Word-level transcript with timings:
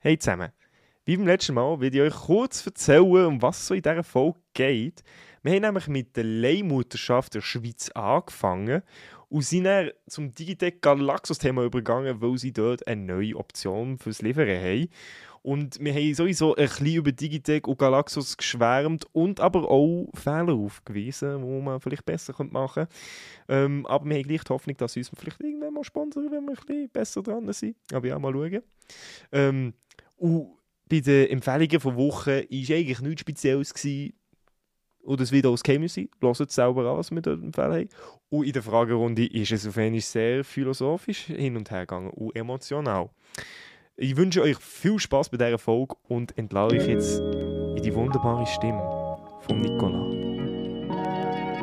Hey 0.00 0.16
zusammen, 0.16 0.52
wie 1.06 1.16
beim 1.16 1.26
letzten 1.26 1.54
Mal 1.54 1.80
will 1.80 1.92
ich 1.92 2.00
euch 2.00 2.14
kurz 2.14 2.64
erzählen, 2.64 3.26
um 3.26 3.42
was 3.42 3.66
so 3.66 3.74
in 3.74 3.82
dieser 3.82 4.04
Folge 4.04 4.38
geht. 4.54 5.02
Wir 5.42 5.54
haben 5.54 5.62
nämlich 5.62 5.88
mit 5.88 6.16
der 6.16 6.22
Leihmutterschaft 6.22 7.34
der 7.34 7.40
Schweiz 7.40 7.90
angefangen 7.96 8.82
und 9.28 9.44
sind 9.44 9.64
dann 9.64 9.90
zum 10.06 10.32
Digitec 10.32 10.82
Galaxus-Thema 10.82 11.64
übergegangen, 11.64 12.22
weil 12.22 12.38
sie 12.38 12.52
dort 12.52 12.86
eine 12.86 13.02
neue 13.02 13.34
Option 13.34 13.98
fürs 13.98 14.22
Liefern 14.22 14.46
haben. 14.46 14.88
Und 15.42 15.78
wir 15.82 15.94
haben 15.94 16.14
sowieso 16.14 16.54
ein 16.54 16.68
bisschen 16.68 16.94
über 16.94 17.12
Digitec 17.12 17.66
und 17.66 17.78
Galaxus 17.78 18.36
geschwärmt 18.36 19.06
und 19.12 19.40
aber 19.40 19.70
auch 19.70 20.08
Fehler 20.14 20.54
aufgewiesen, 20.54 21.40
die 21.42 21.62
man 21.62 21.80
vielleicht 21.80 22.04
besser 22.04 22.34
machen 22.50 22.86
könnte. 22.86 22.94
Ähm, 23.48 23.86
aber 23.86 24.04
wir 24.06 24.16
haben 24.16 24.22
gleich 24.24 24.44
die 24.44 24.52
Hoffnung, 24.52 24.76
dass 24.76 24.92
sie 24.92 25.00
uns 25.00 25.10
vielleicht 25.16 25.40
irgendwann 25.40 25.74
mal 25.74 25.84
sponsern, 25.84 26.30
wenn 26.30 26.44
wir 26.44 26.50
ein 26.50 26.66
bisschen 26.66 26.88
besser 26.90 27.22
dran 27.22 27.52
sind. 27.52 27.76
Aber 27.92 28.06
ja, 28.06 28.18
mal 28.18 28.32
schauen. 28.32 28.62
Ähm, 29.32 29.74
und 30.16 30.50
bei 30.88 31.00
den 31.00 31.28
Empfehlungen 31.28 31.80
von 31.80 31.96
Wochen 31.96 32.30
war 32.30 32.36
eigentlich 32.38 33.00
nichts 33.00 33.20
Spezielles. 33.20 33.74
Gewesen. 33.74 34.14
Und 35.02 35.20
das 35.20 35.32
Video 35.32 35.52
aus 35.52 35.62
Geheimnis 35.62 35.94
sein. 35.94 36.10
Hört 36.20 36.50
selber 36.50 36.90
an, 36.90 36.98
was 36.98 37.10
wir 37.10 37.22
dort 37.22 37.42
empfehlen 37.42 37.72
haben. 37.72 37.88
Und 38.28 38.44
in 38.44 38.52
der 38.52 38.62
Fragerunde 38.62 39.26
ist 39.26 39.52
es 39.52 39.66
auf 39.66 39.78
einmal 39.78 40.00
sehr 40.00 40.44
philosophisch 40.44 41.24
hin 41.24 41.56
und 41.56 41.70
her 41.70 41.80
gegangen 41.80 42.10
und 42.10 42.36
emotional. 42.36 43.08
Ich 44.00 44.16
wünsche 44.16 44.42
euch 44.42 44.56
viel 44.58 45.00
Spaß 45.00 45.28
bei 45.28 45.38
dieser 45.38 45.58
Folge 45.58 45.96
und 46.06 46.38
entlade 46.38 46.76
euch 46.76 46.86
jetzt 46.86 47.18
in 47.18 47.82
die 47.82 47.92
wunderbare 47.92 48.46
Stimme 48.46 48.80
von 49.40 49.60
Nicola. 49.60 49.98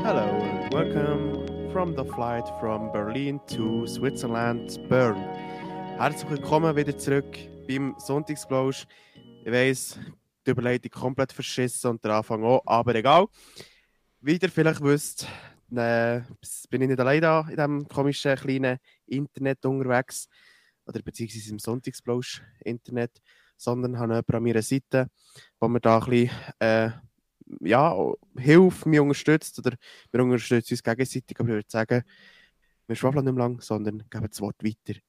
Hello 0.03 0.43
and 0.43 0.73
welcome 0.73 1.71
from 1.71 1.95
the 1.95 2.03
flight 2.03 2.43
from 2.59 2.91
Berlin 2.91 3.39
to 3.47 3.87
Switzerland, 3.87 4.77
Bern. 4.89 5.15
Herzlich 5.97 6.29
willkommen 6.29 6.75
wieder 6.75 6.97
zurück 6.97 7.37
beim 7.69 7.95
Sonntagsblausch. 7.99 8.85
Ich 9.45 9.51
weiss, 9.53 9.97
die 10.45 10.51
Überleitung 10.51 10.91
komplett 10.91 11.31
verschissen 11.31 11.91
und 11.91 12.03
der 12.03 12.15
Anfang 12.15 12.43
auch, 12.43 12.61
aber 12.65 12.95
egal. 12.95 13.27
Wie 14.19 14.35
ihr 14.35 14.49
vielleicht 14.49 14.83
wisst, 14.83 15.25
äh, 15.73 16.19
bin 16.69 16.81
ich 16.81 16.89
nicht 16.89 16.99
allein 16.99 17.21
da 17.21 17.47
in 17.47 17.55
diesem 17.55 17.87
komischen 17.87 18.35
kleinen 18.35 18.77
Internet 19.07 19.65
unterwegs 19.65 20.27
oder 20.85 21.01
beziehungsweise 21.01 21.51
im 21.51 21.59
Sonntagsblausch 21.59 22.41
Internet, 22.63 23.21
sondern 23.57 23.97
habe 23.99 24.13
jemanden 24.13 24.35
an 24.35 24.43
meiner 24.43 24.61
Seite, 24.61 25.07
wo 25.59 25.67
mir 25.67 25.79
da 25.79 25.99
ein 25.99 26.09
bisschen 26.09 26.29
äh, 26.59 26.89
ja, 27.61 27.95
hilft, 28.37 28.85
mich 28.85 28.99
unterstützt 28.99 29.59
oder 29.59 29.75
wir 30.11 30.23
unterstützen 30.23 30.73
uns 30.73 30.83
gegenseitig, 30.83 31.39
aber 31.39 31.49
ich 31.49 31.55
würde 31.55 31.69
sagen, 31.69 32.03
wir 32.87 32.95
schwafeln 32.95 33.25
nicht 33.25 33.33
mehr 33.33 33.43
lang, 33.43 33.61
sondern 33.61 34.03
geben 34.09 34.27
das 34.29 34.41
Wort 34.41 34.63
weiter. 34.63 34.99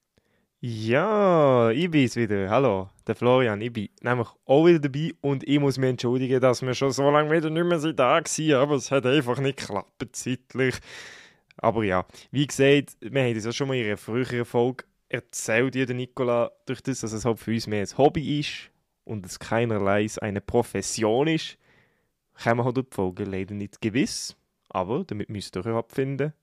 Ja, 0.59 1.69
ich 1.69 1.91
bin's 1.91 2.15
wieder. 2.15 2.49
Hallo, 2.49 2.89
der 3.05 3.15
Florian. 3.15 3.61
Ich 3.61 3.71
bin 3.71 3.89
nämlich 4.01 4.27
auch 4.45 4.65
wieder 4.65 4.79
dabei 4.79 5.13
und 5.21 5.47
ich 5.47 5.59
muss 5.59 5.77
mich 5.77 5.91
entschuldigen, 5.91 6.41
dass 6.41 6.63
wir 6.63 6.73
schon 6.73 6.91
so 6.91 7.09
lange 7.11 7.29
wieder 7.29 7.51
nicht 7.51 7.63
mehr 7.63 7.93
da 7.93 8.19
waren, 8.19 8.53
aber 8.53 8.75
es 8.75 8.89
hat 8.89 9.05
einfach 9.05 9.39
nicht 9.39 9.59
geklappt 9.59 10.03
zeitlich. 10.13 10.75
Aber 11.57 11.83
ja, 11.83 12.05
wie 12.31 12.47
gesagt, 12.47 12.97
wir 13.01 13.23
haben 13.23 13.35
das 13.35 13.45
ja 13.45 13.51
schon 13.51 13.67
mal 13.67 13.77
in 13.77 13.85
einer 13.85 13.97
früheren 13.97 14.45
Folge 14.45 14.83
erzählt, 15.09 15.75
dir 15.75 15.91
Nicola, 15.93 16.51
durch 16.65 16.81
das, 16.81 17.01
dass 17.01 17.11
es 17.11 17.25
halt 17.25 17.39
für 17.39 17.51
uns 17.51 17.67
mehr 17.67 17.81
ein 17.81 17.97
Hobby 17.97 18.39
ist 18.39 18.71
und 19.03 19.25
es 19.25 19.39
keinerlei 19.39 20.07
eine 20.21 20.41
Profession 20.41 21.27
ist, 21.27 21.57
wir 22.57 22.65
halt 22.65 22.77
die 22.77 22.83
Folge 22.91 23.23
leider 23.23 23.55
nicht 23.55 23.81
gewiss. 23.81 24.35
Aber 24.69 25.03
damit 25.05 25.29
müsst 25.29 25.55
ihr 25.55 25.65
euch 25.65 25.73
abfinden. 25.73 26.33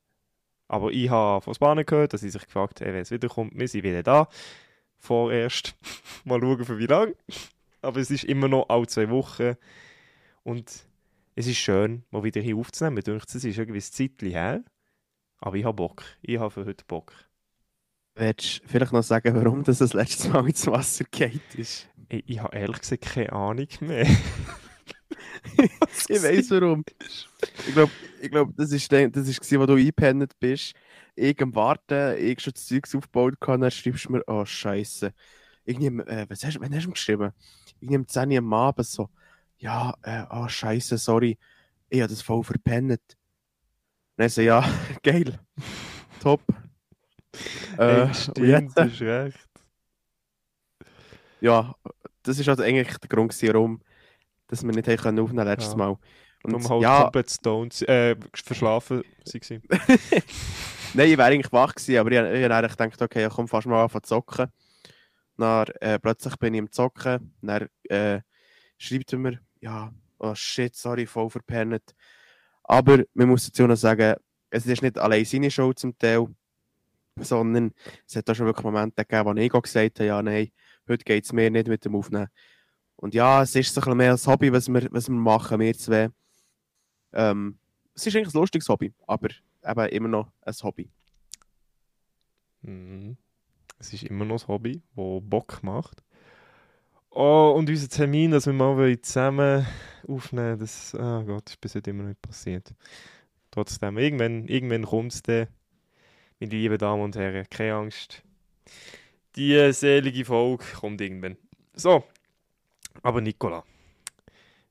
Aber 0.67 0.91
ich 0.91 1.11
habe 1.11 1.43
von 1.43 1.55
Spanien 1.55 1.87
gehört, 1.87 2.15
dass 2.15 2.23
sie 2.23 2.31
sich 2.31 2.45
gefragt 2.45 2.81
haben, 2.81 2.95
wenn 2.95 3.03
es 3.03 3.11
wiederkommt, 3.11 3.53
wir 3.55 3.69
sind 3.69 3.85
wieder 3.85 4.03
da. 4.03 4.29
Vorerst. 4.97 5.77
mal 6.25 6.41
schauen, 6.41 6.65
für 6.65 6.79
wie 6.79 6.87
lange. 6.87 7.15
Aber 7.83 8.01
es 8.01 8.11
ist 8.11 8.25
immer 8.25 8.49
noch 8.49 8.69
alle 8.69 8.87
zwei 8.87 9.11
Wochen. 9.11 9.57
Und 10.43 10.87
es 11.37 11.47
ist 11.47 11.59
schön, 11.59 12.05
mal 12.11 12.25
wieder 12.25 12.41
hier 12.41 12.57
aufzunehmen. 12.57 12.99
Ich 12.99 13.05
denke, 13.05 13.25
es 13.27 13.35
ist 13.35 13.59
ein 13.59 13.81
Zeitchen 13.81 14.31
her. 14.31 14.65
Aber 15.39 15.57
ich 15.57 15.65
habe 15.65 15.77
Bock. 15.77 16.03
Ich 16.23 16.39
habe 16.39 16.51
für 16.51 16.65
heute 16.65 16.85
Bock. 16.87 17.13
Willst 18.17 18.63
du 18.63 18.69
vielleicht 18.69 18.93
noch 18.93 19.03
sagen, 19.03 19.35
warum 19.35 19.65
das 19.65 19.79
das 19.79 19.93
letzte 19.93 20.29
Mal 20.29 20.47
ins 20.47 20.67
Wasser 20.69 21.05
geht 21.11 21.55
ist? 21.57 21.89
Ich, 22.09 22.23
ich 22.27 22.41
habe 22.41 22.57
ehrlich 22.57 22.81
gesagt 22.81 23.03
keine 23.03 23.33
Ahnung 23.33 23.67
mehr. 23.81 24.07
ich 26.09 26.23
weiß 26.23 26.51
warum. 26.53 26.85
Ich 27.67 27.75
glaube, 27.75 27.91
ich 28.21 28.31
glaub, 28.31 28.57
das 28.57 28.71
war 28.71 29.09
das 29.09 29.29
ist, 29.29 29.59
wo 29.59 29.67
du 29.67 29.75
eingepennt 29.75 30.39
bist. 30.39 30.75
Ich 31.17 31.41
am 31.43 31.55
Warten, 31.55 32.17
ich 32.19 32.41
schon 32.41 32.53
das 32.53 32.67
Zeug 32.67 32.85
aufgebaut 32.85 33.35
habe, 33.47 33.59
dann 33.59 33.71
schreibst 33.71 34.05
du 34.05 34.13
mir, 34.13 34.23
oh 34.27 34.45
Scheiße. 34.45 35.13
Irgendwie, 35.65 36.03
äh, 36.05 36.27
was 36.29 36.45
hast, 36.45 36.61
wann 36.61 36.75
hast 36.75 36.85
du 36.85 36.89
mir 36.89 36.95
geschrieben? 36.95 37.33
Irgendwie 37.81 37.97
am 37.97 38.09
10 38.09 38.31
Uhr 38.31 38.39
am 38.39 38.53
Abend 38.53 38.87
so, 38.87 39.09
ja, 39.59 39.95
äh, 40.03 40.25
oh 40.31 40.47
Scheiße, 40.47 40.99
sorry, 40.99 41.39
ich 41.89 42.01
habe 42.01 42.11
das 42.11 42.23
voll 42.23 42.45
verpennt. 42.45 43.01
dann 44.17 44.29
so, 44.29 44.41
ja, 44.41 44.65
geil, 45.03 45.39
top. 46.21 46.43
Äh, 47.79 48.13
stimmt, 48.15 48.77
das 48.77 48.93
ist 48.93 49.03
recht. 49.03 49.49
Ja, 51.41 51.75
das 52.23 52.39
ist 52.39 52.49
also 52.49 52.63
eigentlich 52.63 52.97
der 52.99 53.09
Grund, 53.09 53.43
warum 53.43 53.81
dass 54.47 54.63
wir 54.63 54.73
nicht 54.73 54.89
aufnehmen 54.89 55.27
können 55.27 55.47
letztes 55.47 55.73
ja. 55.73 55.77
Mal. 55.77 55.99
Und 56.43 56.55
um 56.55 56.69
halt 56.69 56.83
ja, 56.83 57.03
komplett 57.03 57.31
stoned, 57.31 57.83
äh, 57.89 58.17
verschlafen 58.35 58.99
waren. 59.25 59.63
Nein, 60.95 61.11
ich 61.11 61.19
wäre 61.19 61.25
eigentlich 61.25 61.53
wach 61.53 61.75
gewesen, 61.75 61.99
aber 61.99 62.13
ich, 62.13 62.19
ich 62.19 62.51
habe 62.51 62.69
gedacht, 62.69 63.03
okay, 63.03 63.27
ich 63.27 63.33
komme 63.33 63.49
fast 63.49 63.67
mal 63.67 63.83
an 63.83 63.91
zu 63.91 64.01
zocken. 64.01 64.53
Dann, 65.37 65.67
äh, 65.81 65.99
plötzlich 65.99 66.37
bin 66.37 66.55
ich 66.55 66.59
im 66.59 66.71
Zocken, 66.71 67.35
dann 67.43 67.69
äh, 67.89 68.21
schreibt 68.79 69.13
er 69.13 69.19
mir, 69.19 69.41
ja, 69.61 69.93
oh 70.19 70.35
shit, 70.35 70.77
sorry, 70.77 71.07
voll 71.07 71.31
verpennt. 71.31 71.95
Aber 72.63 73.03
man 73.15 73.29
muss 73.29 73.47
dazu 73.47 73.67
noch 73.67 73.77
sagen, 73.77 74.15
es 74.51 74.67
ist 74.67 74.83
nicht 74.83 74.99
allein 74.99 75.25
seine 75.25 75.51
Show 75.51 75.73
zum 75.73 75.99
Teil, 75.99 76.29
sondern 77.21 77.73
es 78.07 78.17
hat 78.17 78.29
auch 78.29 78.35
schon 78.35 78.47
wirklich 78.47 78.65
Momente 78.65 79.05
gegeben, 79.05 79.27
wo 79.27 79.41
ich 79.41 79.53
gesagt 79.53 80.01
habe, 80.01 80.07
ja, 80.07 80.23
nein, 80.23 80.51
heute 80.89 81.05
geht 81.05 81.25
es 81.25 81.33
mir 81.33 81.51
nicht 81.51 81.69
mit 81.69 81.85
dem 81.85 81.97
Aufnehmen. 81.97 82.29
Und 82.97 83.15
ja, 83.15 83.43
es 83.43 83.55
ist 83.55 83.75
so 83.75 83.81
ein 83.81 83.85
bisschen 83.85 83.97
mehr 83.97 84.13
ein 84.13 84.27
Hobby, 84.27 84.53
was 84.53 84.69
wir, 84.69 84.89
was 84.91 85.09
wir 85.09 85.15
machen, 85.15 85.61
wir 85.61 85.75
zwei. 85.75 86.11
Ähm, 87.13 87.59
es 87.95 88.07
ist 88.07 88.17
eigentlich 88.17 88.35
ein 88.35 88.41
lustiges 88.41 88.69
Hobby, 88.69 88.93
aber 89.07 89.29
eben 89.65 89.89
immer 89.89 90.09
noch 90.09 90.33
ein 90.43 90.55
Hobby. 90.63 90.91
Mhm. 92.63 93.17
Es 93.79 93.93
ist 93.93 94.05
immer 94.05 94.25
noch 94.25 94.43
ein 94.43 94.49
Hobby, 94.49 94.83
das 94.97 95.21
Bock 95.23 95.63
macht. 95.63 96.03
Oh, 97.11 97.55
und 97.57 97.69
unser 97.69 97.89
Termin, 97.89 98.33
dass 98.33 98.47
wir 98.47 98.53
mal 98.53 99.01
zusammen 99.01 99.65
aufnehmen 100.09 100.59
das 100.59 100.95
oh 100.95 101.23
Gott, 101.23 101.49
ist 101.49 101.61
bis 101.61 101.75
heute 101.77 101.91
immer 101.91 102.05
nicht 102.05 102.21
passiert. 102.21 102.75
Trotzdem, 103.53 103.99
irgendwann, 103.99 104.49
irgendwann 104.49 104.85
kommt 104.85 105.13
es 105.13 105.23
dann. 105.23 105.47
Meine 106.41 106.51
lieben 106.51 106.79
Damen 106.79 107.03
und 107.03 107.17
Herren, 107.17 107.47
keine 107.49 107.75
Angst. 107.75 108.23
Die 109.37 109.73
selige 109.73 110.25
Folge 110.25 110.65
kommt 110.81 111.01
irgendwann. 111.01 111.37
So, 111.75 112.05
aber 113.03 113.21
Nicola, 113.21 113.65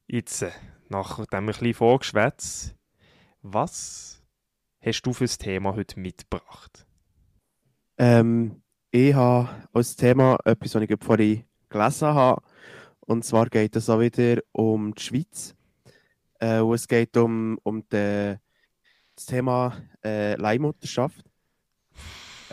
jetzt, 0.07 0.41
äh, 0.41 0.51
nach 0.89 1.25
dem 1.25 1.39
ein 1.39 1.45
bisschen 1.47 1.73
Vorgeschwätz, 1.73 2.75
was 3.41 4.23
hast 4.81 5.01
du 5.03 5.13
für 5.13 5.25
das 5.25 5.37
Thema 5.37 5.75
heute 5.75 5.99
mitgebracht? 5.99 6.85
Ähm, 7.97 8.61
ich 8.91 9.13
habe 9.13 9.49
als 9.73 9.95
Thema 9.95 10.37
etwas, 10.45 10.75
was 10.75 10.83
ich 10.83 11.03
vorhin 11.03 11.45
gelesen 11.69 12.07
habe. 12.07 12.41
Und 12.99 13.25
zwar 13.25 13.47
geht 13.47 13.75
es 13.75 13.89
auch 13.89 13.99
wieder 13.99 14.41
um 14.51 14.93
die 14.93 15.01
Schweiz. 15.01 15.55
Äh, 16.39 16.61
es 16.61 16.87
geht 16.87 17.15
um, 17.17 17.57
um 17.63 17.87
die, 17.89 18.35
das 19.15 19.25
Thema 19.25 19.77
äh, 20.03 20.35
Leihmutterschaft, 20.35 21.25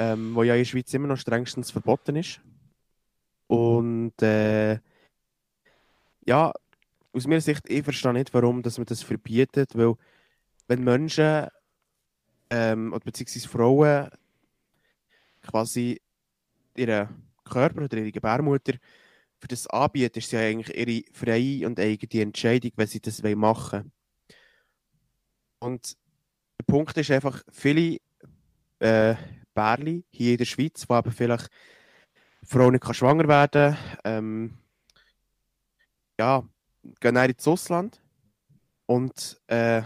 ähm, 0.01 0.35
wo 0.35 0.43
ja 0.43 0.55
in 0.55 0.61
der 0.61 0.65
Schweiz 0.65 0.95
immer 0.95 1.09
noch 1.09 1.19
strengstens 1.19 1.71
verboten 1.71 2.17
ist. 2.17 2.41
Und 3.49 4.15
äh, 4.23 4.79
ja, 6.25 6.53
aus 7.13 7.27
meiner 7.27 7.43
Sicht, 7.43 7.69
ich 7.69 7.85
verstehe 7.85 8.15
nicht, 8.15 8.33
warum 8.33 8.63
dass 8.63 8.79
man 8.79 8.87
das 8.87 9.03
verbietet, 9.03 9.77
weil 9.77 9.95
wenn 10.69 10.85
Menschen 10.85 11.49
ähm, 12.49 12.95
oder 12.95 13.05
beziehungsweise 13.05 13.49
Frauen 13.49 14.09
quasi 15.43 16.01
ihren 16.77 17.09
Körper 17.45 17.83
oder 17.83 17.99
ihre 17.99 18.13
Gebärmutter 18.13 18.79
für 19.39 19.49
das 19.49 19.67
anbieten, 19.67 20.19
ist 20.19 20.33
ja 20.33 20.41
eigentlich 20.41 20.75
ihre 20.75 21.13
freie 21.13 21.67
und 21.67 21.79
eigene 21.79 22.23
Entscheidung, 22.23 22.71
wenn 22.77 22.87
sie 22.87 23.01
das 23.01 23.23
machen 23.23 23.37
wollen. 23.37 23.93
Und 25.59 25.99
der 26.59 26.65
Punkt 26.65 26.97
ist 26.97 27.11
einfach, 27.11 27.43
viele 27.51 27.99
äh, 28.79 29.15
Bärli 29.61 30.05
hier 30.11 30.33
in 30.33 30.39
der 30.39 30.47
Schweiz, 30.47 30.89
wo 30.89 30.95
aber 30.95 31.11
vielleicht 31.11 31.51
Frau 32.43 32.71
nicht 32.71 32.95
schwanger 32.95 33.29
werden 33.29 33.77
ähm, 34.05 34.59
ja, 36.19 36.43
gehen 37.01 37.15
dann 37.15 37.31
ins 37.31 37.49
Ausland 37.49 38.03
und 38.87 39.41
äh, 39.47 39.83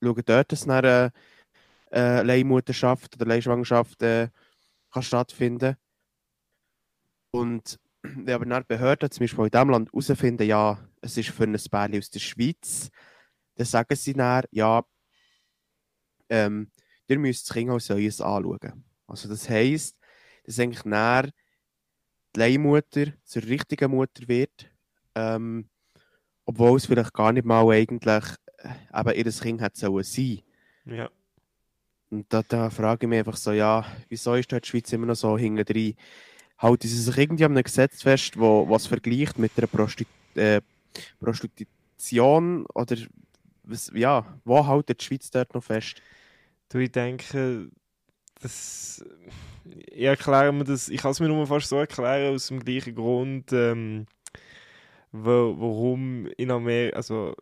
schauen 0.00 0.22
dort, 0.24 0.52
dass 0.52 0.68
eine 0.68 1.12
äh, 1.92 2.22
Leihmutterschaft 2.22 3.16
oder 3.16 3.26
Leihschwangerschaft 3.26 4.02
äh, 4.02 4.28
kann 4.92 5.02
stattfinden. 5.02 5.76
Und 7.32 7.80
wenn 8.02 8.30
aber 8.30 8.46
dann 8.46 8.64
Behörden 8.66 9.10
zum 9.10 9.24
Beispiel 9.24 9.44
in 9.44 9.50
diesem 9.50 9.70
Land 9.70 9.92
herausfinden, 9.92 10.46
ja, 10.46 10.78
es 11.00 11.16
ist 11.16 11.30
für 11.30 11.44
ein 11.44 11.56
Bärli 11.70 11.98
aus 11.98 12.10
der 12.10 12.20
Schweiz, 12.20 12.90
dann 13.56 13.66
sagen 13.66 13.96
sie 13.96 14.14
dann, 14.14 14.44
ja, 14.50 14.84
ähm, 16.28 16.70
ihr 17.08 17.18
müsst 17.18 17.48
das 17.48 17.54
Kind 17.54 17.70
als 17.70 17.86
solches 17.86 18.20
anschauen. 18.20 18.85
Also 19.06 19.28
das 19.28 19.48
heisst, 19.48 19.96
dass 20.44 20.58
eigentlich 20.58 20.82
dann 20.82 21.30
die 22.34 22.40
Leihmutter 22.40 23.06
zur 23.24 23.42
richtigen 23.42 23.90
Mutter 23.90 24.28
wird, 24.28 24.70
ähm, 25.14 25.68
obwohl 26.44 26.76
es 26.76 26.86
vielleicht 26.86 27.12
gar 27.12 27.32
nicht 27.32 27.44
mal 27.44 27.68
eigentlich 27.70 28.24
äh, 28.58 29.00
eben 29.00 29.26
ihr 29.26 29.32
Kind 29.32 29.60
hätte 29.60 29.78
sollen 29.78 30.04
sein. 30.04 30.42
Ja. 30.84 31.10
Und 32.10 32.32
da, 32.32 32.42
da 32.42 32.70
frage 32.70 33.06
ich 33.06 33.08
mich 33.08 33.18
einfach 33.18 33.36
so, 33.36 33.52
ja, 33.52 33.84
wieso 34.08 34.34
ist 34.34 34.52
da 34.52 34.60
die 34.60 34.68
Schweiz 34.68 34.92
immer 34.92 35.06
noch 35.06 35.16
so 35.16 35.36
hinten 35.36 35.64
drin? 35.64 35.96
Halten 36.58 36.88
sie 36.88 37.00
sich 37.00 37.16
irgendwie 37.18 37.44
an 37.44 37.52
einem 37.52 37.64
Gesetz 37.64 38.02
fest, 38.02 38.38
wo 38.38 38.68
was 38.68 38.86
vergleicht 38.86 39.38
mit 39.38 39.52
einer 39.56 39.66
Prosti 39.66 40.06
äh, 40.34 40.60
Prostitution 41.20 42.64
oder 42.74 42.96
was, 43.64 43.90
ja, 43.94 44.24
wo 44.44 44.66
hält 44.66 44.88
die 44.88 45.04
Schweiz 45.04 45.30
dort 45.30 45.52
noch 45.54 45.64
fest? 45.64 46.00
Du, 46.68 46.78
ich 46.78 46.92
denke, 46.92 47.68
das, 48.40 49.04
ich 49.64 50.02
erkläre 50.02 50.52
mir 50.52 50.64
das, 50.64 50.88
ich 50.88 51.00
kann 51.00 51.12
es 51.12 51.20
mir 51.20 51.28
nur 51.28 51.46
fast 51.46 51.68
so 51.68 51.78
erklären, 51.78 52.34
aus 52.34 52.48
dem 52.48 52.60
gleichen 52.60 52.94
Grund, 52.94 53.52
ähm, 53.52 54.06
wo, 55.12 55.54
warum 55.58 56.26
in 56.36 56.50
Amerika, 56.50 56.96
also 56.96 57.34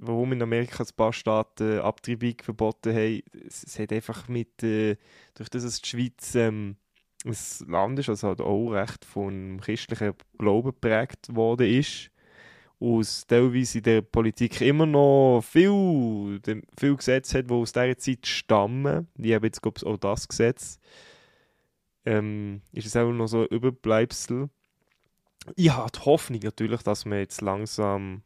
warum 0.00 0.32
in 0.32 0.42
Amerika 0.42 0.82
ein 0.82 0.96
paar 0.96 1.12
Staaten 1.12 1.80
Abtreibung 1.80 2.34
verboten 2.42 2.94
haben. 2.94 3.22
Es, 3.46 3.78
hat 3.78 3.92
einfach 3.92 4.28
mit, 4.28 4.62
äh, 4.62 4.96
durch 5.34 5.48
das 5.48 5.64
es 5.64 5.80
die 5.80 5.88
Schweiz 5.88 6.34
ähm, 6.34 6.76
ein 7.24 7.36
Land 7.66 7.98
ist, 7.98 8.08
also 8.08 8.28
halt 8.28 8.40
auch 8.40 8.70
recht 8.70 9.04
vom 9.04 9.60
christlichen 9.60 10.14
Glauben 10.38 10.70
geprägt 10.70 11.34
worden 11.34 11.66
ist, 11.68 12.10
aus 12.80 13.26
teilweise 13.26 13.78
in 13.78 13.84
der 13.84 14.02
Politik 14.02 14.60
immer 14.60 14.86
noch 14.86 15.42
viel, 15.42 16.40
viel 16.78 16.96
Gesetze 16.96 17.38
hat, 17.38 17.50
die 17.50 17.54
aus 17.54 17.72
dieser 17.72 17.98
Zeit 17.98 18.26
stammen. 18.26 19.08
Ich 19.18 19.34
habe 19.34 19.46
jetzt, 19.46 19.62
glaube 19.62 19.78
ich, 19.78 19.86
auch 19.86 19.96
das 19.96 20.28
Gesetz. 20.28 20.78
Ähm, 22.04 22.62
ist 22.72 22.86
es 22.86 22.96
auch 22.96 23.10
noch 23.10 23.26
so 23.26 23.42
ein 23.42 23.48
Überbleibsel. 23.48 24.48
Ich 25.56 25.70
habe 25.70 25.90
die 25.90 26.00
Hoffnung 26.00 26.40
natürlich, 26.42 26.82
dass 26.82 27.04
man 27.04 27.18
jetzt 27.18 27.40
langsam 27.40 28.22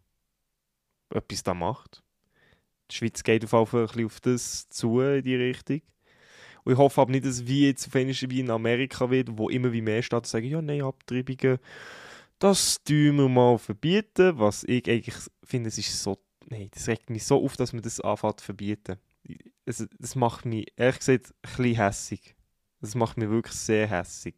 etwas 1.11 1.43
da 1.43 1.55
macht. 1.55 2.03
Die 2.91 2.97
Schweiz 2.97 3.23
geht 3.23 3.45
auf 3.45 3.53
jeden 3.53 3.67
Fall 3.67 3.81
ein 3.81 3.87
bisschen 3.87 4.07
auf 4.07 4.21
das 4.21 4.69
zu, 4.69 5.01
in 5.01 5.23
die 5.23 5.37
Richtung. 5.37 5.81
Und 6.65 6.73
ich 6.73 6.79
hoffe 6.79 7.01
aber 7.01 7.11
nicht, 7.11 7.25
dass 7.25 7.47
wie 7.47 7.67
jetzt 7.67 7.93
wie 7.95 8.41
in 8.41 8.51
Amerika 8.51 9.11
wird, 9.11 9.37
wo 9.37 9.49
immer 9.49 9.73
wie 9.73 9.83
mehr 9.83 10.03
Staaten 10.03 10.27
sagen, 10.27 10.47
ja, 10.47 10.63
nein, 10.63 10.83
Abtreibungen, 10.83 11.59
das 12.43 12.83
tun 12.83 13.17
wir 13.17 13.29
mal 13.29 13.57
verbieten, 13.57 14.37
was 14.37 14.65
ich 14.65 14.89
eigentlich 14.91 15.15
finde, 15.45 15.69
es 15.69 15.79
ist 15.79 16.03
so, 16.03 16.19
nein, 16.49 16.69
das 16.73 16.89
regt 16.89 17.09
mich 17.09 17.25
so 17.25 17.45
auf, 17.45 17.57
dass 17.57 17.73
man 17.73 17.83
das 17.83 18.01
anfängt 18.01 18.41
zu 18.41 18.47
verbieten. 18.47 18.97
Es, 19.65 19.87
das 19.99 20.17
macht 20.17 20.45
mich, 20.45 20.67
ehrlich 20.77 20.99
gesagt, 20.99 21.27
ein 21.29 21.57
bisschen 21.57 21.77
hässig. 21.77 22.35
Das 22.81 22.97
macht 22.97 23.17
mich 23.17 23.29
wirklich 23.29 23.55
sehr 23.55 23.87
hässig. 23.87 24.35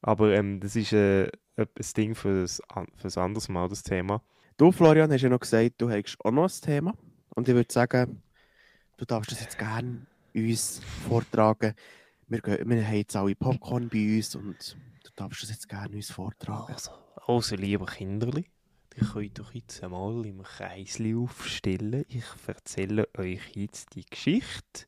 Aber 0.00 0.32
ähm, 0.32 0.60
das 0.60 0.76
ist 0.76 0.94
äh, 0.94 1.30
ein 1.56 1.68
Ding 1.94 2.14
für 2.14 2.46
ein, 2.70 2.86
für 2.96 3.08
ein 3.08 3.22
anderes 3.22 3.50
Mal, 3.50 3.68
das 3.68 3.82
Thema. 3.82 4.22
Du, 4.56 4.72
Florian, 4.72 5.12
hast 5.12 5.20
ja 5.20 5.28
noch 5.28 5.40
gesagt, 5.40 5.74
du 5.76 5.90
hast 5.90 6.16
auch 6.24 6.30
noch 6.30 6.44
ein 6.48 6.60
Thema. 6.62 6.94
Und 7.34 7.48
ich 7.48 7.54
würde 7.54 7.70
sagen, 7.70 8.22
du 8.96 9.04
darfst 9.04 9.30
das 9.30 9.42
jetzt 9.42 9.58
gerne 9.58 10.06
uns 10.34 10.80
vortragen. 11.06 11.74
Wir, 12.28 12.40
gehen, 12.40 12.70
wir 12.70 12.86
haben 12.86 12.94
jetzt 12.94 13.14
alle 13.14 13.34
Popcorn 13.34 13.90
bei 13.90 14.16
uns 14.16 14.34
und 14.34 14.76
du 15.06 15.12
darfst 15.14 15.42
das 15.42 15.50
jetzt 15.50 15.68
gerne 15.68 15.96
uns 15.96 16.10
vortragen. 16.10 16.72
Also, 16.72 16.90
also 17.26 17.56
liebe 17.56 17.86
Kinderli, 17.86 18.50
ihr 18.96 19.06
könnt 19.06 19.38
doch 19.38 19.52
jetzt 19.52 19.82
einmal 19.82 20.26
im 20.26 20.42
Kreisli 20.42 21.14
aufstellen. 21.14 22.04
Ich 22.08 22.24
erzähle 22.46 23.08
euch 23.16 23.54
jetzt 23.54 23.94
die 23.94 24.04
Geschichte 24.04 24.86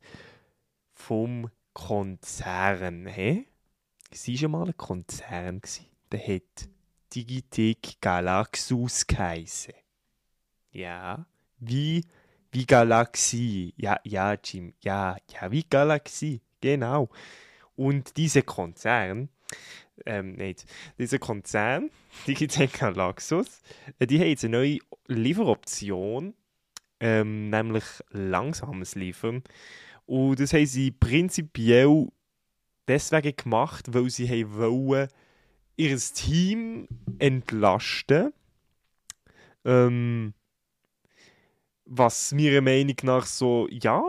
vom 0.93 1.51
Konzern. 1.73 3.07
He? 3.07 3.47
Es 4.11 4.27
war 4.27 4.37
schon 4.37 4.51
mal 4.51 4.67
ein 4.67 4.77
Konzern. 4.77 5.61
Der 6.11 6.21
hat 6.21 6.69
Digitec 7.15 8.01
Galaxus 8.01 9.07
geheißen. 9.07 9.75
Ja, 10.73 11.27
wie, 11.59 12.05
wie 12.51 12.67
Galaxie. 12.67 13.75
Ja, 13.77 14.01
ja, 14.05 14.35
Jim, 14.35 14.75
ja, 14.81 15.17
ja, 15.33 15.51
wie 15.51 15.63
Galaxie, 15.63 16.41
genau. 16.61 17.09
Und 17.77 18.17
dieser 18.17 18.43
Konzern, 18.43 19.29
ähm, 20.07 20.33
nicht, 20.33 20.65
dieser 20.99 21.19
Konzern, 21.19 21.91
Digitec 22.27 22.73
Galaxus, 22.79 23.61
äh, 23.99 24.07
die 24.07 24.19
haben 24.19 24.29
jetzt 24.29 24.45
eine 24.45 24.57
neue 24.57 24.79
Lieferoption, 25.07 26.35
ähm, 27.01 27.51
nämlich 27.51 27.85
langsames 28.11 28.95
Liefern. 28.95 29.43
Und 30.07 30.41
das 30.41 30.53
haben 30.53 30.67
sie 30.67 30.91
prinzipiell 30.91 32.09
deswegen 32.87 33.37
gemacht, 33.37 33.87
weil 33.93 34.09
sie 34.11 34.29
haben 34.29 34.57
wollen, 34.57 35.09
ihr 35.77 35.97
Team 35.99 36.89
entlasten. 37.19 38.33
Ähm, 39.65 40.35
was 41.85 42.33
meiner 42.33 42.61
Meinung 42.61 42.97
nach 43.03 43.27
so, 43.27 43.69
ja, 43.71 44.03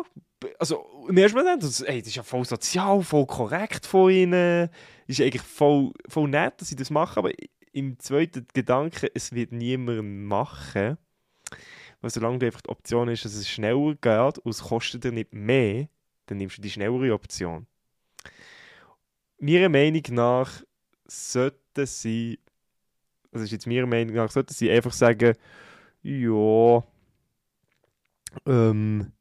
also 0.58 0.86
im 1.08 1.18
ersten 1.18 1.38
Moment, 1.38 1.64
das, 1.64 1.82
ey, 1.82 2.00
das 2.00 2.10
ist 2.10 2.16
ja 2.16 2.24
voll 2.24 2.46
sozial, 2.46 3.02
voll 3.04 3.26
korrekt 3.26 3.86
von 3.86 4.12
ihnen, 4.12 4.70
ist 5.10 5.22
eigentlich 5.22 5.42
voll, 5.42 5.92
voll 6.08 6.30
nett, 6.30 6.62
dass 6.62 6.70
sie 6.70 6.76
das 6.76 6.92
machen, 6.92 7.18
aber 7.18 7.32
im 7.72 7.98
zweiten 8.00 8.46
Gedanken, 8.54 9.10
es 9.16 9.32
wird 9.32 9.52
niemand 9.52 10.04
machen, 10.04 10.98
weil 12.02 12.10
solange 12.12 12.46
einfach 12.46 12.62
die 12.62 12.70
Option 12.70 13.10
ist, 13.10 13.26
dass 13.26 13.34
es 13.34 13.50
schneller 13.50 13.96
geht 13.96 14.38
und 14.38 14.52
es 14.52 14.62
kostet 14.62 15.04
dir 15.04 15.12
nicht 15.12 15.34
mehr, 15.34 15.90
dann 16.28 16.38
nimmst 16.38 16.58
du 16.58 16.62
die 16.62 16.70
schnellere 16.70 17.14
Option. 17.14 17.66
Meiner 19.40 19.70
Meinung 19.70 20.04
nach 20.12 20.64
sollten 21.06 21.86
sie, 21.86 22.40
das 23.32 23.42
ist 23.42 23.52
jetzt 23.52 23.68
meiner 23.68 23.88
Meinung 23.88 24.16
nach, 24.16 24.30
sollten 24.30 24.54
sie 24.54 24.70
einfach 24.70 24.94
sagen, 24.94 25.34
ja, 26.04 26.84
ähm, 28.46 29.12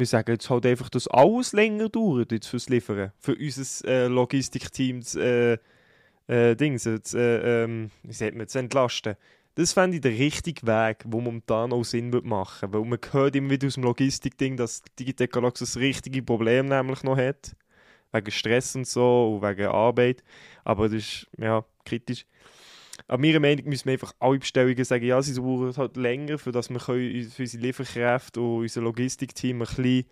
wir 0.00 0.06
sagen 0.06 0.32
jetzt 0.32 0.50
halt 0.50 0.66
einfach, 0.66 0.88
dass 0.88 1.06
alles 1.06 1.52
länger 1.52 1.88
dauert 1.88 2.32
jetzt 2.32 2.48
fürs 2.48 2.68
Liefern, 2.68 3.12
für 3.18 3.36
unser 3.36 3.88
äh, 3.88 4.06
Logistikteam 4.08 5.00
äh, 5.14 5.58
äh, 6.26 6.56
Dings, 6.56 6.86
äh, 6.86 6.98
ähm, 7.64 7.90
wie 8.02 8.12
sagt 8.12 8.34
man, 8.34 8.48
zu 8.48 8.58
entlasten. 8.58 9.14
Das 9.54 9.72
fände 9.72 9.96
ich 9.96 10.00
der 10.00 10.12
richtige 10.12 10.66
Weg, 10.66 11.04
wo 11.06 11.20
momentan 11.20 11.72
auch 11.72 11.84
Sinn 11.84 12.10
machen 12.24 12.72
würde. 12.72 12.84
Weil 12.84 12.90
man 12.90 12.98
hört 13.12 13.36
immer 13.36 13.50
wieder 13.50 13.66
aus 13.66 13.74
dem 13.74 13.84
Logistik-Ding, 13.84 14.56
dass 14.56 14.82
Digitec 14.98 15.32
Galaxus 15.32 15.74
das 15.74 15.80
richtige 15.80 16.22
Problem 16.22 16.66
nämlich 16.66 17.02
noch 17.02 17.16
hat 17.16 17.54
wegen 18.12 18.30
Stress 18.30 18.74
und 18.74 18.86
so 18.86 19.34
und 19.34 19.42
wegen 19.42 19.66
Arbeit. 19.66 20.22
Aber 20.64 20.88
das 20.88 20.98
ist 20.98 21.26
ja 21.38 21.64
kritisch. 21.84 22.26
Aber 23.10 23.20
meiner 23.20 23.40
Meinung 23.40 23.68
müssen 23.68 23.86
wir 23.86 23.94
einfach 23.94 24.12
alle 24.20 24.38
Bestellungen 24.38 24.84
sagen, 24.84 25.04
ja, 25.04 25.20
sie 25.20 25.40
brauchen 25.40 25.76
halt 25.76 25.96
länger, 25.96 26.38
für 26.38 26.52
dass 26.52 26.70
wir 26.70 26.78
können 26.78 27.28
für 27.28 27.42
unsere 27.42 27.62
Lieferkräfte 27.64 28.40
und 28.40 28.60
unser 28.60 28.82
Logistikteam 28.82 29.56
ein 29.56 29.66
bisschen 29.66 30.04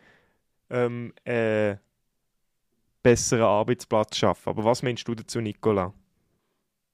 ähm, 0.69 1.13
äh, 1.25 1.77
besseren 3.01 3.45
Arbeitsplatz 3.45 4.17
schaffen. 4.17 4.49
Aber 4.49 4.65
was 4.65 4.83
meinst 4.83 5.07
du 5.07 5.15
dazu, 5.15 5.41
Nicola? 5.41 5.95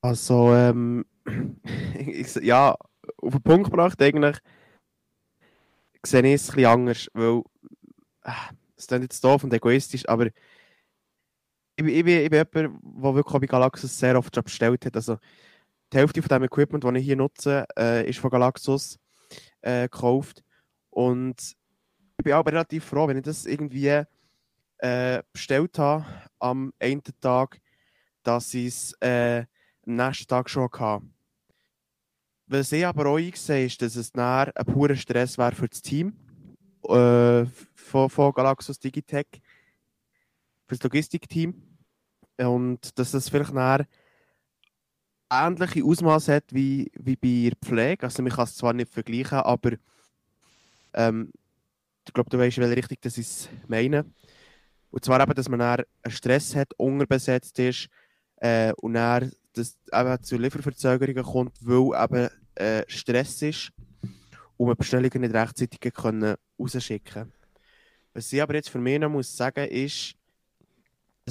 Also, 0.03 0.53
ähm, 0.53 1.07
ja, 2.43 2.77
auf 3.17 3.33
den 3.33 3.43
Punkt 3.43 3.71
gebracht 3.71 4.03
eigentlich 4.03 4.37
sehe 6.05 6.21
ich 6.21 6.35
es 6.35 6.51
ein 6.51 6.57
bisschen 6.57 6.71
anders, 6.71 7.11
weil 7.15 7.41
äh, 8.25 8.31
es 8.77 8.85
ist 8.85 8.91
jetzt 8.91 9.25
doof 9.25 9.43
und 9.43 9.55
egoistisch, 9.55 10.07
aber 10.07 10.27
ich, 10.27 10.35
ich, 11.77 12.05
bin, 12.05 12.09
ich 12.09 12.31
bin 12.31 12.47
jemand, 12.47 12.55
der 12.55 13.15
wirklich 13.15 13.41
bei 13.41 13.47
Galaxus 13.47 13.99
sehr 13.99 14.19
oft 14.19 14.35
schon 14.35 14.45
bestellt 14.45 14.85
hat. 14.85 14.97
Also, 14.97 15.17
die 15.95 15.99
Hälfte 15.99 16.23
von 16.23 16.29
dem 16.29 16.45
Equipment, 16.45 16.83
das 16.83 16.95
ich 16.95 17.05
hier 17.05 17.17
nutze, 17.17 17.67
äh, 17.79 18.09
ist 18.09 18.19
von 18.19 18.31
Galaxus 18.31 18.99
äh, 19.63 19.83
gekauft. 19.83 20.43
Und 20.91 21.41
ich 22.19 22.25
bin 22.25 22.33
auch 22.33 22.45
relativ 22.45 22.85
froh, 22.85 23.07
wenn 23.07 23.17
ich 23.17 23.23
das 23.23 23.47
irgendwie 23.47 24.03
äh, 24.79 25.23
bestellt 25.33 25.79
habe 25.79 26.05
am 26.41 26.73
einen 26.81 27.03
Tag, 27.21 27.61
dass 28.23 28.53
ich 28.55 28.67
es 28.67 28.93
äh, 29.01 29.45
am 29.87 29.97
nächsten 29.97 30.27
Tag 30.27 30.51
schon 30.51 30.69
hatte. 30.73 31.05
Was 32.47 32.73
ich 32.73 32.85
aber 32.85 33.07
auch 33.07 33.19
sehe, 33.35 33.67
ist, 33.67 33.81
dass 33.81 33.97
es 33.97 34.15
ein 34.15 34.53
purer 34.67 34.97
Stress 34.97 35.39
wäre 35.39 35.53
für 35.53 35.69
das 35.69 35.81
Team 35.81 36.15
äh, 36.89 37.47
von, 37.75 38.11
von 38.11 38.33
Galaxus 38.33 38.79
Digitech 38.79 39.41
für 40.67 40.75
das 40.75 40.83
Logistikteam. 40.83 41.55
Und 42.37 42.99
dass 42.99 43.13
das 43.13 43.29
vielleicht 43.29 43.55
nachher 43.55 43.87
ähnliche 45.31 45.85
Ausmaße 45.85 46.35
hat 46.35 46.45
wie, 46.51 46.91
wie 46.95 47.17
bei 47.17 47.51
der 47.51 47.59
Pflege. 47.69 48.05
Also 48.05 48.23
man 48.23 48.33
kann 48.33 48.45
es 48.45 48.57
zwar 48.57 48.73
nicht 48.73 48.93
vergleichen, 48.93 49.39
aber 49.39 49.73
ähm, 50.95 51.33
ich 52.07 52.13
glaube, 52.13 52.31
du 52.31 52.39
weißt, 52.39 52.59
in 52.59 52.63
welche 52.65 52.77
Richtung 52.77 52.99
das 53.01 53.19
ist 53.19 53.49
meine. 53.67 54.05
Und 54.91 55.05
zwar 55.05 55.21
eben, 55.21 55.35
dass 55.35 55.49
man 55.49 55.61
einen 55.61 55.85
Stress 56.09 56.55
hat, 56.55 56.73
unterbesetzt 56.77 57.59
ist, 57.59 57.89
Äh, 58.37 58.75
und 58.83 58.95
dann, 58.95 59.33
dass 59.55 59.79
eben 59.91 60.23
zu 60.23 60.37
Lieferverzögerungen 60.37 61.23
kommt, 61.23 61.57
weil 61.61 62.05
eben 62.05 62.29
äh, 62.57 62.85
Stress 62.89 63.41
ist 63.43 63.73
und 64.59 64.67
man 64.67 64.77
Bestellungen 64.77 65.21
nicht 65.21 65.35
rechtzeitig 65.35 65.95
können 65.95 66.35
rausschicken 66.59 67.13
können. 67.13 67.33
Was 68.13 68.33
ich 68.33 68.43
aber 68.43 68.55
jetzt 68.55 68.69
für 68.69 68.81
mich 68.81 68.99
noch 68.99 69.09
muss 69.09 69.35
sagen 69.35 69.67
ist, 69.69 70.15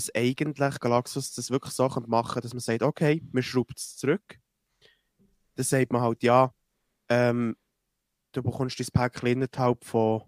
dass 0.08 0.16
eigentlich 0.16 0.80
Galaxus 0.80 1.34
das 1.34 1.50
wirklich 1.50 1.74
so 1.74 1.88
machen 2.08 2.42
dass 2.42 2.54
man 2.54 2.60
sagt, 2.60 2.84
okay, 2.84 3.22
man 3.32 3.44
schraubt 3.44 3.78
es 3.78 3.98
zurück. 3.98 4.40
Dann 5.56 5.66
sagt 5.66 5.92
man 5.92 6.02
halt, 6.02 6.24
ja, 6.24 6.54
ähm, 7.10 7.56
du 8.32 8.42
bekommst 8.42 8.80
dein 8.80 8.88
Pack 8.92 9.24
innerhalb 9.24 9.84
von 9.84 10.24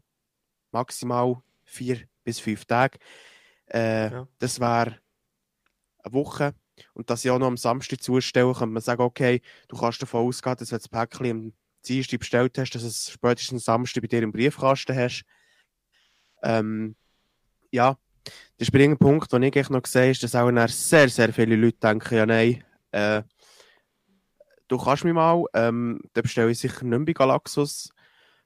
maximal 0.71 1.41
vier 1.63 2.07
bis 2.23 2.39
fünf 2.39 2.65
Tagen. 2.65 2.99
Äh, 3.67 4.11
ja. 4.11 4.27
Das 4.39 4.59
wäre 4.59 4.99
eine 6.03 6.13
Woche. 6.13 6.53
Und 6.93 7.09
das 7.09 7.23
ja 7.23 7.33
auch 7.33 7.39
noch 7.39 7.47
am 7.47 7.57
Samstag 7.57 8.03
zustellen, 8.03 8.53
könnte 8.53 8.73
man 8.73 8.83
sagen, 8.83 9.01
okay, 9.01 9.41
du 9.69 9.77
kannst 9.77 10.01
davon 10.01 10.27
ausgehen, 10.27 10.57
dass 10.57 10.71
wenn 10.71 10.77
du 10.77 10.81
das 10.81 10.89
Päckchen 10.89 11.31
am 11.31 11.53
Dienstag 11.87 12.19
bestellt 12.19 12.57
hast, 12.57 12.71
dass 12.71 12.81
du 12.81 12.87
es 12.89 13.11
spätestens 13.11 13.65
Samstag 13.65 14.01
bei 14.01 14.07
dir 14.07 14.23
im 14.23 14.31
Briefkasten 14.31 14.95
hast. 14.95 15.23
Ähm, 16.43 16.95
ja, 17.71 17.97
der 18.59 18.65
springende 18.65 18.97
Punkt, 18.97 19.31
den 19.31 19.43
ich 19.43 19.69
noch 19.69 19.85
sehe, 19.85 20.11
ist, 20.11 20.23
dass 20.23 20.35
auch 20.35 20.51
sehr, 20.67 21.09
sehr 21.09 21.33
viele 21.33 21.55
Leute 21.55 21.77
denken, 21.79 22.15
ja 22.15 22.25
nein, 22.25 22.63
äh, 22.91 23.23
du 24.67 24.77
kannst 24.77 25.03
mich 25.03 25.13
mal, 25.13 25.43
ähm, 25.53 26.01
dann 26.13 26.23
bestelle 26.23 26.51
ich 26.51 26.59
sicher 26.59 26.83
nicht 26.83 26.97
mehr 26.97 26.99
bei 26.99 27.13
Galaxus, 27.13 27.89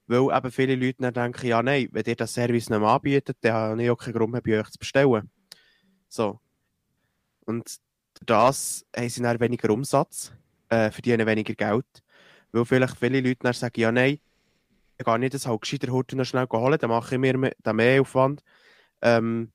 weil 0.07 0.35
eben 0.35 0.51
viele 0.51 0.75
Leute 0.75 0.97
dann 0.99 1.13
denken, 1.13 1.47
ja 1.47 1.61
nein, 1.61 1.87
wenn 1.91 2.05
ihr 2.05 2.15
das 2.15 2.33
Service 2.33 2.69
nicht 2.69 2.79
mehr 2.79 2.89
anbietet, 2.89 3.37
dann 3.41 3.53
habe 3.53 3.83
ich 3.83 3.89
auch 3.89 3.97
keinen 3.97 4.13
Grund 4.13 4.31
mehr 4.31 4.41
bei 4.41 4.59
euch 4.59 4.69
zu 4.69 4.79
bestellen. 4.79 5.29
So. 6.07 6.39
Und 7.45 7.77
das 8.25 8.85
haben 8.95 9.09
sie 9.09 9.21
dann 9.21 9.39
weniger 9.39 9.69
Umsatz, 9.69 10.31
äh, 10.69 10.91
verdienen 10.91 11.27
weniger 11.27 11.53
Geld, 11.53 11.85
weil 12.51 12.65
vielleicht 12.65 12.97
viele 12.97 13.21
Leute 13.21 13.39
dann 13.41 13.53
sagen, 13.53 13.79
ja 13.79 13.91
nein, 13.91 14.19
ich 14.97 15.05
gehe 15.05 15.19
nicht 15.19 15.33
das 15.33 15.47
halt 15.47 15.61
gescheiter 15.61 15.91
heute 15.91 16.17
noch 16.17 16.25
schnell 16.25 16.47
holen, 16.51 16.77
dann 16.77 16.89
mache 16.89 17.15
ich 17.15 17.21
mir 17.21 17.37
mehr, 17.37 17.53
den 17.65 17.75
Mehraufwand. 17.75 18.43
Ähm, 19.01 19.51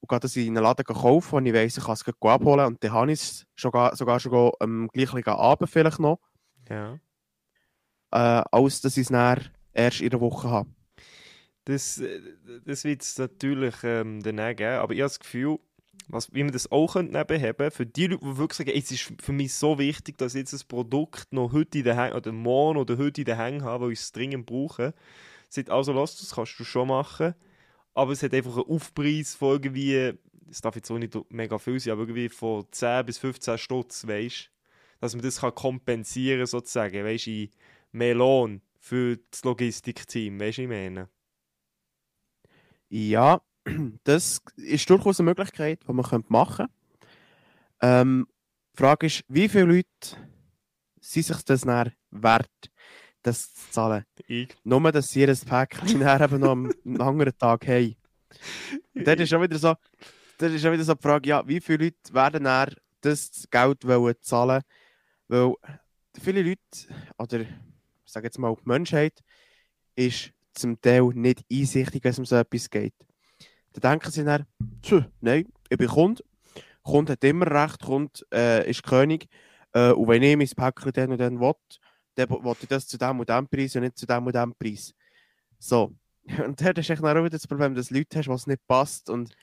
und 0.00 0.08
gehe 0.08 0.20
das 0.20 0.36
in 0.36 0.56
einen 0.56 0.64
Laden 0.64 0.84
kaufen, 0.84 1.32
wo 1.32 1.38
ich 1.38 1.54
weiss, 1.54 1.76
ich 1.76 1.84
kann 1.84 1.94
es 1.94 2.04
abholen 2.06 2.66
und 2.66 2.82
dann 2.82 2.92
habe 2.92 3.12
ich 3.12 3.20
es 3.20 3.46
sogar, 3.56 3.96
sogar 3.96 4.20
schon 4.20 4.52
am 4.60 4.88
gleichen 4.88 5.24
Abend 5.24 5.70
vielleicht 5.70 5.98
noch. 5.98 6.20
Ja. 6.68 6.98
Äh, 8.10 8.44
als 8.50 8.80
dass 8.80 8.96
ich 8.96 9.02
es 9.02 9.08
dann 9.08 9.40
erst 9.72 10.00
in 10.00 10.10
der 10.10 10.20
Woche 10.20 10.48
habe. 10.48 10.70
Das, 11.64 12.00
das 12.64 12.84
wird 12.84 13.02
es 13.02 13.18
natürlich 13.18 13.74
ähm, 13.82 14.22
dann 14.22 14.36
geben, 14.56 14.78
aber 14.78 14.94
ich 14.94 15.00
habe 15.00 15.08
das 15.08 15.20
Gefühl, 15.20 15.58
was, 16.08 16.32
wie 16.32 16.42
man 16.42 16.52
das 16.52 16.70
auch 16.72 16.94
nebenher 16.94 17.54
haben 17.58 17.70
für 17.70 17.84
die 17.84 18.06
Leute, 18.06 18.24
die 18.24 18.36
wirklich 18.38 18.56
sagen, 18.56 18.72
es 18.74 18.90
ist 18.90 19.12
für 19.20 19.32
mich 19.32 19.52
so 19.52 19.78
wichtig, 19.78 20.16
dass 20.16 20.34
ich 20.34 20.40
jetzt 20.40 20.54
das 20.54 20.64
Produkt 20.64 21.32
noch 21.32 21.52
heute 21.52 21.78
in 21.78 21.84
der 21.84 21.96
Hand, 21.96 22.14
oder 22.14 22.32
morgen 22.32 22.78
oder 22.78 22.96
heute 22.96 23.20
in 23.20 23.26
der 23.26 23.36
Hand 23.36 23.62
habe, 23.62 23.86
weil 23.86 23.92
ich 23.92 24.00
es 24.00 24.12
dringend 24.12 24.46
brauche. 24.46 24.94
Sagt, 25.50 25.70
also 25.70 25.92
lass 25.92 26.18
das 26.18 26.34
kannst 26.34 26.58
du 26.58 26.64
schon 26.64 26.88
machen, 26.88 27.34
aber 27.98 28.12
es 28.12 28.22
hat 28.22 28.32
einfach 28.32 28.56
einen 28.56 28.66
Aufpreis 28.66 29.34
von 29.34 29.54
irgendwie, 29.54 30.12
es 30.48 30.60
darf 30.60 30.76
jetzt 30.76 30.88
auch 30.90 30.98
nicht 30.98 31.18
mega 31.30 31.58
viel 31.58 31.80
sein, 31.80 31.94
aber 31.94 32.02
irgendwie 32.02 32.28
von 32.28 32.64
10 32.70 33.04
bis 33.04 33.18
15 33.18 33.58
Stutz, 33.58 34.06
weißt 34.06 34.50
dass 35.00 35.14
man 35.14 35.22
das 35.22 35.40
kann 35.40 35.54
kompensieren 35.54 36.46
sozusagen, 36.46 37.04
weißt 37.04 37.26
du, 37.26 37.48
mehr 37.92 38.14
Lohn 38.16 38.62
für 38.80 39.16
das 39.30 39.44
Logistikteam, 39.44 40.40
weißt 40.40 40.58
du, 40.58 40.62
ich 40.62 40.68
meine? 40.68 41.08
Ja, 42.88 43.40
das 44.04 44.42
ist 44.56 44.90
durchaus 44.90 45.20
eine 45.20 45.30
Möglichkeit, 45.30 45.80
die 45.82 45.92
man 45.92 46.24
machen 46.26 46.26
könnte. 46.28 46.72
Ähm, 47.80 48.26
die 48.74 48.78
Frage 48.78 49.06
ist, 49.06 49.24
wie 49.28 49.48
viele 49.48 49.64
Leute 49.64 50.16
sind 51.00 51.26
sich 51.26 51.42
das 51.42 51.64
wert, 51.66 52.70
das 53.22 53.52
zu 53.52 53.70
zahlen? 53.70 54.04
Ich. 54.26 54.48
Nur, 54.64 54.92
dass 54.92 55.08
sie 55.08 55.20
ihr 55.20 55.34
Päckchen 55.34 56.00
eben 56.02 56.40
noch 56.40 56.52
am 56.52 56.72
anderen 56.98 57.36
Tag 57.36 57.66
haben. 57.66 57.96
Und 58.94 59.06
dann 59.06 59.18
ist 59.18 59.30
schon 59.30 59.42
wieder 59.42 59.58
so, 59.58 59.74
das 60.38 60.52
ist 60.52 60.62
schon 60.62 60.72
wieder 60.72 60.84
so 60.84 60.94
die 60.94 61.02
Frage, 61.02 61.28
ja, 61.28 61.46
wie 61.46 61.60
viele 61.60 61.84
Leute 61.84 62.12
werden 62.12 62.44
dann 62.44 62.70
das 63.00 63.46
Geld 63.50 63.86
wollen 63.86 64.14
zahlen 64.20 64.62
Weil 65.28 65.54
viele 66.20 66.42
Leute, 66.42 66.60
oder 67.16 67.40
ich 67.40 67.48
sage 68.04 68.26
jetzt 68.26 68.38
mal 68.38 68.54
die 68.54 68.68
Menschheit, 68.68 69.20
ist 69.94 70.32
zum 70.54 70.80
Teil 70.80 71.10
nicht 71.14 71.44
einsichtig, 71.50 72.02
wenn 72.04 72.12
es 72.12 72.18
um 72.18 72.24
so 72.24 72.36
etwas 72.36 72.70
geht. 72.70 72.94
Dann 73.72 73.92
denken 73.92 74.10
sie 74.10 74.24
dann, 74.24 74.46
nein, 75.20 75.46
ich 75.68 75.78
bin 75.78 75.88
Kunde. 75.88 76.24
Kunde 76.82 77.12
hat 77.12 77.24
immer 77.24 77.46
recht, 77.50 77.82
Kunde 77.82 78.12
äh, 78.32 78.68
ist 78.68 78.82
König. 78.82 79.28
Äh, 79.72 79.90
und 79.90 80.08
wenn 80.08 80.22
ich 80.22 80.36
mein 80.36 80.48
Päckchen 80.48 80.92
dann 80.92 81.12
und 81.12 81.18
dann 81.18 81.40
will, 81.40 81.54
dann 82.18 82.30
will 82.30 82.56
ich 82.60 82.68
das 82.68 82.86
zu 82.86 82.98
dem 82.98 83.20
und 83.20 83.28
dem 83.28 83.48
Preis 83.48 83.76
und 83.76 83.82
nicht 83.82 83.96
zu 83.96 84.06
dem 84.06 84.26
und 84.26 84.34
dem 84.34 84.54
Preis. 84.54 84.92
So. 85.58 85.94
Und 86.44 86.60
dort 86.60 86.76
hast 86.76 86.88
du 86.88 86.94
auch 86.94 87.14
wieder 87.14 87.30
das 87.30 87.46
Problem, 87.46 87.74
dass 87.74 87.88
du 87.88 87.94
Leute 87.94 88.18
hast, 88.18 88.28
was 88.28 88.46
nicht 88.46 88.66
passt. 88.66 89.08
Und 89.08 89.34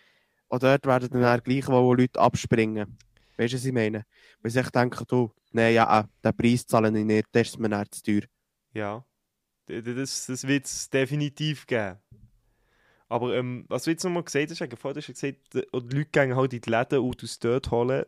auch 0.49 0.59
dort 0.59 0.85
werden 0.85 1.09
dann 1.09 1.25
auch 1.25 1.43
gleich 1.43 1.67
wo 1.67 1.93
Leute 1.95 2.19
abspringen. 2.19 2.95
Weißt 3.37 3.53
du, 3.53 3.57
was 3.57 3.65
ich 3.65 3.73
meine? 3.73 4.05
Weil 4.41 4.51
sie 4.51 4.61
denken, 4.61 5.03
du, 5.07 5.31
nein, 5.51 5.73
ja, 5.73 6.01
äh, 6.01 6.03
den 6.23 6.37
Preis 6.37 6.67
zahlen 6.67 6.95
ich 6.95 7.05
nicht, 7.05 7.27
das 7.31 7.47
ist 7.47 7.59
mir 7.59 7.69
nicht 7.69 7.95
zu 7.95 8.03
teuer. 8.03 8.27
Ja, 8.73 9.05
das, 9.65 10.27
das 10.27 10.47
wird 10.47 10.65
es 10.65 10.89
definitiv 10.89 11.65
geben. 11.65 11.97
Aber 13.07 13.35
ähm, 13.35 13.65
was 13.67 13.83
du 13.83 13.91
jetzt 13.91 14.03
nochmal 14.03 14.23
gesagt 14.23 14.51
hast, 14.51 14.79
vorher 14.79 15.01
hast 15.01 15.07
du 15.09 15.13
gesagt, 15.13 15.53
die 15.53 15.63
Leute 15.73 16.05
gehen 16.05 16.35
halt 16.35 16.53
in 16.53 16.61
die 16.61 16.69
Läden 16.69 16.99
und 16.99 17.23
aus 17.23 17.39
dort 17.39 17.71
holen. 17.71 18.05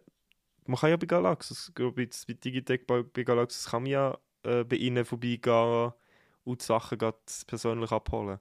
Man 0.66 0.80
kann 0.80 0.90
ja 0.92 0.98
bei 0.98 1.08
Galaxus, 1.08 1.72
bei, 1.74 1.90
bei 1.90 2.34
Digitec, 2.34 2.86
bei, 2.86 3.02
bei 3.02 3.24
Galaxus 3.24 3.72
kann 3.72 3.84
man 3.84 3.92
ja 3.92 4.18
äh, 4.48 4.64
bei 4.64 4.78
ihnen 4.78 5.06
vorbeigehen 5.06 5.92
und 6.44 6.62
die 6.62 6.66
Sachen 6.66 6.98
persönlich 7.46 7.92
abholen. 7.92 8.40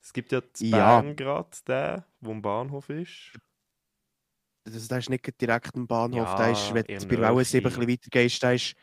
Es 0.00 0.12
gibt 0.12 0.32
ja 0.32 0.40
in 0.60 0.68
ja. 0.68 1.00
Bern 1.00 1.16
gerade 1.16 1.50
den, 1.66 2.04
wo 2.20 2.30
am 2.30 2.42
Bahnhof 2.42 2.88
ist. 2.88 3.38
Das, 4.64 4.86
das 4.88 4.98
ist 4.98 5.10
nicht 5.10 5.40
direkt 5.40 5.74
am 5.76 5.86
Bahnhof, 5.86 6.28
ja, 6.28 6.36
der 6.36 6.52
ist, 6.52 6.72
wenn 6.72 6.84
du 6.84 7.06
bei 7.06 7.18
Wellensee 7.20 7.58
ein 7.58 7.64
bisschen 7.64 7.88
weiter 7.88 8.10
gehst, 8.10 8.42
der 8.42 8.54
ist... 8.54 8.74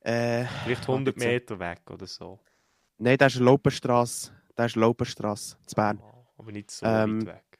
Äh, 0.00 0.46
Vielleicht 0.64 0.82
100 0.88 1.16
Meter 1.16 1.58
weg 1.58 1.82
oder 1.90 2.06
so. 2.06 2.40
Nein, 2.96 3.18
das 3.18 3.34
ist 3.34 3.40
eine 3.40 3.46
Laupenstrasse. 3.46 4.32
Das 4.54 4.72
ist 4.72 4.76
Laupenstrasse 4.76 5.56
zu 5.66 5.74
Bern. 5.74 6.00
Oh, 6.02 6.26
aber 6.38 6.52
nicht 6.52 6.70
so 6.70 6.86
ähm, 6.86 7.26
weit 7.26 7.36
weg. 7.36 7.58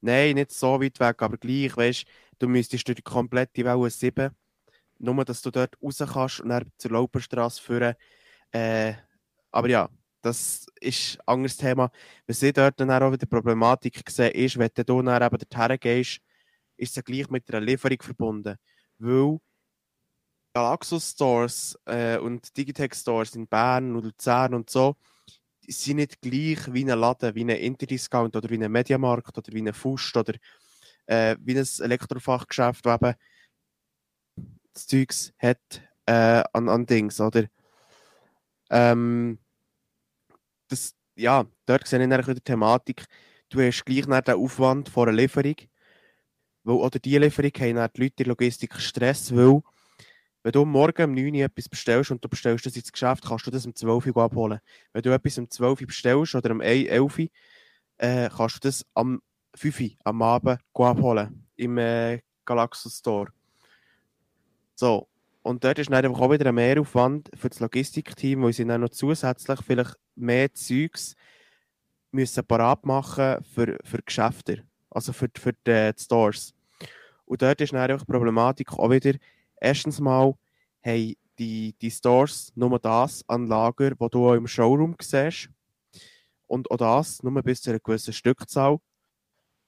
Nein, 0.00 0.34
nicht 0.34 0.52
so 0.52 0.80
weit 0.80 0.98
weg, 0.98 1.22
aber 1.22 1.36
gleich, 1.36 1.76
weißt 1.76 2.04
du, 2.38 2.48
müsstest 2.48 2.86
durch 2.86 2.96
die 2.96 3.02
komplette 3.02 3.64
Welle 3.64 3.90
7, 3.90 4.30
nur 5.02 5.24
dass 5.24 5.42
du 5.42 5.50
dort 5.50 5.76
raus 5.82 5.98
kannst 5.98 6.40
und 6.40 6.48
dann 6.50 6.70
zur 6.78 6.92
Laupenstrasse 6.92 7.60
führen. 7.60 7.94
Äh, 8.52 8.94
aber 9.50 9.68
ja, 9.68 9.88
das 10.22 10.66
ist 10.80 11.18
ein 11.20 11.34
anderes 11.34 11.56
Thema. 11.56 11.90
Was 12.26 12.42
ich 12.42 12.52
dort 12.52 12.78
dann 12.80 12.90
auch 12.90 13.12
wieder 13.12 13.26
Problematik 13.26 14.08
sehe, 14.08 14.30
ist, 14.30 14.58
wenn 14.58 14.70
du 14.74 15.02
dann 15.02 15.22
eben 15.22 15.38
dorthin 15.38 15.78
gehst, 15.80 16.20
ist 16.76 16.96
es 16.96 17.04
gleich 17.04 17.28
mit 17.28 17.52
einer 17.52 17.64
Lieferung 17.64 18.00
verbunden. 18.00 18.56
Weil 18.98 19.38
Galaxus 20.54 21.10
Stores 21.10 21.78
äh, 21.86 22.18
und 22.18 22.56
Digitech 22.56 22.94
Stores 22.94 23.34
in 23.34 23.46
Bern 23.48 23.96
und 23.96 24.04
Luzern 24.04 24.54
und 24.54 24.70
so 24.70 24.96
sind 25.66 25.96
nicht 25.96 26.20
gleich 26.20 26.72
wie 26.72 26.90
ein 26.90 26.98
Laden, 26.98 27.34
wie 27.34 27.42
ein 27.42 27.50
Interdiscount 27.50 28.34
oder 28.36 28.50
wie 28.50 28.62
ein 28.62 28.70
Mediamarkt 28.70 29.36
oder 29.38 29.52
wie 29.52 29.62
ein 29.62 29.72
Fust 29.72 30.16
oder 30.16 30.34
äh, 31.06 31.36
wie 31.40 31.58
ein 31.58 31.66
Elektrofachgeschäft, 31.80 32.84
das 32.84 33.00
eben 33.00 33.14
Zeugs 34.74 35.32
hat 35.38 35.82
äh, 36.06 36.42
an, 36.52 36.68
an 36.68 36.86
Dings, 36.86 37.20
oder? 37.20 37.44
Ähm, 38.70 39.38
das, 40.68 40.94
ja, 41.16 41.44
dort 41.66 41.86
sehe 41.86 42.02
ich 42.02 42.08
dann 42.08 42.22
wieder 42.22 42.34
die 42.34 42.40
Thematik. 42.40 43.04
Du 43.48 43.60
hast 43.60 43.84
gleich 43.84 44.06
nicht 44.06 44.28
den 44.28 44.34
Aufwand 44.34 44.88
vor 44.88 45.06
einer 45.06 45.16
Lieferung, 45.16 45.56
weil, 46.64 46.76
oder 46.76 46.98
die 46.98 47.18
Lieferung 47.18 47.52
haben 47.58 47.76
dann 47.76 47.90
die 47.94 48.02
Leute 48.02 48.22
in 48.22 48.28
Logistik 48.28 48.80
Stress, 48.80 49.34
weil 49.34 49.60
wenn 50.42 50.52
du 50.52 50.64
morgen 50.64 51.04
um 51.04 51.14
9 51.14 51.34
Uhr 51.36 51.44
etwas 51.44 51.68
bestellst 51.68 52.10
und 52.10 52.24
du 52.24 52.28
bestellst 52.28 52.66
das 52.66 52.74
ins 52.74 52.90
Geschäft, 52.90 53.24
kannst 53.24 53.46
du 53.46 53.50
das 53.50 53.64
um 53.64 53.74
12 53.74 54.06
Uhr 54.06 54.22
abholen. 54.22 54.60
Wenn 54.92 55.02
du 55.02 55.14
etwas 55.14 55.38
um 55.38 55.48
12 55.48 55.80
Uhr 55.82 55.86
bestellst 55.86 56.34
oder 56.34 56.50
um 56.50 56.60
11 56.60 57.18
Uhr, 57.18 57.28
äh, 57.98 58.28
kannst 58.28 58.56
du 58.56 58.68
das 58.68 58.84
am 58.94 59.22
5 59.54 59.80
Uhr 59.80 59.90
am 60.04 60.22
Abend 60.22 60.58
abholen 60.74 61.46
im 61.56 61.78
äh, 61.78 62.20
Galaxus 62.44 62.98
Store. 62.98 63.32
So, 64.82 65.06
und 65.42 65.62
dort 65.62 65.78
ist 65.78 65.92
dann 65.92 66.06
auch 66.06 66.30
wieder 66.32 66.46
ein 66.46 66.56
Mehraufwand 66.56 67.30
für 67.36 67.48
das 67.48 67.60
Logistikteam, 67.60 68.42
weil 68.42 68.52
sie 68.52 68.66
dann 68.66 68.80
noch 68.80 68.88
zusätzlich 68.88 69.60
vielleicht 69.64 69.94
mehr 70.16 70.52
Zeugs 70.54 71.14
müssen 72.10 72.44
parat 72.44 72.84
machen 72.84 73.44
für, 73.44 73.78
für 73.84 74.02
Geschäfte, 74.04 74.64
also 74.90 75.12
für, 75.12 75.28
für 75.38 75.52
die, 75.52 75.92
die 75.96 76.02
Stores. 76.02 76.52
Und 77.26 77.42
dort 77.42 77.60
ist 77.60 77.72
dann 77.72 77.88
einfach 77.88 78.04
die 78.04 78.10
Problematik 78.10 78.72
auch 78.72 78.90
wieder, 78.90 79.12
Erstens 79.60 80.00
mal 80.00 80.34
haben 80.84 81.14
die, 81.38 81.76
die 81.80 81.90
Stores 81.92 82.50
nur 82.56 82.76
das 82.80 83.22
an 83.28 83.46
Lager, 83.46 83.92
was 84.00 84.10
du 84.10 84.32
im 84.32 84.48
Showroom 84.48 84.96
siehst. 85.00 85.48
Und 86.48 86.68
auch 86.72 86.76
das 86.78 87.22
nur 87.22 87.40
bis 87.44 87.62
zu 87.62 87.70
einer 87.70 87.78
gewissen 87.78 88.12
Stückzahl. 88.12 88.78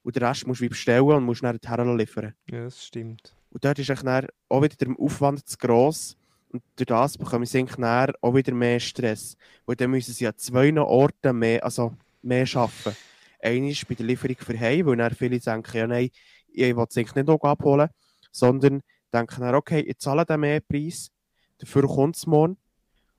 Und 0.03 0.17
den 0.17 0.25
Rest 0.25 0.45
musst 0.49 0.61
du 0.61 0.69
bestellen 0.69 1.05
und 1.05 1.25
musst 1.25 1.45
dann 1.45 1.97
liefern. 1.97 2.35
Ja, 2.51 2.65
das 2.65 2.85
stimmt. 2.85 3.37
Und 3.55 3.65
dort 3.65 3.79
ist 3.79 3.89
dann 3.89 4.27
auch 4.49 4.63
wieder 4.63 4.75
der 4.75 4.99
Aufwand 4.99 5.49
zu 5.49 5.57
gross. 5.57 6.17
Und 6.53 6.63
durch 6.75 6.87
das 6.87 7.17
bekommen 7.17 7.47
sie 7.47 7.65
dann 7.65 8.13
auch 8.21 8.35
wieder 8.35 8.53
mehr 8.53 8.81
Stress. 8.81 9.37
Weil 9.65 9.77
dann 9.77 9.93
müssen 9.93 10.13
sie 10.13 10.27
an 10.27 10.37
zwei 10.37 10.77
Orten 10.81 11.39
mehr, 11.39 11.65
also 11.65 11.95
mehr 12.21 12.47
arbeiten. 12.55 12.97
Einer 13.41 13.73
bei 13.89 13.95
der 13.95 14.07
Lieferung 14.07 14.37
für 14.39 14.59
Heim, 14.59 14.87
weil 14.87 14.97
dann 14.97 15.15
viele 15.15 15.39
denken, 15.39 15.77
ja 15.77 15.87
nein, 15.87 16.11
ich 16.49 16.77
will 16.77 16.85
es 16.89 16.97
nicht 16.97 17.15
noch 17.15 17.41
abholen, 17.43 17.91
sondern 18.33 18.83
denken 19.13 19.41
dann, 19.41 19.55
okay, 19.55 19.81
ich 19.81 19.99
zahle 19.99 20.25
den 20.25 20.41
mehr 20.41 20.61
Preis, 20.61 21.11
dafür 21.59 21.87
kommt 21.87 22.17
es 22.17 22.27
morgen. 22.27 22.57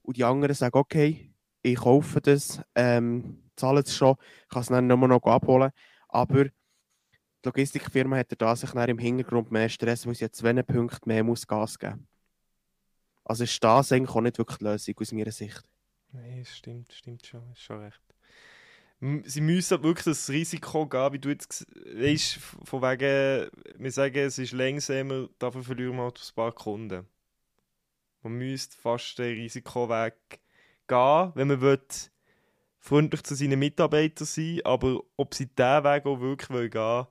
Und 0.01 0.17
die 0.17 0.23
anderen 0.23 0.53
sagen, 0.53 0.77
okay, 0.77 1.31
ich 1.61 1.75
kaufe 1.75 2.19
das, 2.19 2.61
ähm, 2.75 3.43
zahle 3.55 3.81
es 3.81 3.95
schon, 3.95 4.15
kann 4.49 4.61
es 4.63 4.67
dann 4.67 4.87
nur 4.87 4.97
noch 5.07 5.23
abholen. 5.23 5.71
Aber 6.09 6.45
die 7.45 7.49
Logistikfirma 7.49 8.17
hat 8.17 8.41
da 8.41 8.55
sich 8.55 8.71
dann 8.71 8.89
im 8.89 8.97
Hintergrund 8.97 9.51
mehr 9.51 9.69
Stress, 9.69 10.07
weil 10.07 10.15
sie 10.15 10.25
jetzt 10.25 10.37
zwei 10.37 10.53
Punkte 10.63 11.07
mehr 11.07 11.23
muss 11.23 11.45
Gas 11.45 11.77
geben 11.77 11.99
muss. 11.99 12.09
Also 13.23 13.43
ist 13.43 13.63
das 13.63 13.91
eigentlich 13.91 14.15
auch 14.15 14.21
nicht 14.21 14.37
wirklich 14.37 14.57
die 14.57 14.65
Lösung 14.65 14.95
aus 14.99 15.11
meiner 15.11 15.31
Sicht. 15.31 15.63
Nein, 16.11 16.39
es 16.41 16.57
stimmt, 16.57 16.91
stimmt 16.91 17.25
schon, 17.25 17.51
ist 17.51 17.61
schon 17.61 17.79
recht. 17.79 18.01
Sie 19.25 19.41
müssen 19.41 19.71
halt 19.71 19.83
wirklich 19.83 20.05
das 20.05 20.29
Risiko 20.29 20.87
gehen, 20.87 21.13
wie 21.13 21.19
du 21.19 21.29
jetzt 21.29 21.67
weißt, 21.85 22.35
von 22.63 22.81
wegen, 22.81 23.49
wir 23.77 23.91
sagen, 23.91 24.17
es 24.17 24.39
ist 24.39 24.53
langsamer, 24.53 25.27
dafür 25.37 25.63
verlieren 25.63 25.97
wir 25.97 26.03
halt 26.03 26.19
ein 26.19 26.35
paar 26.35 26.51
Kunden. 26.53 27.05
Man 28.23 28.33
müsste 28.33 28.77
fast 28.77 29.19
den 29.19 29.35
Risikoweg 29.35 30.15
gehen, 30.87 31.31
wenn 31.35 31.47
man 31.47 31.61
will, 31.61 31.81
freundlich 32.79 33.23
zu 33.23 33.35
seinen 33.35 33.59
Mitarbeitern 33.59 34.25
sein 34.25 34.61
aber 34.63 35.01
ob 35.17 35.33
sie 35.33 35.47
diesen 35.47 35.83
Weg 35.83 36.05
auch 36.05 36.19
wirklich 36.19 36.47
gehen 36.47 36.73
wollen, 36.73 37.07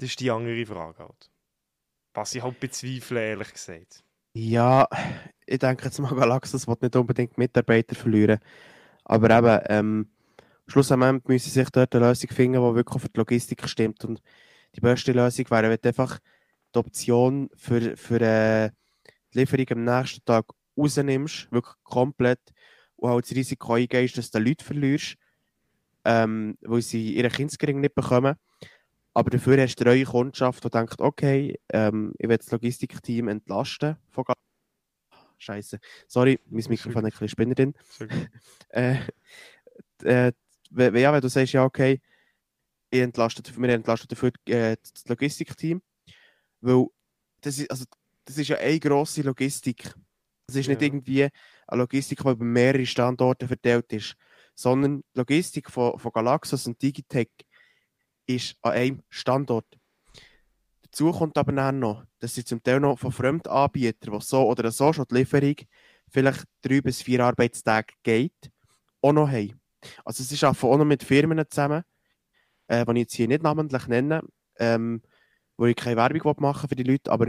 das 0.00 0.10
ist 0.10 0.20
die 0.20 0.30
andere 0.30 0.64
Frage 0.64 0.98
halt. 1.00 1.30
Was 2.14 2.34
ich 2.34 2.42
halt 2.42 2.58
bezweifle, 2.58 3.20
ehrlich 3.22 3.52
gesagt. 3.52 4.02
Ja, 4.32 4.88
ich 5.46 5.58
denke 5.58 5.84
jetzt 5.84 5.98
mal, 5.98 6.14
Galaxus 6.14 6.66
wird 6.66 6.82
nicht 6.82 6.96
unbedingt 6.96 7.36
Mitarbeiter 7.36 7.94
verlieren. 7.94 8.38
Aber 9.04 9.30
eben, 9.30 9.60
ähm, 9.68 10.10
schlussendlich 10.66 11.24
müssen 11.26 11.50
sich 11.50 11.68
dort 11.70 11.94
eine 11.94 12.08
Lösung 12.08 12.30
finden, 12.30 12.60
die 12.60 12.74
wirklich 12.74 13.02
für 13.02 13.08
die 13.08 13.18
Logistik 13.18 13.68
stimmt. 13.68 14.04
Und 14.04 14.22
die 14.74 14.80
beste 14.80 15.12
Lösung 15.12 15.50
wäre, 15.50 15.68
wenn 15.70 15.78
einfach 15.84 16.18
die 16.74 16.78
Option 16.78 17.50
für, 17.54 17.96
für 17.96 18.20
äh, 18.20 18.70
die 19.34 19.38
Lieferung 19.38 19.66
am 19.70 19.84
nächsten 19.84 20.24
Tag 20.24 20.46
rausnimmst, 20.78 21.52
wirklich 21.52 21.74
komplett, 21.82 22.40
und 22.96 23.10
halt 23.10 23.24
das 23.24 23.36
Risiko 23.36 23.74
eingehst, 23.74 24.16
dass 24.16 24.30
du 24.30 24.38
Leute 24.38 24.64
verlierst, 24.64 25.16
ähm, 26.04 26.56
weil 26.62 26.82
sie 26.82 27.16
ihre 27.16 27.28
Kindsgering 27.28 27.80
nicht 27.80 27.94
bekommen. 27.94 28.36
Aber 29.12 29.30
dafür 29.30 29.60
hast 29.60 29.76
du 29.76 29.84
eine 29.84 29.94
neue 29.94 30.04
Kundschaft, 30.04 30.64
die 30.64 30.70
denkt, 30.70 31.00
okay, 31.00 31.58
ähm, 31.72 32.12
ich 32.18 32.28
will 32.28 32.36
das 32.36 32.50
Logistikteam 32.50 33.28
entlasten 33.28 33.96
von 34.08 34.24
Scheiße. 35.38 35.80
Sorry, 36.06 36.38
mein 36.48 36.64
Mikrofon 36.68 37.06
ist 37.06 37.14
ein 37.14 37.18
bisschen 37.18 37.28
Spinner 37.28 37.54
drin. 37.54 37.74
äh, 38.68 38.96
äh, 40.04 40.32
ja, 40.72 41.12
wenn 41.12 41.20
du 41.20 41.28
sagst, 41.28 41.54
ja, 41.54 41.64
okay, 41.64 42.00
ich 42.90 43.00
entlaste, 43.00 43.42
wir 43.56 43.68
entlasten 43.70 44.08
dafür 44.08 44.32
äh, 44.46 44.76
das 44.76 45.08
Logistikteam, 45.08 45.82
weil 46.60 46.86
das 47.40 47.58
ist, 47.58 47.70
also, 47.70 47.84
das 48.24 48.36
ist 48.36 48.48
ja 48.48 48.58
eine 48.58 48.78
grosse 48.78 49.22
Logistik. 49.22 49.94
Das 50.46 50.56
ist 50.56 50.66
ja. 50.66 50.72
nicht 50.72 50.82
irgendwie 50.82 51.28
eine 51.66 51.80
Logistik, 51.80 52.18
die 52.22 52.28
über 52.28 52.44
mehrere 52.44 52.84
Standorte 52.84 53.48
verteilt 53.48 53.92
ist, 53.92 54.16
sondern 54.54 55.02
die 55.14 55.18
Logistik 55.18 55.70
von, 55.70 55.98
von 55.98 56.12
Galaxus 56.12 56.66
und 56.66 56.80
Digitech 56.82 57.30
ist 58.36 58.56
an 58.62 58.72
einem 58.72 59.02
Standort. 59.08 59.66
Dazu 60.82 61.12
kommt 61.12 61.38
aber 61.38 61.52
dann 61.52 61.78
noch, 61.78 62.04
dass 62.18 62.34
sie 62.34 62.44
zum 62.44 62.62
Teil 62.62 62.80
noch 62.80 62.98
von 62.98 63.12
Fremdanbietern, 63.12 64.18
die 64.18 64.24
so 64.24 64.48
oder 64.48 64.70
so 64.70 64.92
schon 64.92 65.06
die 65.10 65.16
Lieferung 65.16 65.56
vielleicht 66.08 66.44
drei 66.62 66.80
bis 66.80 67.02
vier 67.02 67.24
Arbeitstage 67.24 67.94
geht, 68.02 68.50
auch 69.00 69.12
noch 69.12 69.28
haben. 69.28 69.60
Also 70.04 70.24
sie 70.24 70.44
arbeiten 70.44 70.66
auch 70.66 70.76
noch 70.78 70.84
mit 70.84 71.02
Firmen 71.02 71.42
zusammen, 71.48 71.84
äh, 72.66 72.84
die 72.84 72.92
ich 72.92 72.98
jetzt 72.98 73.14
hier 73.14 73.28
nicht 73.28 73.42
namentlich 73.42 73.86
nenne, 73.86 74.22
ähm, 74.58 75.02
wo 75.56 75.66
ich 75.66 75.76
keine 75.76 75.96
Werbung 75.96 76.34
machen 76.40 76.68
für 76.68 76.74
die 76.74 76.82
Leute, 76.82 77.10
aber 77.12 77.28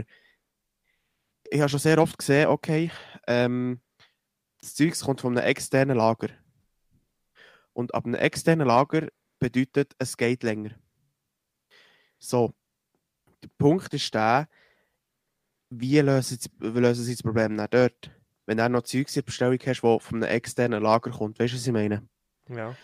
ich 1.50 1.60
habe 1.60 1.68
schon 1.68 1.80
sehr 1.80 1.98
oft 1.98 2.18
gesehen, 2.18 2.48
okay, 2.48 2.90
ähm, 3.26 3.80
das 4.60 4.74
Zeug 4.74 4.98
kommt 5.00 5.20
von 5.20 5.36
einem 5.36 5.46
externen 5.46 5.98
Lager. 5.98 6.28
Und 7.74 7.94
ab 7.94 8.06
einem 8.06 8.14
externen 8.14 8.66
Lager 8.66 9.08
bedeutet, 9.38 9.94
es 9.98 10.16
geht 10.16 10.42
länger. 10.42 10.70
So, 12.24 12.54
der 13.42 13.50
Punkt 13.58 13.92
ist 13.92 14.14
der, 14.14 14.48
wie 15.70 15.98
lösen 15.98 16.38
sie, 16.38 16.48
lösen 16.60 17.04
sie 17.04 17.14
das 17.14 17.22
Problem 17.22 17.56
dann 17.56 17.68
dort? 17.68 18.12
Wenn 18.46 18.58
du 18.58 18.68
noch 18.68 18.82
Zeug 18.82 19.08
in 19.08 19.14
der 19.14 19.22
Bestellung 19.22 19.58
hast, 19.66 19.82
das 19.82 20.02
von 20.04 20.22
einem 20.22 20.32
externen 20.32 20.82
Lager 20.82 21.10
kommt, 21.10 21.40
weißt 21.40 21.52
du, 21.52 21.56
was 21.56 21.66
ich 21.66 21.72
meine? 21.72 22.08
Ja. 22.48 22.76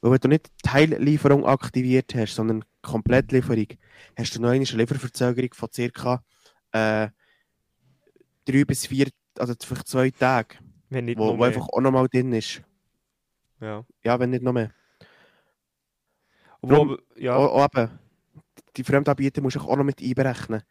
Weil 0.00 0.12
wenn 0.12 0.20
du 0.20 0.28
nicht 0.28 0.50
Teillieferung 0.62 1.44
aktiviert 1.44 2.14
hast, 2.14 2.34
sondern 2.34 2.64
Komplettlieferung, 2.80 3.68
hast 4.16 4.34
du 4.34 4.40
noch 4.40 4.48
eine 4.48 4.64
Lieferverzögerung 4.64 5.52
von 5.52 5.68
ca. 5.92 6.24
äh, 6.72 7.08
drei 8.46 8.64
bis 8.64 8.86
vier, 8.86 9.08
also 9.38 9.54
vielleicht 9.60 9.88
zwei 9.88 10.10
Tage, 10.10 10.56
wenn 10.88 11.04
nicht 11.04 11.18
wo, 11.18 11.36
wo 11.36 11.44
einfach 11.44 11.68
auch 11.68 11.80
nochmal 11.80 12.08
drin 12.08 12.32
ist. 12.32 12.62
Ja. 13.60 13.84
Ja, 14.02 14.18
wenn 14.18 14.30
nicht 14.30 14.42
noch 14.42 14.54
mehr. 14.54 14.72
Obwohl, 16.62 17.02
ja. 17.16 17.36
Auch, 17.36 17.52
auch 17.52 17.68
eben, 17.74 18.05
die 18.76 18.84
Fremdanbieter 18.84 19.42
musst 19.42 19.56
du 19.56 19.60
auch 19.60 19.76
noch 19.76 19.84
mit 19.84 20.00
einberechnen. 20.00 20.62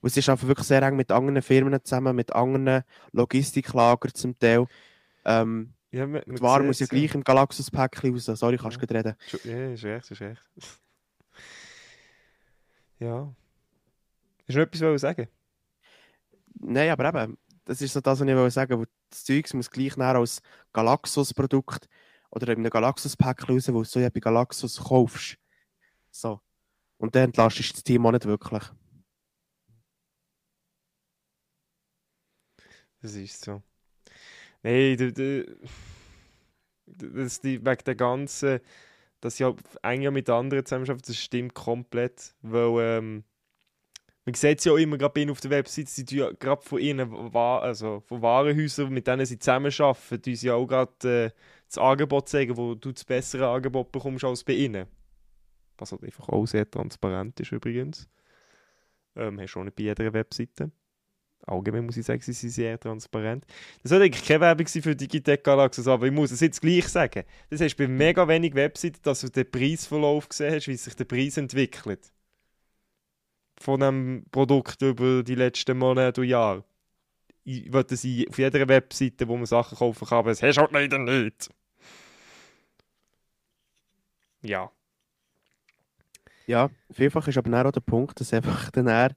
Und 0.00 0.08
es 0.08 0.16
ist 0.16 0.28
einfach 0.28 0.48
wirklich 0.48 0.66
sehr 0.66 0.82
eng 0.82 0.96
mit 0.96 1.12
anderen 1.12 1.42
Firmen 1.42 1.78
zusammen, 1.84 2.16
mit 2.16 2.32
anderen 2.32 2.82
Logistiklagern 3.12 4.14
zum 4.14 4.38
Teil. 4.38 4.66
Ähm, 5.24 5.74
ja, 5.92 6.06
man, 6.06 6.22
die 6.26 6.40
Ware 6.40 6.64
muss 6.64 6.80
ja 6.80 6.86
gleich 6.86 7.14
im 7.14 7.22
Galaxus-Päckchen 7.22 8.12
raus. 8.12 8.24
Sorry, 8.24 8.56
kannst 8.56 8.82
du 8.82 8.86
ja. 8.86 8.96
reden. 8.96 9.14
Ja, 9.44 9.72
ist 9.72 9.84
recht, 9.84 10.10
ist 10.10 10.20
recht. 10.20 10.42
ja. 12.98 13.32
Ist 14.46 14.56
noch 14.56 14.62
etwas 14.62 15.00
sagen? 15.00 15.28
Nein, 16.54 16.90
aber 16.90 17.08
eben, 17.08 17.38
das 17.64 17.80
ist 17.80 17.92
so 17.92 18.00
das, 18.00 18.20
was 18.20 18.26
ich 18.26 18.34
will 18.34 18.50
sagen 18.50 18.78
wollte. 18.78 18.92
Das 19.10 19.24
Zeug 19.24 19.52
muss 19.54 19.70
gleich 19.70 19.96
näher 19.96 20.16
als 20.16 20.40
Galaxus-Produkt 20.72 21.88
oder 22.30 22.48
in 22.48 22.58
einem 22.58 22.70
Galaxus-Päckchen 22.70 23.54
raus, 23.54 23.68
wo 23.68 23.78
du 23.78 23.84
so 23.84 24.00
ja 24.00 24.08
bei 24.08 24.20
Galaxus 24.20 24.82
kaufst. 24.82 25.36
So. 26.10 26.40
Und 27.02 27.16
dann 27.16 27.24
entlastest 27.24 27.70
du 27.70 27.74
das 27.74 27.82
Team 27.82 28.06
auch 28.06 28.12
nicht 28.12 28.26
wirklich. 28.26 28.62
Das 33.00 33.16
ist 33.16 33.44
so. 33.44 33.60
Nein, 34.62 34.96
das, 36.86 37.40
die, 37.40 37.64
wegen 37.66 37.84
der 37.84 37.94
ganzen, 37.96 38.60
dass 39.20 39.40
ja 39.40 39.52
eng 39.82 40.12
mit 40.12 40.30
anderen 40.30 40.64
zusammenarbeitet, 40.64 41.08
das 41.08 41.16
stimmt 41.16 41.54
komplett, 41.54 42.36
weil 42.40 43.00
ähm, 43.00 43.24
man 44.24 44.34
sieht 44.34 44.60
es 44.60 44.64
ja 44.64 44.72
auch 44.72 44.76
immer 44.76 44.96
gerade 44.96 45.32
auf 45.32 45.40
der 45.40 45.50
Website, 45.50 45.88
sie 45.88 46.04
tun 46.04 46.18
ja 46.18 46.30
gerade 46.30 46.62
von 46.62 46.78
ihren 46.78 47.34
also 47.34 47.98
von 48.06 48.22
Warenhäusern, 48.22 48.92
mit 48.92 49.08
denen 49.08 49.26
sie 49.26 49.40
zusammenarbeiten, 49.40 50.22
die 50.22 50.36
sie 50.36 50.46
ja 50.46 50.54
auch 50.54 50.68
gerade 50.68 51.08
äh, 51.08 51.30
das 51.66 51.78
Angebot 51.78 52.28
zeigen, 52.28 52.56
wo 52.56 52.76
du 52.76 52.92
das 52.92 53.04
bessere 53.04 53.48
Angebot 53.48 53.90
bekommst 53.90 54.22
als 54.24 54.44
bei 54.44 54.52
ihnen. 54.52 54.86
Was 55.82 55.90
halt 55.90 56.04
einfach 56.04 56.28
auch 56.28 56.46
sehr 56.46 56.70
transparent 56.70 57.40
ist 57.40 57.50
übrigens. 57.50 58.08
Ähm, 59.16 59.40
hast 59.40 59.54
du 59.54 59.58
auch 59.58 59.64
nicht 59.64 59.74
bei 59.74 59.82
jeder 59.82 60.12
Webseite. 60.12 60.70
Allgemein 61.44 61.86
muss 61.86 61.96
ich 61.96 62.06
sagen, 62.06 62.20
sie 62.20 62.32
sind 62.32 62.50
sehr 62.50 62.78
transparent. 62.78 63.44
Das 63.82 63.90
soll 63.90 64.00
eigentlich 64.00 64.24
keine 64.24 64.42
Werbung 64.42 64.68
sein 64.68 64.80
für 64.80 64.94
Digitech 64.94 65.42
Galaxus, 65.42 65.88
aber 65.88 66.06
ich 66.06 66.12
muss 66.12 66.30
es 66.30 66.38
jetzt 66.38 66.60
gleich 66.60 66.86
sagen. 66.86 67.24
Das 67.50 67.58
du 67.58 67.76
bei 67.76 67.88
mega 67.88 68.28
wenig 68.28 68.54
Webseiten, 68.54 69.00
dass 69.02 69.22
du 69.22 69.28
den 69.28 69.50
Preisverlauf 69.50 70.28
gesehen 70.28 70.54
hast, 70.54 70.68
wie 70.68 70.76
sich 70.76 70.94
der 70.94 71.04
Preis 71.04 71.36
entwickelt. 71.36 72.12
Von 73.58 73.82
einem 73.82 74.24
Produkt 74.30 74.82
über 74.82 75.24
die 75.24 75.34
letzten 75.34 75.78
Monate 75.78 76.20
und 76.20 76.28
Jahre. 76.28 76.64
Ich 77.42 77.72
würde 77.72 77.96
sie 77.96 78.28
auf 78.28 78.38
jeder 78.38 78.68
Webseite, 78.68 79.26
wo 79.26 79.36
man 79.36 79.46
Sachen 79.46 79.78
kaufen 79.78 80.06
kann, 80.06 80.18
aber 80.18 80.30
das 80.30 80.44
hast 80.44 80.58
du 80.58 80.60
halt 80.60 80.70
leider 80.70 80.98
nicht. 80.98 81.50
Ja. 84.42 84.70
Ja, 86.52 86.68
vielfach 86.90 87.26
ist 87.28 87.38
aber 87.38 87.66
auch 87.66 87.72
der 87.72 87.80
Punkt, 87.80 88.20
dass 88.20 88.34
einfach 88.34 88.70
dann 88.72 89.14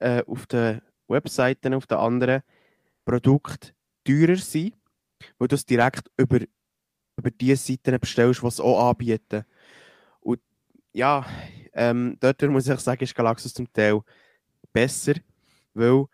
äh, 0.00 0.22
auf 0.26 0.46
den 0.46 0.82
Webseiten, 1.08 1.72
auf 1.72 1.86
den 1.86 1.96
anderen 1.96 2.42
Produkten 3.06 3.70
teurer 4.04 4.36
sind, 4.36 4.74
weil 5.38 5.48
du 5.48 5.54
es 5.54 5.64
direkt 5.64 6.10
über, 6.18 6.40
über 7.16 7.30
die 7.30 7.56
Seiten 7.56 7.98
bestellst, 7.98 8.42
die 8.42 8.46
es 8.48 8.60
auch 8.60 8.90
anbieten. 8.90 9.46
Und 10.20 10.42
ja, 10.92 11.24
ähm, 11.72 12.18
dort 12.20 12.42
muss 12.42 12.68
ich 12.68 12.80
sagen, 12.80 13.02
ist 13.02 13.14
Galaxus 13.14 13.54
zum 13.54 13.72
Teil 13.72 14.02
besser, 14.74 15.14
weil 15.72 16.04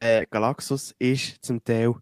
äh, 0.00 0.24
Galaxus 0.30 0.94
ist 0.98 1.44
zum 1.44 1.62
Teil 1.62 1.92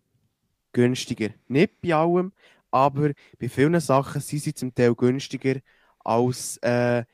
günstiger. 0.73 1.31
Nicht 1.49 1.81
bei 1.83 1.97
allem, 1.97 2.33
aber 2.71 3.11
bei 3.41 3.49
vielen 3.49 3.81
Sachen 3.81 4.21
sind 4.21 4.39
sie 4.39 4.55
zum 4.55 4.73
Teil 4.73 4.95
günstiger 4.95 5.57
als 6.05 6.59
äh, 6.59 7.05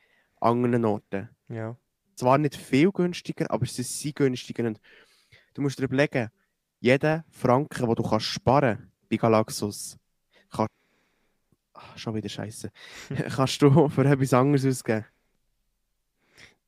anderen 0.41 0.85
Orten. 0.85 1.29
Ja. 1.49 1.77
zwar 2.15 2.37
nicht 2.37 2.55
viel 2.55 2.91
günstiger, 2.91 3.49
aber 3.49 3.65
sie 3.65 3.83
sind 3.83 4.15
günstiger. 4.15 4.65
Und 4.67 4.79
du 5.53 5.61
musst 5.61 5.79
dir 5.79 5.83
überlegen, 5.85 6.29
jeden 6.79 7.23
Franken, 7.29 7.85
den 7.85 7.95
du 7.95 8.03
kannst 8.03 8.27
sparen 8.27 8.91
bei 9.09 9.17
Galaxus, 9.17 9.97
kann, 10.51 10.67
Ach, 11.73 11.97
schon 11.97 12.15
wieder 12.15 12.29
scheiße, 12.29 12.71
kannst 13.35 13.61
du 13.61 13.89
für 13.89 14.05
etwas 14.05 14.33
anderes 14.33 14.65
ausgeben. 14.65 15.05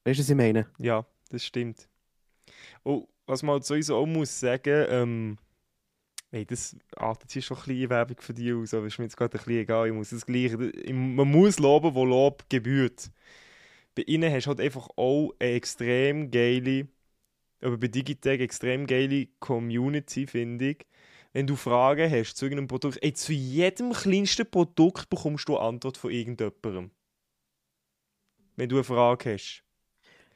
Weißt 0.06 0.20
du, 0.20 0.24
was 0.24 0.30
ich 0.30 0.36
meine? 0.36 0.68
Ja, 0.80 1.06
das 1.30 1.46
stimmt. 1.46 1.88
Oh, 2.84 3.08
was 3.26 3.42
man 3.42 3.54
halt 3.54 3.66
sowieso 3.66 3.96
auch 3.98 4.06
muss 4.06 4.40
sagen, 4.40 4.86
ähm, 4.90 5.38
Hey, 6.34 6.48
das 6.48 6.76
artet 6.96 7.32
hier 7.32 7.44
schon 7.44 7.58
ein 7.58 7.64
bisschen 7.68 7.90
Werbung 7.92 8.18
für 8.20 8.34
dich 8.34 8.52
aus, 8.54 8.74
aber 8.74 8.88
ist 8.88 8.98
mir 8.98 9.06
jetzt 9.06 9.16
gerade 9.16 9.38
ein 9.38 9.38
bisschen 9.38 9.62
egal. 9.62 9.88
Ich 9.88 9.94
muss 9.94 10.10
das 10.10 10.26
Gleiche. 10.26 10.58
Man 10.58 11.30
muss 11.30 11.60
loben, 11.60 11.94
wo 11.94 12.06
Lob 12.06 12.44
gebührt. 12.50 13.12
Bei 13.96 14.04
ihnen 14.04 14.32
hast 14.32 14.46
du 14.46 14.50
halt 14.50 14.60
einfach 14.60 14.90
auch 14.96 15.34
eine 15.40 15.52
extrem 15.52 16.32
geile, 16.32 16.88
aber 17.62 17.78
bei 17.78 17.88
Digitec 17.88 18.42
extrem 18.42 18.88
geile 18.88 19.28
Community, 19.40 20.28
finde 20.28 20.72
ich. 20.72 20.86
Wenn 21.32 21.48
du 21.48 21.56
Fragen 21.56 22.12
hast 22.12 22.36
zu 22.36 22.46
irgendeinem 22.46 22.68
Produkt, 22.68 23.00
ey, 23.02 23.14
zu 23.14 23.34
jedem 23.34 23.92
kleinsten 23.92 24.50
Produkt 24.50 25.10
bekommst 25.10 25.50
du 25.50 25.58
eine 25.58 25.68
Antwort 25.68 25.98
von 25.98 26.12
irgendjemandem. 26.12 26.92
Wenn 28.56 28.70
du 28.70 28.76
eine 28.76 28.84
Frage 28.84 29.34
hast. 29.34 29.64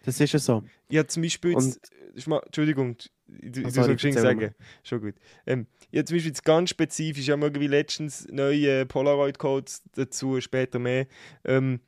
Das 0.04 0.20
ist 0.20 0.34
ja 0.34 0.40
so. 0.40 0.64
Ja, 0.90 1.06
zum 1.08 1.22
Beispiel 1.24 1.52
jetzt, 1.52 2.28
mal, 2.28 2.42
Entschuldigung, 2.46 2.98
du, 3.28 3.64
also, 3.66 3.82
du 3.82 3.98
sollst 3.98 4.20
sagen. 4.20 4.56
Schon 4.84 5.02
gut. 5.02 5.16
Ähm, 5.46 5.68
ja, 5.92 6.04
zum 6.06 6.16
Beispiel 6.16 6.32
jetzt 6.32 6.44
ganz 6.44 6.70
spezifisch, 6.70 7.24
ich 7.24 7.30
habe 7.30 7.44
irgendwie 7.44 7.68
letztens 7.68 8.28
neue 8.32 8.86
Polaroid-Codes 8.86 9.84
dazu, 9.94 10.40
später 10.42 10.80
mehr. 10.80 11.08
Ähm, 11.44 11.82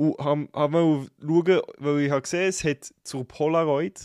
und 0.00 0.16
haben, 0.16 0.48
haben 0.54 0.72
wir 0.72 1.06
schauen, 1.20 1.60
weil 1.76 2.00
ich 2.00 2.10
habe 2.10 2.22
gesehen, 2.22 2.48
es 2.48 2.64
hat 2.64 2.90
zur 3.04 3.28
Polaroid 3.28 4.00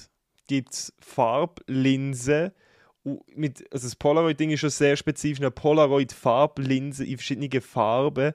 gibt 0.45 0.91
Farblinsen. 0.99 2.51
Mit, 3.33 3.63
also 3.71 3.87
das 3.87 3.95
Polaroid-Ding 3.95 4.49
ist 4.49 4.59
schon 4.59 4.71
sehr 4.71 4.97
spezifisch, 4.97 5.39
eine 5.39 5.51
Polaroid-Farblinse 5.51 7.05
in 7.05 7.15
verschiedenen 7.15 7.61
Farben. 7.61 8.33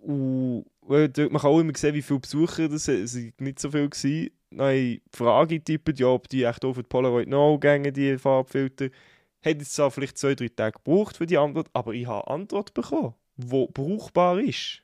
Und, 0.00 0.64
und 0.80 1.18
dort 1.18 1.30
man 1.30 1.42
kann 1.42 1.50
auch 1.50 1.60
immer 1.60 1.76
sehen, 1.76 1.94
wie 1.94 2.00
viele 2.00 2.20
Besucher 2.20 2.70
das 2.70 2.84
sind. 2.86 3.38
nicht 3.38 3.58
so 3.58 3.70
viel 3.70 3.90
gewesen. 3.90 4.30
Ich 4.50 4.58
die 4.58 5.02
Frage 5.12 5.58
getippt, 5.58 6.00
ja, 6.00 6.06
ob 6.06 6.30
die 6.30 6.44
echt 6.44 6.64
auf 6.64 6.76
die 6.76 6.84
Polaroid 6.84 7.28
noch 7.28 7.58
gehen, 7.58 7.92
die 7.92 8.16
Farbfilter. 8.16 8.88
Hätte 9.40 9.60
es 9.60 9.74
zwar 9.74 9.90
vielleicht 9.90 10.16
zwei, 10.16 10.34
drei 10.34 10.48
Tage 10.48 10.78
gebraucht 10.82 11.18
für 11.18 11.26
die 11.26 11.36
Antwort, 11.36 11.68
aber 11.74 11.92
ich 11.92 12.06
habe 12.06 12.26
eine 12.28 12.40
Antwort 12.40 12.72
bekommen, 12.72 13.12
die 13.36 13.68
brauchbar 13.74 14.40
ist. 14.40 14.83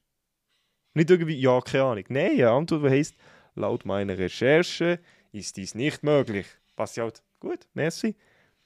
Nicht 0.94 1.10
irgendwie, 1.10 1.38
ja, 1.38 1.60
keine 1.60 1.84
Ahnung. 1.84 2.04
Nein, 2.08 2.32
eine 2.32 2.50
Antwort, 2.50 2.84
die 2.84 2.90
heisst, 2.90 3.14
laut 3.54 3.84
meiner 3.84 4.18
Recherche 4.18 5.00
ist 5.32 5.56
dies 5.56 5.74
nicht 5.74 6.02
möglich. 6.02 6.46
Was 6.76 6.96
ja 6.96 7.04
halt, 7.04 7.22
gut, 7.38 7.68
merci. 7.74 8.16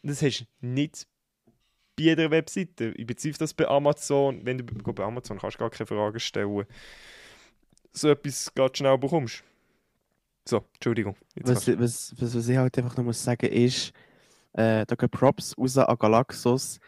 Das 0.02 0.22
hast 0.22 0.40
du 0.40 0.66
nicht 0.66 1.06
bei 1.96 2.04
jeder 2.04 2.30
Webseite. 2.30 2.92
Ich 2.96 3.06
bezweifle 3.06 3.38
das 3.38 3.54
bei 3.54 3.66
Amazon. 3.66 4.40
Wenn 4.44 4.58
du 4.58 4.64
bei 4.64 5.04
Amazon 5.04 5.38
kannst 5.38 5.56
du 5.56 5.60
gar 5.60 5.70
keine 5.70 5.86
Fragen 5.86 6.20
stellen. 6.20 6.64
So 7.92 8.08
etwas 8.08 8.52
ganz 8.54 8.78
schnell 8.78 8.98
bekommst. 8.98 9.44
So, 10.46 10.64
Entschuldigung. 10.74 11.16
Was, 11.36 11.66
was, 11.68 12.14
was, 12.20 12.34
was, 12.34 12.48
ich 12.48 12.56
halt 12.56 12.76
einfach 12.76 12.96
noch 12.96 13.04
muss 13.04 13.22
sagen 13.22 13.50
ist, 13.50 13.92
äh, 14.52 14.84
da 14.84 14.94
gehen 14.94 15.08
Props 15.08 15.56
raus 15.56 15.78
an 15.78 15.96
Galaxus. 15.98 16.80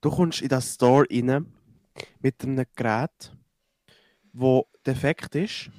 Du 0.00 0.10
kommst 0.10 0.42
in 0.42 0.48
das 0.48 0.74
Store 0.74 1.06
rein 1.10 1.46
mit 2.20 2.42
einem 2.42 2.64
Gerät, 2.74 3.32
wo 4.34 4.66
defekt 4.86 5.34
ist. 5.36 5.70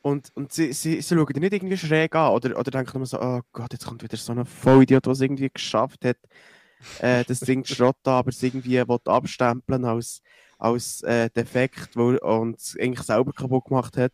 Und, 0.00 0.32
und 0.34 0.52
sie, 0.52 0.72
sie, 0.72 1.00
sie 1.00 1.14
schauen 1.14 1.32
dir 1.32 1.40
nicht 1.40 1.52
irgendwie 1.52 1.76
schräg 1.76 2.16
an 2.16 2.32
oder, 2.32 2.58
oder 2.58 2.72
denken 2.72 2.98
nur 2.98 3.06
so, 3.06 3.20
oh 3.20 3.40
Gott, 3.52 3.72
jetzt 3.72 3.86
kommt 3.86 4.02
wieder 4.02 4.16
so 4.16 4.32
ein 4.32 4.44
Vollidiot, 4.44 5.06
der 5.06 5.12
es 5.12 5.20
irgendwie 5.20 5.48
geschafft 5.48 6.04
hat, 6.04 6.16
äh, 6.98 7.24
das 7.24 7.38
Ding 7.40 7.64
zu 7.64 7.76
schrotten, 7.76 8.10
aber 8.12 8.30
es 8.30 8.42
irgendwie 8.42 8.80
abstempeln 8.80 9.84
als, 9.84 10.20
als 10.58 11.02
äh, 11.02 11.30
defekt 11.30 11.94
wo, 11.94 12.16
und 12.16 12.58
es 12.58 12.76
eigentlich 12.80 13.06
selber 13.06 13.32
kaputt 13.32 13.66
gemacht 13.66 13.96
hat. 13.96 14.12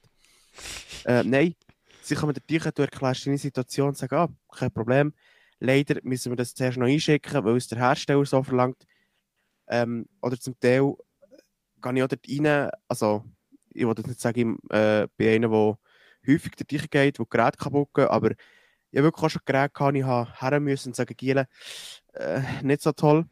Äh, 1.07 1.23
nein, 1.25 1.55
sie 2.03 2.15
kommen 2.17 2.35
dir 2.35 2.61
du 2.61 2.83
erklärst 2.83 3.27
deine 3.27 3.39
Situation 3.39 3.89
und 3.89 3.97
sagen, 3.97 4.15
ah, 4.15 4.29
kein 4.55 4.71
Problem, 4.71 5.15
leider 5.59 6.01
müssen 6.03 6.33
wir 6.33 6.37
das 6.37 6.53
zuerst 6.53 6.77
noch 6.77 6.87
einschicken, 6.87 7.45
weil 7.45 7.57
es 7.57 7.69
der 7.69 7.79
Hersteller 7.79 8.27
so 8.27 8.43
verlangt. 8.43 8.87
Ähm, 9.69 10.07
oder 10.21 10.39
zum 10.39 10.59
Teil 10.61 10.95
gehe 11.81 11.95
ich 11.95 12.03
auch 12.03 12.09
dort 12.09 12.29
rein, 12.29 12.71
also 12.89 13.25
ich 13.73 13.87
wollte 13.87 14.07
nicht 14.07 14.21
sagen, 14.21 14.59
äh, 14.71 15.07
bei 15.17 15.35
einem, 15.35 15.51
der 15.51 15.79
häufig 16.27 16.53
dort 16.57 16.91
geht, 16.91 17.19
wo 17.19 17.25
die 17.25 17.31
Geräte 17.31 17.59
kaputt 17.59 17.89
gehen, 17.95 18.09
aber 18.09 18.33
ich 18.91 18.99
habe 18.99 19.05
wirklich 19.05 19.25
auch 19.25 19.31
schon 19.31 19.43
Geräte 19.45 19.73
gehabt, 19.73 19.97
ich 19.97 20.05
habe 20.05 20.33
her 20.41 20.61
müssen 20.61 20.89
und 20.89 20.97
sagen, 20.97 21.15
Giele, 21.17 21.47
äh, 22.15 22.41
nicht 22.63 22.83
so 22.83 22.93
toll. 22.93 23.27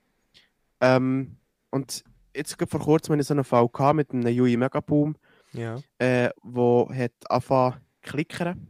Ähm, 0.81 1.37
und 1.71 2.05
jetzt 2.35 2.57
vor 2.69 2.81
kurzem 2.81 3.13
hatte 3.13 3.23
ich 3.23 3.27
so 3.27 3.35
einen 3.35 3.45
Fall 3.45 3.69
gehabt 3.69 3.97
mit 3.97 4.11
einem 4.13 4.27
UI 4.27 4.57
Megaboom, 4.57 5.17
ja. 5.53 5.81
äh, 5.99 6.31
wo 6.43 6.91
hat 6.93 7.13
angefangen 7.29 7.81
klickern. 8.03 8.69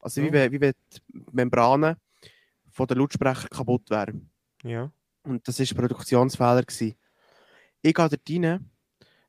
Also 0.00 0.20
oh. 0.20 0.24
wie, 0.24 0.32
wenn, 0.32 0.52
wie 0.52 0.60
wenn 0.60 0.72
die 0.92 1.24
Membranen 1.32 1.96
von 2.70 2.86
den 2.86 2.98
Lautsprecher 2.98 3.48
kaputt 3.48 3.88
wären. 3.90 4.30
Ja. 4.62 4.90
Und 5.22 5.46
das 5.46 5.58
war 5.58 5.66
ein 5.66 5.76
Produktionsfehler. 5.76 6.62
Gewesen. 6.62 6.94
Ich 7.86 7.92
gehe 7.92 8.08
dort 8.08 8.30
rein, 8.30 8.70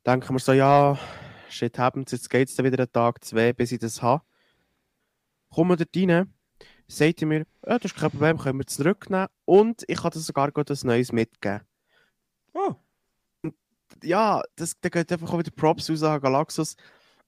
denke 0.05 0.31
mir 0.31 0.39
so, 0.39 0.53
ja, 0.53 0.97
shit 1.49 1.77
happens, 1.77 2.13
jetzt 2.13 2.29
geht 2.29 2.47
es 2.47 2.57
wieder 2.57 2.79
einen 2.79 2.89
Tag, 2.93 3.21
zwei, 3.21 3.51
bis 3.51 3.73
ich 3.73 3.79
das 3.79 4.01
habe. 4.01 4.23
Komme 5.49 5.75
dort 5.75 5.89
rein, 5.93 6.33
sagt 6.87 7.21
er 7.21 7.27
mir, 7.27 7.39
ja, 7.67 7.77
das 7.77 7.91
ist 7.91 7.97
kein 7.97 8.11
Problem, 8.11 8.37
können 8.37 8.59
wir 8.59 8.65
zurücknehmen 8.65 9.27
und 9.43 9.83
ich 9.89 10.01
kann 10.01 10.13
sogar 10.13 10.47
etwas 10.57 10.85
Neues 10.85 11.11
mitgeben. 11.11 11.67
Oh. 12.53 12.75
Ja, 14.01 14.41
das, 14.55 14.79
da 14.79 14.87
geht 14.87 15.11
einfach 15.11 15.33
auch 15.33 15.39
wieder 15.39 15.51
Props 15.51 15.89
raus 15.89 16.03
an 16.03 16.21
Galaxus. 16.21 16.77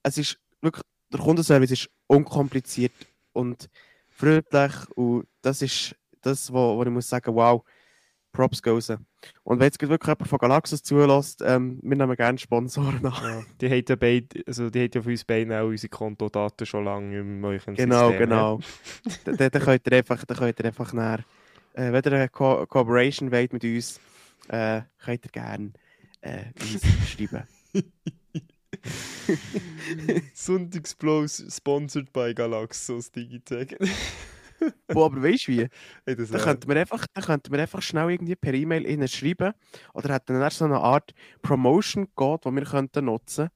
Es 0.04 0.18
ist 0.18 0.40
wirklich, 0.62 0.86
der 1.12 1.20
Kundenservice 1.20 1.72
ist 1.72 1.90
unkompliziert 2.08 2.94
und 3.34 3.70
freundlich 4.08 4.74
und 4.96 5.28
das 5.42 5.62
ist 5.62 5.94
das, 6.22 6.54
wo, 6.54 6.78
wo 6.78 6.84
ich 6.84 6.90
muss 6.90 7.10
sagen, 7.10 7.36
wow, 7.36 7.66
Props 8.38 8.62
raus. 8.66 8.90
Und 9.44 9.60
wenn 9.60 9.66
jetzt 9.66 9.82
wirklich 9.82 10.08
jemand 10.08 10.28
von 10.28 10.38
Galaxus 10.38 10.84
zulässt, 10.84 11.42
ähm, 11.44 11.80
wir 11.82 11.98
nehmen 11.98 12.16
gerne 12.16 12.38
Sponsoren 12.38 13.04
an. 13.04 13.14
Ja, 13.24 13.44
die 13.60 13.70
haben 13.70 13.84
ja, 13.90 13.96
beid, 13.96 14.44
also 14.46 14.70
die 14.70 14.84
haben 14.84 14.92
ja 14.94 15.02
für 15.02 15.10
uns 15.10 15.26
beide 15.26 15.60
auch 15.60 15.68
unsere 15.68 15.90
Kontodaten 15.90 16.68
schon 16.68 16.86
lange 16.86 17.20
im 17.20 17.44
eurem 17.44 17.74
Genau, 17.74 18.10
System, 18.10 18.30
genau. 18.30 18.60
da, 19.26 19.32
da, 19.34 19.50
da 19.50 19.60
könnt 19.60 19.88
ihr 19.88 19.98
einfach, 19.98 20.24
da 20.24 20.36
könnt 20.36 20.60
ihr 20.60 20.66
einfach 20.66 20.94
näher, 20.94 21.20
äh, 21.74 21.92
wenn 21.92 22.04
ihr 22.04 22.14
eine 22.14 22.30
Co 22.30 22.64
Cooperation 22.68 23.32
wollt 23.32 23.54
mit 23.54 23.64
uns, 23.64 24.00
äh, 24.50 24.82
könnt 25.04 25.26
ihr 25.26 25.32
gerne 25.32 25.72
äh, 26.22 26.46
uns 26.62 26.82
schreiben. 27.10 27.44
Sonntagsblows 30.36 31.44
sponsored 31.50 32.14
by 32.14 32.34
Galaxus 32.36 33.12
Digitech. 33.12 33.76
Boah, 34.88 35.06
aber 35.06 35.24
weißt 35.24 35.48
du 35.48 35.52
wie? 35.52 35.68
Hey, 36.06 36.16
da, 36.16 36.38
könnten 36.40 36.68
wir 36.68 36.76
einfach, 36.76 37.06
da 37.14 37.22
könnten 37.22 37.52
wir 37.52 37.60
einfach 37.60 37.82
schnell 37.82 38.12
irgendwie 38.12 38.36
per 38.36 38.54
E-Mail 38.54 38.86
ihnen 38.86 39.08
schreiben. 39.08 39.54
Oder 39.94 40.14
hat 40.14 40.30
dann 40.30 40.50
so 40.50 40.66
eine 40.66 40.80
Art 40.80 41.14
Promotion-Code, 41.42 42.42
den 42.46 42.56
wir 42.56 42.66
könnten 42.66 43.06
nutzen 43.06 43.50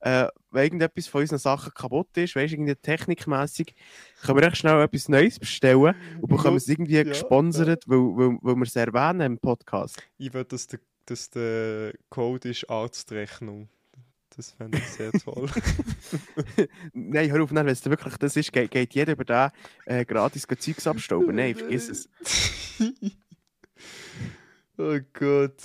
äh, 0.00 0.26
Wenn 0.50 0.64
irgendetwas 0.64 1.06
von 1.06 1.20
unseren 1.22 1.38
Sachen 1.38 1.72
kaputt 1.72 2.16
ist, 2.16 2.36
weißt 2.36 2.52
du, 2.52 2.56
irgendwie 2.56 2.74
technikmäßig, 2.74 3.74
können 4.22 4.38
wir 4.38 4.46
echt 4.46 4.58
schnell 4.58 4.82
etwas 4.82 5.08
Neues 5.08 5.38
bestellen 5.38 5.94
und 6.20 6.28
bekommen 6.28 6.56
es 6.56 6.68
irgendwie 6.68 6.96
ja, 6.96 7.04
gesponsert, 7.04 7.84
ja. 7.86 7.90
Weil, 7.90 7.98
weil, 7.98 8.38
weil 8.42 8.56
wir 8.56 8.62
es 8.64 8.76
erwähnen 8.76 9.20
im 9.20 9.38
Podcast. 9.38 10.02
Ich 10.18 10.32
will, 10.34 10.44
dass 10.44 10.66
der, 10.66 10.80
dass 11.06 11.30
der 11.30 11.94
Code 12.10 12.50
ist 12.50 12.68
Arztrechnung. 12.68 13.68
Das 14.36 14.52
fände 14.52 14.78
ich 14.78 14.84
sehr 14.88 15.12
toll. 15.24 15.48
Nein, 17.12 17.30
hör 17.30 17.42
auf, 17.42 17.52
wenn 17.52 17.68
es 17.68 17.84
wirklich 17.84 18.16
das 18.16 18.36
ist, 18.36 18.52
geht, 18.52 18.70
geht 18.70 18.94
jeder 18.94 19.12
über 19.12 19.24
den 19.24 19.50
äh, 19.86 20.04
gratis 20.04 20.46
Zeugs 20.58 20.86
abstauben. 20.86 21.36
Nein, 21.36 21.54
vergiss 21.54 21.88
es. 21.88 22.08
oh 24.78 24.98
Gott. 25.12 25.60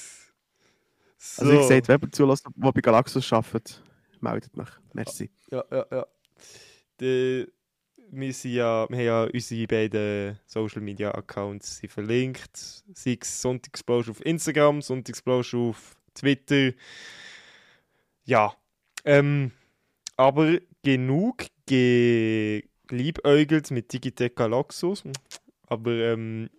So. 1.18 1.42
Also, 1.44 1.60
ich 1.60 1.68
sehe, 1.68 1.82
wer 1.86 2.12
zulässt, 2.12 2.46
der 2.46 2.72
bei 2.72 2.82
Galaxus 2.82 3.32
arbeitet, 3.34 3.82
meldet 4.22 4.56
mich. 4.56 4.70
Merci. 4.94 5.30
Ja, 5.52 5.64
ja, 5.72 5.86
ja. 5.92 6.08
Die, 7.00 7.48
wir, 8.12 8.34
sind 8.34 8.52
ja, 8.52 8.88
wir 8.90 8.98
haben 8.98 9.06
ja 9.06 9.24
unsere 9.24 9.68
beiden 9.68 10.40
Social 10.46 10.82
Media 10.82 11.12
Accounts 11.12 11.78
sind 11.78 11.92
verlinkt. 11.92 12.56
Sei 12.56 13.18
es 13.20 13.42
Sonntagsblausch 13.42 14.10
auf 14.10 14.26
Instagram, 14.26 14.82
Sonntagsblausch 14.82 15.54
auf 15.54 15.96
Twitter. 16.14 16.72
Ja, 18.24 18.54
ähm, 19.06 19.52
aber 20.18 20.60
genug 20.84 21.48
geliebäugelt 21.66 23.72
mit 23.72 23.92
Digitec 23.92 24.36
Galaxus. 24.36 25.04
Aber 25.68 25.92
ähm, 25.92 26.50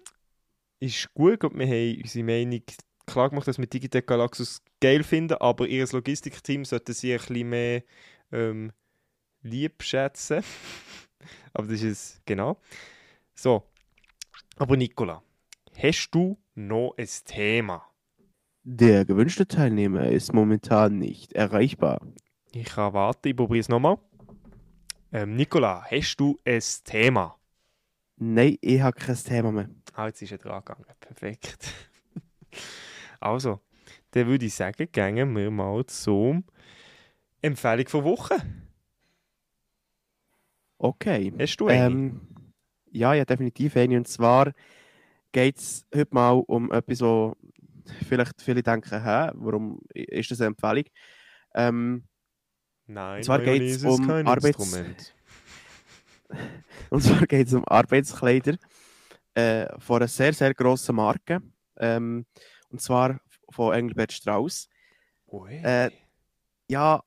ist 0.81 1.13
gut 1.15 1.45
und 1.45 1.59
wir 1.59 1.67
haben 1.67 2.01
unsere 2.03 2.25
Meinung 2.25 2.63
klar 3.07 3.31
gemacht, 3.31 3.49
dass 3.49 3.59
wir 3.59 3.67
Digitec 3.67 4.07
Galaxus 4.07 4.63
geil 4.81 5.03
finden, 5.03 5.39
aber 5.41 5.67
ihr 5.67 5.87
Logistikteam 5.91 6.65
sollte 6.65 6.93
sich 6.93 7.13
ein 7.13 7.19
bisschen 7.19 7.49
mehr 7.49 7.83
ähm, 8.31 8.73
lieb 9.43 9.83
schätzen. 9.83 10.43
aber 11.53 11.69
das 11.69 11.83
ist 11.83 11.85
es, 11.85 12.23
genau. 12.25 12.61
So. 13.35 13.65
Aber 14.57 14.77
Nicola, 14.77 15.23
hast 15.77 16.11
du 16.11 16.39
noch 16.55 16.95
ein 16.97 17.09
Thema? 17.25 17.85
Der 18.63 19.05
gewünschte 19.05 19.47
Teilnehmer 19.47 20.09
ist 20.09 20.35
momentan 20.35 20.99
nicht 20.99 21.33
erreichbar. 21.33 22.01
Ich 22.53 22.67
kann 22.67 22.93
warten, 22.93 23.29
ich 23.29 23.37
probiere 23.37 23.61
es 23.61 23.69
nochmal. 23.69 23.99
Ähm, 25.11 25.37
Nicola, 25.37 25.87
hast 25.91 26.17
du 26.17 26.39
ein 26.45 26.61
Thema? 26.85 27.39
Nein, 28.17 28.59
ich 28.61 28.81
habe 28.83 28.99
kein 28.99 29.17
Thema 29.17 29.51
mehr. 29.53 29.71
Ah, 29.95 30.07
jetzt 30.07 30.21
ist 30.21 30.33
er 30.33 30.39
dran 30.39 30.63
gegangen. 30.63 30.85
Perfekt. 31.01 31.73
also, 33.21 33.61
dann 34.11 34.27
würde 34.27 34.45
ich 34.45 34.55
sagen, 34.55 34.87
gehen 34.93 35.35
wir 35.35 35.51
mal 35.51 35.87
zum 35.87 36.45
Empfehlung 37.41 37.89
von 37.89 38.05
Woche. 38.05 38.37
Okay. 40.77 41.33
Hast 41.39 41.57
du 41.57 41.69
eine? 41.69 41.87
Ähm, 41.87 42.21
ja, 42.91 43.15
ja, 43.15 43.25
definitiv 43.25 43.77
eine. 43.77 43.97
Und 43.97 44.09
zwar 44.09 44.53
geht 45.33 45.57
es 45.57 45.87
heute 45.95 46.15
mal 46.15 46.33
um 46.47 46.71
etwas, 46.71 47.01
wo 47.01 47.35
vielleicht 48.07 48.43
viele 48.43 48.63
denken, 48.63 49.03
hä, 49.03 49.31
warum 49.35 49.81
ist 49.95 50.31
das 50.31 50.43
eine 50.43 50.49
Empfehlung? 50.49 50.85
Ähm, 51.55 52.05
Nein, 52.89 53.19
und 53.19 53.25
zwar 53.25 53.39
geht's 53.41 53.83
Mayonnaise 53.83 53.89
ist 53.89 54.01
um 54.01 54.11
Arbeits- 54.27 54.59
Instrument. 54.59 55.15
und 56.91 57.03
zwar 57.03 57.27
geht 57.27 57.47
es 57.47 57.55
um 57.55 57.65
Arbeitskleider 57.67 58.57
äh, 59.35 59.67
von 59.79 59.99
einer 59.99 60.09
sehr, 60.09 60.33
sehr 60.33 60.55
grossen 60.55 60.97
Marke. 60.97 61.43
Ähm, 61.77 62.25
und 62.71 62.81
zwar 62.81 63.21
von 63.51 63.75
Engelbert 63.75 64.13
Strauss. 64.13 64.69
Äh, 65.63 65.91
ja, 66.69 67.03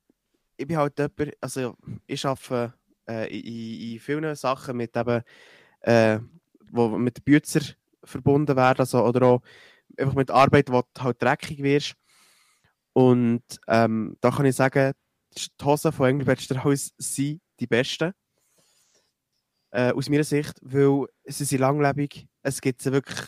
ich 0.56 0.68
bin 0.68 0.78
halt 0.78 0.98
jemand, 1.00 1.36
also 1.42 1.76
ich 2.06 2.26
arbeite 2.26 2.74
äh, 3.10 3.40
in, 3.40 3.94
in 3.94 4.00
vielen 4.00 4.36
Sachen 4.36 4.78
mit 4.78 4.96
eben, 4.96 5.24
äh, 5.82 6.20
wo 6.72 6.90
mit 6.90 7.26
Bützer 7.26 7.62
verbunden 8.04 8.56
werden, 8.56 8.80
also, 8.80 9.04
oder 9.04 9.26
auch 9.26 9.42
einfach 9.98 10.14
mit 10.14 10.30
Arbeit, 10.30 10.72
wo 10.72 10.84
du 10.94 11.04
halt 11.04 11.22
dreckig 11.22 11.64
wirst. 11.64 11.96
Und 12.94 13.44
ähm, 13.68 14.16
da 14.22 14.30
kann 14.30 14.46
ich 14.46 14.56
sagen, 14.56 14.94
die 15.38 15.66
Hosen 15.66 15.92
von 15.92 16.10
Engelbert 16.10 16.42
Strauss 16.42 16.92
sind 16.98 17.42
die 17.60 17.68
besten. 17.68 18.14
Äh, 19.72 19.94
aus 19.94 20.10
meiner 20.10 20.24
Sicht, 20.24 20.60
weil 20.62 21.08
sie 21.26 21.46
sind 21.46 21.60
langlebig. 21.60 22.28
Es 22.42 22.60
gibt 22.60 22.82
sie 22.82 22.92
wirklich 22.92 23.20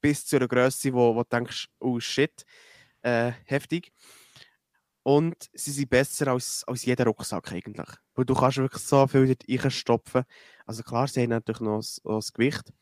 bis 0.00 0.26
zu 0.26 0.36
einer 0.36 0.48
Größe, 0.48 0.92
wo, 0.92 1.14
wo 1.14 1.22
du 1.22 1.28
denkst, 1.28 1.68
oh 1.78 2.00
shit, 2.00 2.44
äh, 3.02 3.32
heftig. 3.44 3.92
Und 5.04 5.48
sie 5.52 5.72
sind 5.72 5.90
besser 5.90 6.28
als, 6.28 6.64
als 6.66 6.84
jeder 6.84 7.04
Rucksack 7.06 7.52
eigentlich. 7.52 7.88
Weil 8.14 8.24
du 8.24 8.34
kannst 8.34 8.58
wirklich 8.58 8.82
so 8.82 9.06
viel 9.06 9.26
dort 9.26 9.44
reinstopfen. 9.48 10.24
Also 10.66 10.82
klar, 10.82 11.08
sie 11.08 11.22
haben 11.22 11.30
natürlich 11.30 11.60
noch 11.60 11.82
noch 12.04 12.18
das 12.18 12.32
Gewicht. 12.32 12.72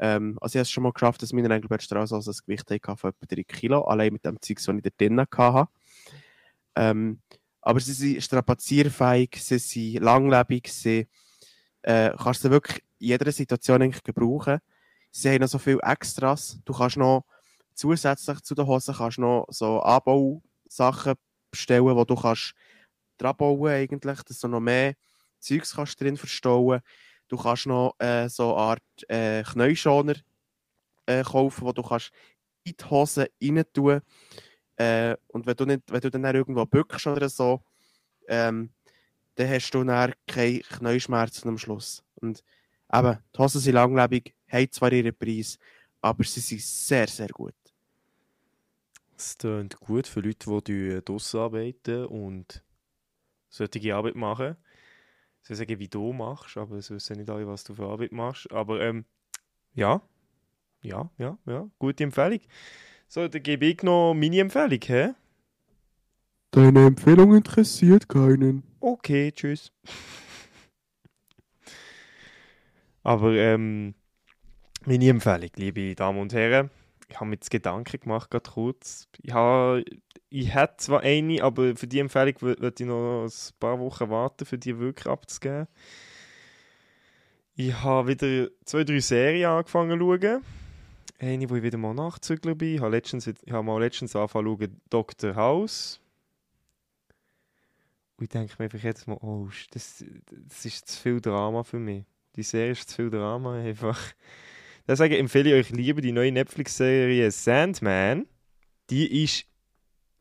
Ähm, 0.00 0.38
also 0.40 0.52
ich 0.52 0.58
habe 0.58 0.62
es 0.62 0.70
schon 0.70 0.82
mal 0.82 0.92
geschafft, 0.92 1.22
dass 1.22 1.32
meine 1.32 1.52
Engelbert 1.54 1.82
Strauss 1.82 2.12
also 2.12 2.30
das 2.30 2.42
Gewicht 2.42 2.70
hatte 2.70 2.96
von 2.96 3.10
etwa 3.10 3.26
3 3.26 3.42
Kilo, 3.44 3.82
allein 3.82 4.12
mit 4.12 4.24
dem 4.24 4.40
Zeug, 4.40 4.56
das 4.56 4.68
ich 4.68 4.82
da 4.82 4.90
drinnen 4.96 5.26
hatte. 5.36 5.70
Ähm, 6.76 7.20
aber 7.62 7.80
sie 7.80 7.92
sind 7.92 8.22
strapazierfähig, 8.22 9.36
sie 9.42 9.58
sind 9.58 10.02
langlebig, 10.02 10.68
sie 10.72 11.08
äh, 11.82 12.10
kannst 12.16 12.42
sie 12.42 12.50
wirklich 12.50 12.82
in 12.98 13.08
jeder 13.08 13.30
Situation 13.32 13.82
eigentlich 13.82 14.02
gebrauchen. 14.02 14.58
Sie 15.10 15.28
haben 15.28 15.40
noch 15.40 15.48
so 15.48 15.58
viele 15.58 15.80
Extras. 15.82 16.58
Du 16.64 16.72
kannst 16.72 16.96
noch 16.96 17.24
zusätzlich 17.74 18.40
zu 18.42 18.54
den 18.54 18.66
Hosen 18.66 18.94
kannst 18.94 19.18
noch 19.18 19.46
so 19.48 19.80
Anbausachen 19.80 21.14
bestellen, 21.50 21.96
wo 21.96 22.04
du 22.04 22.14
kannst 22.14 22.54
dran 23.18 23.36
bauen 23.36 23.70
eigentlich, 23.70 24.22
dass 24.22 24.40
du 24.40 24.48
noch 24.48 24.60
mehr 24.60 24.94
Zeugs 25.40 25.74
kannst 25.74 26.00
drin 26.00 26.16
verstauen. 26.16 26.80
Du 27.28 27.36
kannst 27.36 27.66
noch 27.66 27.94
äh, 27.98 28.28
so 28.28 28.54
eine 28.54 28.62
Art 28.62 29.08
äh, 29.08 29.42
Knäuschoner 29.42 30.16
äh, 31.06 31.22
kaufen, 31.22 31.64
wo 31.64 31.72
du 31.72 31.82
kannst 31.82 32.10
in 32.64 32.74
die 32.78 32.84
Hose 32.84 33.30
rein 33.42 33.64
tun. 33.72 34.00
Äh, 34.80 35.14
und 35.28 35.44
wenn 35.44 35.56
du, 35.56 35.66
nicht, 35.66 35.82
wenn 35.88 36.00
du 36.00 36.10
dann 36.10 36.34
irgendwo 36.34 36.64
bückst 36.64 37.06
oder 37.06 37.28
so, 37.28 37.62
ähm, 38.28 38.70
dann 39.34 39.50
hast 39.50 39.70
du 39.72 39.84
dann 39.84 40.14
keine 40.26 40.60
Knäuschmerzen 40.60 41.48
am 41.50 41.58
Schluss. 41.58 42.02
Und 42.14 42.42
eben, 42.90 43.18
die 43.34 43.38
Hosen 43.38 43.60
sind 43.60 43.74
langlebig, 43.74 44.34
haben 44.50 44.72
zwar 44.72 44.90
ihren 44.90 45.14
Preis, 45.14 45.58
aber 46.00 46.24
sie 46.24 46.40
sind 46.40 46.62
sehr, 46.62 47.06
sehr 47.08 47.28
gut. 47.28 47.52
Es 49.18 49.36
klingt 49.36 49.78
gut 49.80 50.06
für 50.06 50.20
Leute, 50.20 50.62
die 50.62 51.04
draussen 51.04 51.40
arbeiten 51.40 52.06
und 52.06 52.64
solche 53.50 53.94
Arbeit 53.94 54.14
machen. 54.14 54.56
Ich 55.42 55.48
soll 55.48 55.56
sagen, 55.58 55.78
wie 55.78 55.88
du 55.88 56.14
machst, 56.14 56.56
aber 56.56 56.76
es 56.76 56.90
wissen 56.90 57.18
nicht 57.18 57.28
alle, 57.28 57.46
was 57.46 57.64
du 57.64 57.74
für 57.74 57.84
Arbeit 57.84 58.12
machst. 58.12 58.50
Aber 58.50 58.80
ähm, 58.80 59.04
ja, 59.74 60.00
ja, 60.80 61.10
ja, 61.18 61.36
ja, 61.44 61.68
gute 61.78 62.02
Empfehlung. 62.04 62.40
So, 63.12 63.26
dann 63.26 63.42
gebe 63.42 63.66
ich 63.66 63.82
noch 63.82 64.14
meine 64.14 64.38
Empfehlung, 64.38 64.78
hä? 64.86 65.14
Deine 66.52 66.86
Empfehlung 66.86 67.34
interessiert 67.34 68.08
keinen. 68.08 68.62
Okay, 68.78 69.32
tschüss. 69.32 69.72
Aber 73.02 73.32
ähm, 73.32 73.94
meine 74.86 75.08
Empfehlung, 75.08 75.50
liebe 75.56 75.96
Damen 75.96 76.20
und 76.20 76.32
Herren, 76.32 76.70
ich 77.08 77.16
habe 77.16 77.30
mir 77.30 77.34
jetzt 77.34 77.50
Gedanken 77.50 77.98
gemacht, 77.98 78.30
gerade 78.30 78.48
kurz. 78.48 79.08
Ich, 79.22 79.32
habe, 79.32 79.84
ich 80.28 80.54
hätte 80.54 80.76
zwar 80.76 81.00
eine, 81.00 81.42
aber 81.42 81.74
für 81.74 81.88
die 81.88 81.98
Empfehlung 81.98 82.36
wür- 82.36 82.60
würde 82.60 82.76
ich 82.78 82.86
noch 82.86 83.24
ein 83.24 83.58
paar 83.58 83.80
Wochen 83.80 84.08
warten, 84.08 84.46
für 84.46 84.56
die 84.56 84.78
wirklich 84.78 85.08
abzugeben. 85.08 85.66
Ich 87.56 87.74
habe 87.82 88.06
wieder 88.06 88.50
zwei, 88.64 88.84
drei 88.84 89.00
Serien 89.00 89.50
angefangen 89.50 89.98
zu 89.98 90.06
schauen. 90.06 90.59
Eine, 91.22 91.50
wo 91.50 91.56
ich 91.56 91.62
wieder 91.62 91.76
mal 91.76 91.92
Nachzügler 91.92 92.54
bin. 92.54 92.76
Ich 92.76 92.80
habe, 92.80 92.92
letztens, 92.92 93.26
ich 93.26 93.52
habe 93.52 93.62
mal 93.62 93.78
letztens 93.78 94.16
angefangen 94.16 94.58
zu 94.58 94.64
schauen, 94.64 94.80
Dr. 94.88 95.34
House. 95.34 96.00
Und 98.16 98.24
ich 98.24 98.30
denke 98.30 98.54
mir 98.58 98.64
einfach 98.64 98.82
jetzt 98.82 99.06
mal, 99.06 99.18
oh, 99.20 99.48
das, 99.70 100.02
das 100.30 100.64
ist 100.64 100.88
zu 100.88 100.98
viel 100.98 101.20
Drama 101.20 101.62
für 101.62 101.78
mich. 101.78 102.06
Die 102.36 102.42
Serie 102.42 102.72
ist 102.72 102.88
zu 102.88 102.96
viel 102.96 103.10
Drama 103.10 103.60
einfach. 103.60 104.00
Deswegen 104.88 105.16
empfehle 105.16 105.50
ich 105.50 105.66
euch 105.66 105.76
lieber 105.76 106.00
die 106.00 106.12
neue 106.12 106.32
Netflix-Serie 106.32 107.30
Sandman. 107.30 108.26
Die 108.88 109.22
ist 109.22 109.44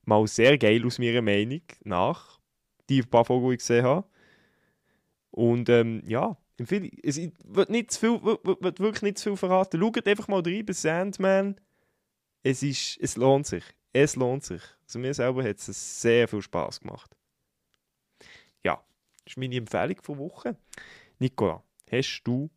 mal 0.04 0.28
sehr 0.28 0.58
geil 0.58 0.86
aus 0.86 1.00
meiner 1.00 1.22
Meinung 1.22 1.62
nach. 1.86 2.42
Die 2.90 3.02
paar 3.04 3.24
Folgen, 3.24 3.48
die 3.48 3.54
ich 3.54 3.60
gesehen 3.60 3.86
habe. 3.86 4.06
Und 5.32 5.70
ähm, 5.70 6.04
ja, 6.06 6.36
empfehle 6.60 6.88
ich. 6.88 7.04
Es 7.04 7.18
wird, 7.44 7.70
nicht 7.70 7.92
zu 7.92 8.00
viel, 8.00 8.24
wird, 8.24 8.62
wird- 8.62 8.80
wirklich 8.80 9.02
nicht 9.02 9.18
zu 9.18 9.30
viel 9.30 9.38
verraten. 9.38 9.80
Schaut 9.80 10.08
einfach 10.08 10.28
mal 10.28 10.42
rein 10.42 10.66
bei 10.66 10.74
Sandman. 10.74 11.60
Es, 12.44 12.64
ist, 12.64 12.98
es 13.02 13.18
lohnt 13.18 13.48
sich. 13.48 13.64
Es 13.94 14.16
lohnt 14.16 14.44
sich. 14.44 14.62
Also 14.84 15.00
mir 15.00 15.14
selber 15.14 15.44
hat 15.44 15.58
es 15.58 16.02
sehr 16.02 16.28
viel 16.28 16.42
Spaß 16.42 16.80
gemacht. 16.82 17.16
Ja, 18.64 18.84
das 19.24 19.34
ist 19.34 19.38
meine 19.38 19.56
Empfehlung 19.56 20.02
von 20.02 20.18
Woche. 20.18 20.58
Nicola, 21.20 21.64
hast 21.92 22.22
du 22.24 22.50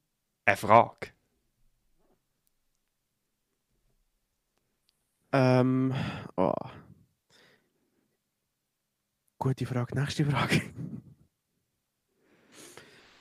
eine 0.45 0.57
Frage? 0.57 1.09
Ähm, 5.33 5.95
oh. 6.37 6.53
Gute 9.39 9.67
Frage. 9.67 9.99
Nächste 9.99 10.25
Frage. 10.27 10.61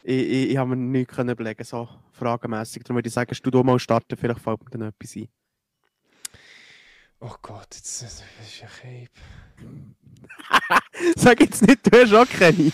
Ich, 0.04 0.30
ich, 0.30 0.50
ich 0.52 0.58
habe 0.58 0.72
mir 0.72 0.76
nichts 0.78 1.16
können 1.16 1.30
überlegen, 1.30 1.64
so 1.64 1.88
fragenmässig. 2.12 2.84
Darum 2.84 2.98
würde 2.98 3.08
ich 3.08 3.14
sagen, 3.14 3.36
du 3.42 3.52
da 3.52 3.64
mal 3.64 3.80
starten, 3.80 4.18
vielleicht 4.18 4.40
fällt 4.40 4.64
mir 4.64 4.70
dann 4.72 4.90
etwas 4.90 5.16
ein. 5.16 5.28
Oh 7.20 7.36
Gott, 7.42 7.68
jetzt 7.76 8.02
das 8.02 8.24
ist 8.42 8.64
ein 8.64 8.70
Cape. 8.82 9.12
Sag 11.16 11.40
jetzt 11.40 11.66
nicht, 11.68 11.86
du 11.86 12.02
hast 12.02 12.14
auch 12.14 12.28
keine. 12.28 12.72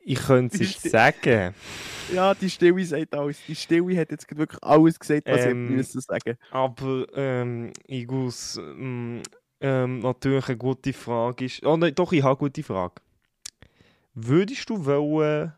Ich 0.00 0.18
könnte 0.18 0.62
es 0.62 0.80
sagen, 0.82 1.54
Ja, 2.12 2.34
die 2.34 2.48
Stille 2.48 2.84
sagt 2.84 3.14
alles. 3.14 3.38
Die 3.46 3.54
Stille 3.54 3.98
hat 3.98 4.10
jetzt 4.10 4.34
wirklich 4.36 4.62
alles 4.62 4.98
gesagt, 4.98 5.26
was 5.26 5.44
Ähm, 5.44 5.64
ich 5.64 5.76
müssen 5.76 6.00
sagen 6.00 6.38
aber 6.50 7.06
ähm, 7.14 7.72
ich 7.86 8.06
muss 8.06 8.56
ähm, 8.56 9.22
ähm, 9.60 9.98
natürlich 9.98 10.48
eine 10.48 10.56
gute 10.56 10.92
Frage 10.92 11.44
ist. 11.44 11.64
Oh 11.66 11.76
nein, 11.76 11.94
doch, 11.94 12.12
ich 12.12 12.22
habe 12.22 12.30
eine 12.30 12.38
gute 12.38 12.62
Frage. 12.62 12.94
Würdest 14.18 14.70
du 14.70 14.86
wollen 14.86 15.52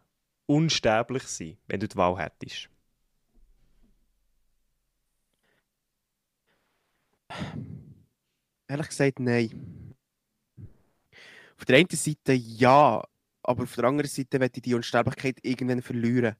unsterblich 0.47 1.23
sein, 1.23 1.59
wenn 1.69 1.79
du 1.79 1.87
die 1.87 1.97
Wahl 1.97 2.19
hättest? 2.19 2.69
Ehrlich 8.67 8.89
gesagt, 8.89 9.21
nein. 9.21 9.95
Auf 11.57 11.67
der 11.67 11.77
einen 11.77 11.89
Seite 11.91 12.33
ja, 12.33 13.01
aber 13.45 13.63
auf 13.63 13.75
der 13.77 13.85
anderen 13.85 14.11
Seite 14.11 14.41
werde 14.41 14.57
ich 14.57 14.63
die 14.63 14.75
Unsterblichkeit 14.75 15.39
irgendwann 15.43 15.81
verlieren. 15.81 16.35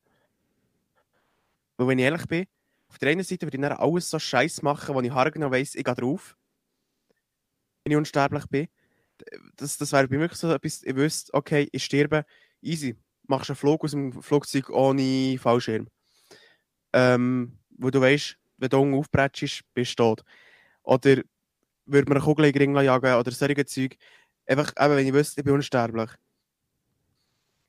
Weil 1.77 1.87
wenn 1.87 2.01
ich 2.01 2.05
ehrlich 2.05 2.27
bin, 2.27 2.47
auf 2.89 2.99
der 2.99 3.11
einen 3.11 3.23
Seite 3.23 3.47
würde 3.47 3.59
ich 3.59 3.63
dann 3.63 3.79
alles 3.79 4.11
so 4.11 4.19
scheiß 4.19 4.63
machen, 4.63 4.93
wo 4.93 5.01
ich 5.01 5.13
haargenau 5.13 5.53
weiss, 5.53 5.77
ich 5.77 5.85
gehe 5.85 5.95
drauf. 5.95 6.37
Wenn 7.85 7.93
ich 7.93 7.97
unsterblich 7.97 8.47
bin. 8.47 8.67
Das, 9.57 9.77
das 9.77 9.93
wäre 9.93 10.09
bei 10.09 10.19
mir 10.19 10.29
so 10.33 10.53
etwas, 10.53 10.83
ich 10.83 10.95
wüsste, 10.95 11.35
okay, 11.35 11.69
ich 11.73 11.85
sterbe, 11.85 12.25
easy. 12.63 12.97
Machst 13.27 13.51
einen 13.51 13.57
Flug 13.57 13.85
aus 13.85 13.91
dem 13.91 14.13
Flugzeug 14.23 14.71
ohne 14.71 15.39
Fallschirm. 15.39 15.89
Ähm, 16.93 17.59
wo 17.71 17.91
du 17.91 18.01
weißt, 18.01 18.37
wenn 18.59 18.69
du 18.71 18.99
aufbretschst, 18.99 19.63
bist 19.75 19.99
du 19.99 20.03
tot. 20.03 20.25
Oder 20.83 21.23
würde 21.87 22.09
man 22.09 22.19
eine 22.19 22.25
Kugel 22.25 22.47
in 22.47 22.53
den 22.53 22.63
Ring 22.63 22.85
jagen 22.85 23.15
oder 23.15 23.31
solche 23.31 23.65
Zeug. 23.67 23.97
Einfach, 24.47 24.73
eben, 24.79 24.97
wenn 24.97 25.07
ich 25.07 25.13
wüsste, 25.13 25.41
ich 25.41 25.45
bin 25.45 25.55
unsterblich. 25.55 26.11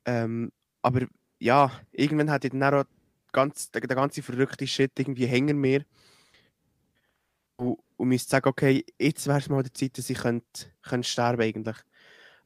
Ähm, 0.05 0.51
aber 0.81 1.07
ja, 1.39 1.71
irgendwann 1.91 2.31
hat 2.31 2.45
ich 2.45 2.51
dann 2.51 2.63
auch 2.63 2.85
ganz, 3.31 3.71
der, 3.71 3.81
der 3.81 3.95
ganze 3.95 4.21
verrückte 4.21 4.65
Shit 4.65 4.91
irgendwie 4.97 5.25
hängen 5.25 5.57
mir. 5.57 5.85
Und, 7.57 7.79
und 7.99 8.07
müsste 8.07 8.29
sagen, 8.29 8.47
okay, 8.47 8.85
jetzt 8.97 9.27
wäre 9.27 9.39
es 9.39 9.49
mal 9.49 9.61
die 9.61 9.73
Zeit, 9.73 9.97
dass 9.97 10.09
ich 10.09 10.19
könnte, 10.19 10.67
könnte 10.81 11.07
sterben 11.07 11.41
eigentlich. 11.41 11.75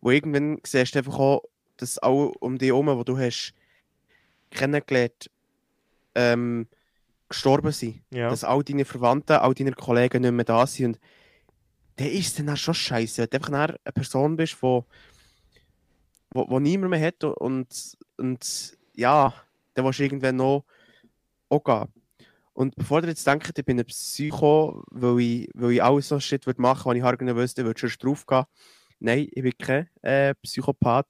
Wo 0.01 0.09
irgendwann 0.09 0.59
siehst 0.63 0.95
du 0.95 0.99
einfach 0.99 1.19
auch, 1.19 1.43
dass 1.77 2.01
auch 2.01 2.33
um 2.39 2.57
dich 2.57 2.69
herum, 2.69 2.87
wo 2.87 3.03
du 3.03 3.17
hast 3.19 3.53
kennengelernt, 4.49 5.29
ähm, 6.15 6.67
gestorben 7.29 7.71
sind. 7.71 8.01
Ja. 8.09 8.29
Dass 8.29 8.43
all 8.43 8.63
deine 8.63 8.83
Verwandten, 8.83 9.33
all 9.33 9.53
deine 9.53 9.73
Kollegen 9.73 10.23
nicht 10.23 10.31
mehr 10.31 10.43
da 10.43 10.65
sind. 10.65 10.95
Und 10.97 10.99
dann 11.97 12.07
ist 12.07 12.27
es 12.27 12.35
dann 12.35 12.49
auch 12.49 12.57
schon 12.57 12.73
scheiße, 12.73 13.21
wenn 13.21 13.29
du 13.29 13.37
einfach 13.37 13.77
eine 13.83 13.93
Person 13.93 14.35
bist, 14.35 14.57
wo, 14.59 14.85
wo, 16.31 16.49
wo 16.49 16.59
niemand 16.59 16.89
mehr 16.89 17.07
hat 17.07 17.23
und, 17.23 17.97
und 18.17 18.77
ja, 18.95 19.31
dann 19.75 19.85
willst 19.85 19.99
du 19.99 20.03
irgendwann 20.03 20.37
noch 20.37 20.65
auch 21.49 21.63
gehen. 21.63 22.02
Und 22.53 22.75
bevor 22.75 23.01
ihr 23.01 23.09
jetzt 23.09 23.25
denkt, 23.25 23.57
ich 23.57 23.65
bin 23.65 23.79
ein 23.79 23.85
Psycho, 23.85 24.83
weil 24.91 25.19
ich, 25.19 25.49
weil 25.55 25.71
ich 25.71 25.83
alles 25.83 26.07
so 26.07 26.19
Shit 26.19 26.45
würde 26.45 26.61
machen, 26.61 26.85
was 26.85 26.95
ich 26.95 27.01
hargen 27.01 27.35
wüsste, 27.35 27.65
würde 27.65 27.85
ich 27.85 27.93
schon 27.93 28.07
drauf 28.07 28.25
gehen. 28.25 28.43
Nein, 28.99 29.27
ich 29.31 29.41
bin 29.41 29.57
kein 29.57 29.89
äh, 30.01 30.35
Psychopath. 30.35 31.07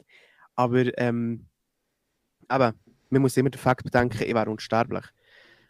Aber 0.55 0.97
ähm, 0.97 1.47
eben, 2.49 2.73
man 3.09 3.21
muss 3.21 3.37
immer 3.37 3.49
den 3.49 3.59
Fakt 3.59 3.83
bedenken, 3.83 4.23
ich 4.23 4.33
wäre 4.33 4.49
unsterblich. 4.49 5.05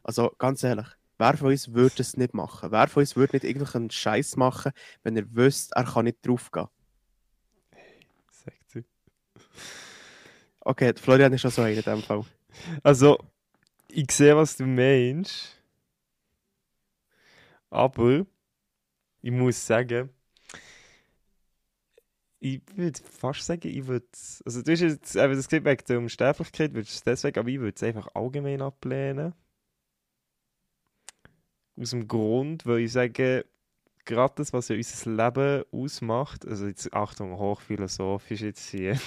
Also 0.03 0.31
ganz 0.37 0.63
ehrlich, 0.63 0.87
wer 1.17 1.37
von 1.37 1.47
uns 1.49 1.73
würde 1.73 1.95
es 1.99 2.17
nicht 2.17 2.33
machen? 2.33 2.71
Wer 2.71 2.87
von 2.87 3.01
uns 3.01 3.15
würde 3.15 3.35
nicht 3.35 3.45
irgendeinen 3.45 3.89
Scheiß 3.89 4.35
machen, 4.35 4.73
wenn 5.01 5.17
er 5.17 5.33
wüsste, 5.33 5.75
er 5.75 5.85
kann 5.85 6.05
nicht 6.05 6.25
drauf 6.25 6.51
gehen? 6.51 6.67
Sagt 8.29 8.69
sie. 8.69 8.83
Okay, 10.59 10.93
Florian 10.95 11.33
ist 11.33 11.41
schon 11.41 11.51
so 11.51 11.61
einer 11.61 11.75
in 11.75 11.81
dem 11.81 12.01
Fall. 12.01 12.23
Also, 12.83 13.17
ich 13.87 14.11
sehe, 14.11 14.35
was 14.35 14.55
du 14.55 14.65
meinst. 14.65 15.52
Aber 17.73 18.27
ich 19.21 19.31
muss 19.31 19.65
sagen, 19.65 20.11
ich 22.39 22.61
würde 22.75 22.99
fast 23.03 23.45
sagen, 23.45 23.67
ich 23.67 23.87
würde 23.87 24.05
also 24.45 24.61
du 24.61 24.71
hast 24.71 24.81
jetzt 24.81 25.15
eben 25.15 25.33
das 25.33 25.47
gesagt 25.47 25.65
wegen 25.65 25.85
der 25.87 25.97
Unsterblichkeit, 25.97 26.73
würdest 26.73 26.93
du 26.93 26.97
es 26.97 27.03
deswegen, 27.03 27.39
aber 27.39 27.49
ich 27.49 27.59
würde 27.59 27.75
es 27.75 27.81
einfach 27.83 28.09
allgemein 28.13 28.61
ablehnen. 28.61 29.33
Aus 31.75 31.89
dem 31.89 32.07
Grund, 32.07 32.67
weil 32.67 32.81
ich 32.81 32.91
sage, 32.91 33.45
gerade 34.05 34.33
das, 34.35 34.53
was 34.53 34.67
ja 34.67 34.75
unser 34.75 35.09
Leben 35.09 35.63
ausmacht, 35.71 36.47
also 36.47 36.67
jetzt 36.67 36.93
Achtung, 36.93 37.39
hochphilosophisch 37.39 38.41
jetzt 38.41 38.69
hier, 38.69 38.99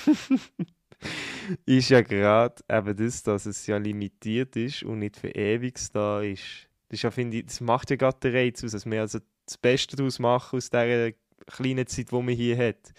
ist 1.66 1.90
ja 1.90 2.00
gerade 2.00 2.64
eben 2.68 2.96
das, 2.96 3.22
dass 3.22 3.46
es 3.46 3.64
ja 3.68 3.76
limitiert 3.76 4.57
ist 4.57 4.83
und 4.83 4.98
nicht 4.98 5.16
für 5.18 5.29
ewig 5.29 5.79
da 5.92 6.20
ist. 6.22 6.68
Das, 6.88 7.03
ja, 7.03 7.11
ich, 7.16 7.46
das 7.46 7.61
macht 7.61 7.90
ja 7.90 7.96
gerade 7.96 8.18
den 8.20 8.35
Reiz 8.35 8.62
aus, 8.64 8.72
dass 8.72 8.87
wir 8.87 9.01
also 9.01 9.18
das 9.46 9.59
Beste 9.59 9.96
daraus 9.96 10.18
machen 10.18 10.57
aus 10.57 10.70
dieser 10.70 11.12
kleinen 11.46 11.87
Zeit, 11.87 12.11
die 12.11 12.14
man 12.14 12.29
hier 12.29 12.57
hat. 12.59 12.92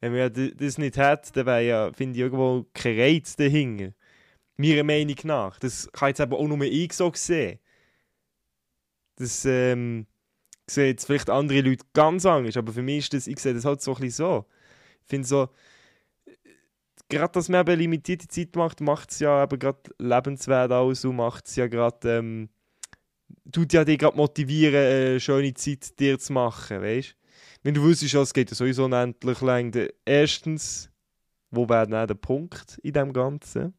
Wenn 0.00 0.32
d- 0.32 0.54
das 0.54 0.78
nicht 0.78 0.98
hat, 0.98 1.36
dann 1.36 1.46
wäre 1.46 1.64
ja, 1.66 1.92
finde 1.92 2.14
ich, 2.16 2.22
irgendwo 2.22 2.66
kein 2.74 2.98
Reiz 2.98 3.36
dahinter. 3.36 3.92
Meiner 4.56 4.84
Meinung 4.84 5.16
nach. 5.24 5.58
Das 5.58 5.90
kann 5.92 6.08
jetzt 6.10 6.20
aber 6.20 6.38
auch 6.38 6.46
nur 6.48 6.62
ich 6.62 6.92
so 6.92 7.12
sehen. 7.14 7.58
Das 9.16 9.44
ähm, 9.44 10.06
sehen 10.68 10.86
jetzt 10.86 11.06
vielleicht 11.06 11.30
andere 11.30 11.60
Leute 11.60 11.84
ganz 11.92 12.26
anders, 12.26 12.56
aber 12.56 12.72
für 12.72 12.82
mich 12.82 12.98
ist 13.04 13.14
das, 13.14 13.26
ich 13.26 13.38
sehe 13.38 13.54
das 13.54 13.64
halt 13.64 13.82
so 13.82 13.94
ein 13.94 14.00
bisschen 14.00 14.26
so. 14.26 14.46
Ich 15.02 15.08
finde 15.08 15.28
so, 15.28 15.48
gerade 17.08 17.32
dass 17.32 17.48
man 17.48 17.60
eben 17.66 17.78
limitierte 17.78 18.28
Zeit 18.28 18.56
macht, 18.56 18.80
macht 18.80 19.10
es 19.10 19.20
ja 19.20 19.44
eben 19.44 19.58
gerade 19.58 19.80
lebenswert 19.98 20.72
aus 20.72 21.04
und 21.04 21.16
macht 21.16 21.46
es 21.46 21.56
ja 21.56 21.66
gerade, 21.66 22.18
ähm, 22.18 22.48
tut 23.52 23.72
ja 23.72 23.84
dich 23.84 23.98
gerade 23.98 24.16
motivieren, 24.16 24.74
eine 24.74 25.20
schöne 25.20 25.54
Zeit 25.54 25.98
dir 25.98 26.18
zu 26.18 26.32
machen, 26.32 26.82
weißt 26.82 27.16
Wenn 27.62 27.74
du 27.74 27.82
wüsstest, 27.82 28.14
es 28.14 28.34
geht 28.34 28.50
ja 28.50 28.56
sowieso 28.56 28.84
unendlich 28.84 29.40
lang, 29.40 29.72
erstens, 30.04 30.90
wo 31.50 31.68
wäre 31.68 31.86
dann 31.86 32.06
der 32.06 32.14
Punkt 32.14 32.78
in 32.82 32.92
dem 32.92 33.12
Ganzen? 33.12 33.74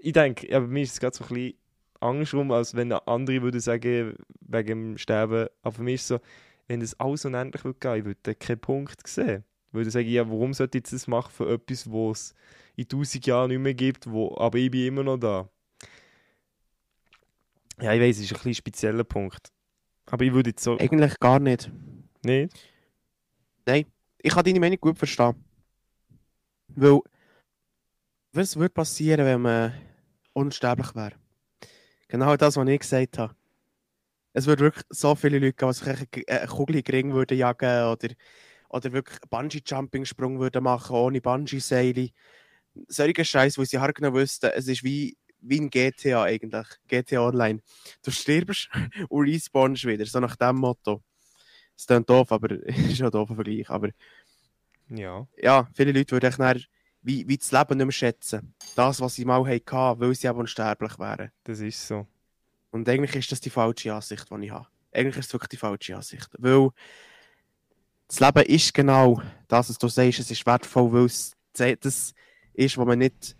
Ich 0.00 0.12
denke, 0.12 0.50
ja, 0.50 0.60
bei 0.60 0.66
mir 0.66 0.82
ist 0.82 0.92
es 0.92 1.00
gerade 1.00 1.16
so 1.16 1.24
ein 1.24 1.28
bisschen 1.28 1.58
andersrum, 2.00 2.50
als 2.50 2.74
wenn 2.74 2.92
andere 2.92 3.42
würden 3.42 3.60
sagen, 3.60 4.16
wegen 4.40 4.66
dem 4.66 4.98
Sterben, 4.98 5.48
aber 5.62 5.74
für 5.74 5.82
mich 5.82 5.94
ist 5.94 6.02
es 6.02 6.08
so, 6.08 6.20
wenn 6.68 6.80
das 6.80 6.98
alles 6.98 7.24
unendlich 7.24 7.64
würde 7.64 7.78
gehen, 7.78 7.96
ich 7.96 8.04
würde 8.04 8.34
keinen 8.34 8.60
Punkt 8.60 9.06
sehen. 9.06 9.44
Ich 9.68 9.74
würde 9.74 9.90
sagen, 9.90 10.08
ja, 10.08 10.28
warum 10.28 10.52
sollte 10.52 10.78
ich 10.78 10.84
das 10.84 11.06
machen 11.06 11.32
für 11.32 11.50
etwas, 11.50 11.90
was 11.90 12.20
es 12.20 12.34
in 12.76 12.88
tausend 12.88 13.26
Jahren 13.26 13.50
nicht 13.50 13.60
mehr 13.60 13.74
gibt, 13.74 14.10
wo, 14.10 14.36
aber 14.36 14.58
ich 14.58 14.70
bin 14.70 14.86
immer 14.86 15.02
noch 15.02 15.18
da. 15.18 15.48
Ja, 17.80 17.92
ich 17.92 18.00
weiß, 18.00 18.16
es 18.16 18.24
ist 18.24 18.32
ein 18.32 18.36
bisschen 18.36 18.54
spezieller 18.54 19.04
Punkt. 19.04 19.48
Aber 20.06 20.24
ich 20.24 20.32
würde 20.32 20.50
jetzt 20.50 20.62
so... 20.62 20.78
Eigentlich 20.78 21.18
gar 21.18 21.38
nicht. 21.38 21.70
Nicht? 22.24 22.56
Ich 24.18 24.32
kann 24.32 24.44
deine 24.44 24.60
Meinung 24.60 24.78
gut 24.80 24.98
verstehen. 24.98 25.34
Weil, 26.68 27.00
was 28.32 28.56
würde 28.56 28.72
passieren, 28.72 29.24
wenn 29.26 29.42
man 29.42 29.74
unsterblich 30.32 30.94
wäre? 30.94 31.12
Genau 32.08 32.36
das, 32.36 32.56
was 32.56 32.68
ich 32.68 32.80
gesagt 32.80 33.18
habe. 33.18 33.34
Es 34.32 34.46
würde 34.46 34.64
wirklich 34.64 34.84
so 34.90 35.14
viele 35.14 35.38
Leute 35.38 35.54
geben, 35.54 35.72
die 35.72 35.78
sich 35.78 35.88
eine- 35.88 36.40
eine 36.40 36.46
Kugel 36.46 36.76
in 36.76 36.82
den 36.82 36.94
Ring 36.94 37.12
würden 37.12 37.36
jagen 37.36 37.90
oder, 37.90 38.14
oder 38.70 38.92
wirklich 38.92 39.18
Bungee-Jumping-Sprung 39.28 40.38
würden 40.40 40.64
machen, 40.64 40.96
ohne 40.96 41.20
Bungee-Seile. 41.20 42.10
Solche 42.88 43.24
Scheiß, 43.24 43.58
wo 43.58 43.64
sie 43.64 43.78
hart 43.78 43.96
genau 43.96 44.14
wüssten, 44.14 44.50
es 44.54 44.66
ist 44.68 44.82
wie, 44.82 45.16
wie 45.42 45.60
ein 45.60 45.70
GTA 45.70 46.22
eigentlich, 46.24 46.66
GTA 46.88 47.26
Online. 47.28 47.60
Du 48.02 48.10
stirbst 48.10 48.68
und 49.08 49.28
respawnst 49.28 49.84
wieder, 49.84 50.06
so 50.06 50.20
nach 50.20 50.36
dem 50.36 50.56
Motto. 50.56 51.02
Das 51.76 51.86
klingt 51.86 52.08
doof, 52.08 52.32
aber 52.32 52.50
ist 52.66 52.98
ja 52.98 53.06
ein 53.06 53.12
doofer 53.12 53.34
Vergleich. 53.34 53.68
Aber 53.70 53.90
Ja. 54.88 55.26
ja, 55.36 55.68
viele 55.74 55.92
Leute 55.92 56.12
würden 56.12 56.34
dann 56.36 56.62
wie, 57.02 57.26
wie 57.26 57.36
das 57.36 57.50
Leben 57.50 57.78
nicht 57.78 57.86
mehr 57.86 57.92
schätzen. 57.92 58.54
Das, 58.76 59.00
was 59.00 59.14
sie 59.16 59.24
mal 59.24 59.44
hatten, 59.44 60.00
weil 60.00 60.14
sie 60.14 60.28
eben 60.28 60.38
unsterblich 60.38 60.98
wären. 60.98 61.32
Das 61.44 61.60
ist 61.60 61.86
so. 61.86 62.06
Und 62.70 62.88
eigentlich 62.88 63.14
ist 63.16 63.32
das 63.32 63.40
die 63.40 63.50
falsche 63.50 63.92
Ansicht, 63.92 64.26
die 64.30 64.44
ich 64.44 64.50
habe. 64.50 64.68
Eigentlich 64.92 65.16
ist 65.16 65.26
es 65.26 65.32
wirklich 65.32 65.48
die 65.50 65.56
falsche 65.56 65.96
Ansicht. 65.96 66.28
Weil 66.38 66.70
das 68.06 68.20
Leben 68.20 68.44
ist 68.46 68.72
genau 68.74 69.20
das, 69.48 69.68
was 69.68 69.78
du 69.78 69.88
sagst, 69.88 70.20
es 70.20 70.30
ist 70.30 70.46
wertvoll, 70.46 70.92
weil 70.92 71.06
es 71.06 71.34
das 71.54 72.14
ist, 72.54 72.78
was 72.78 72.86
man 72.86 72.98
nicht 72.98 73.36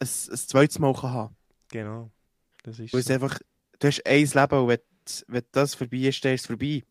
ein, 0.00 0.08
ein 0.08 0.36
zweites 0.36 0.78
Mal 0.78 0.94
kann 0.94 1.10
haben 1.12 1.36
Genau. 1.68 2.10
Das 2.62 2.78
ist 2.78 2.92
Weil 2.92 3.00
es 3.00 3.06
so. 3.06 3.14
einfach, 3.14 3.38
du 3.78 3.86
hast 3.88 4.04
ein 4.06 4.24
Leben 4.26 4.58
und 4.62 4.68
wenn, 4.68 4.78
wenn 5.28 5.44
das 5.52 5.74
vorbei 5.74 5.96
ist, 5.98 6.24
dann 6.24 6.34
ist 6.34 6.42
es 6.42 6.46
vorbei. 6.46 6.82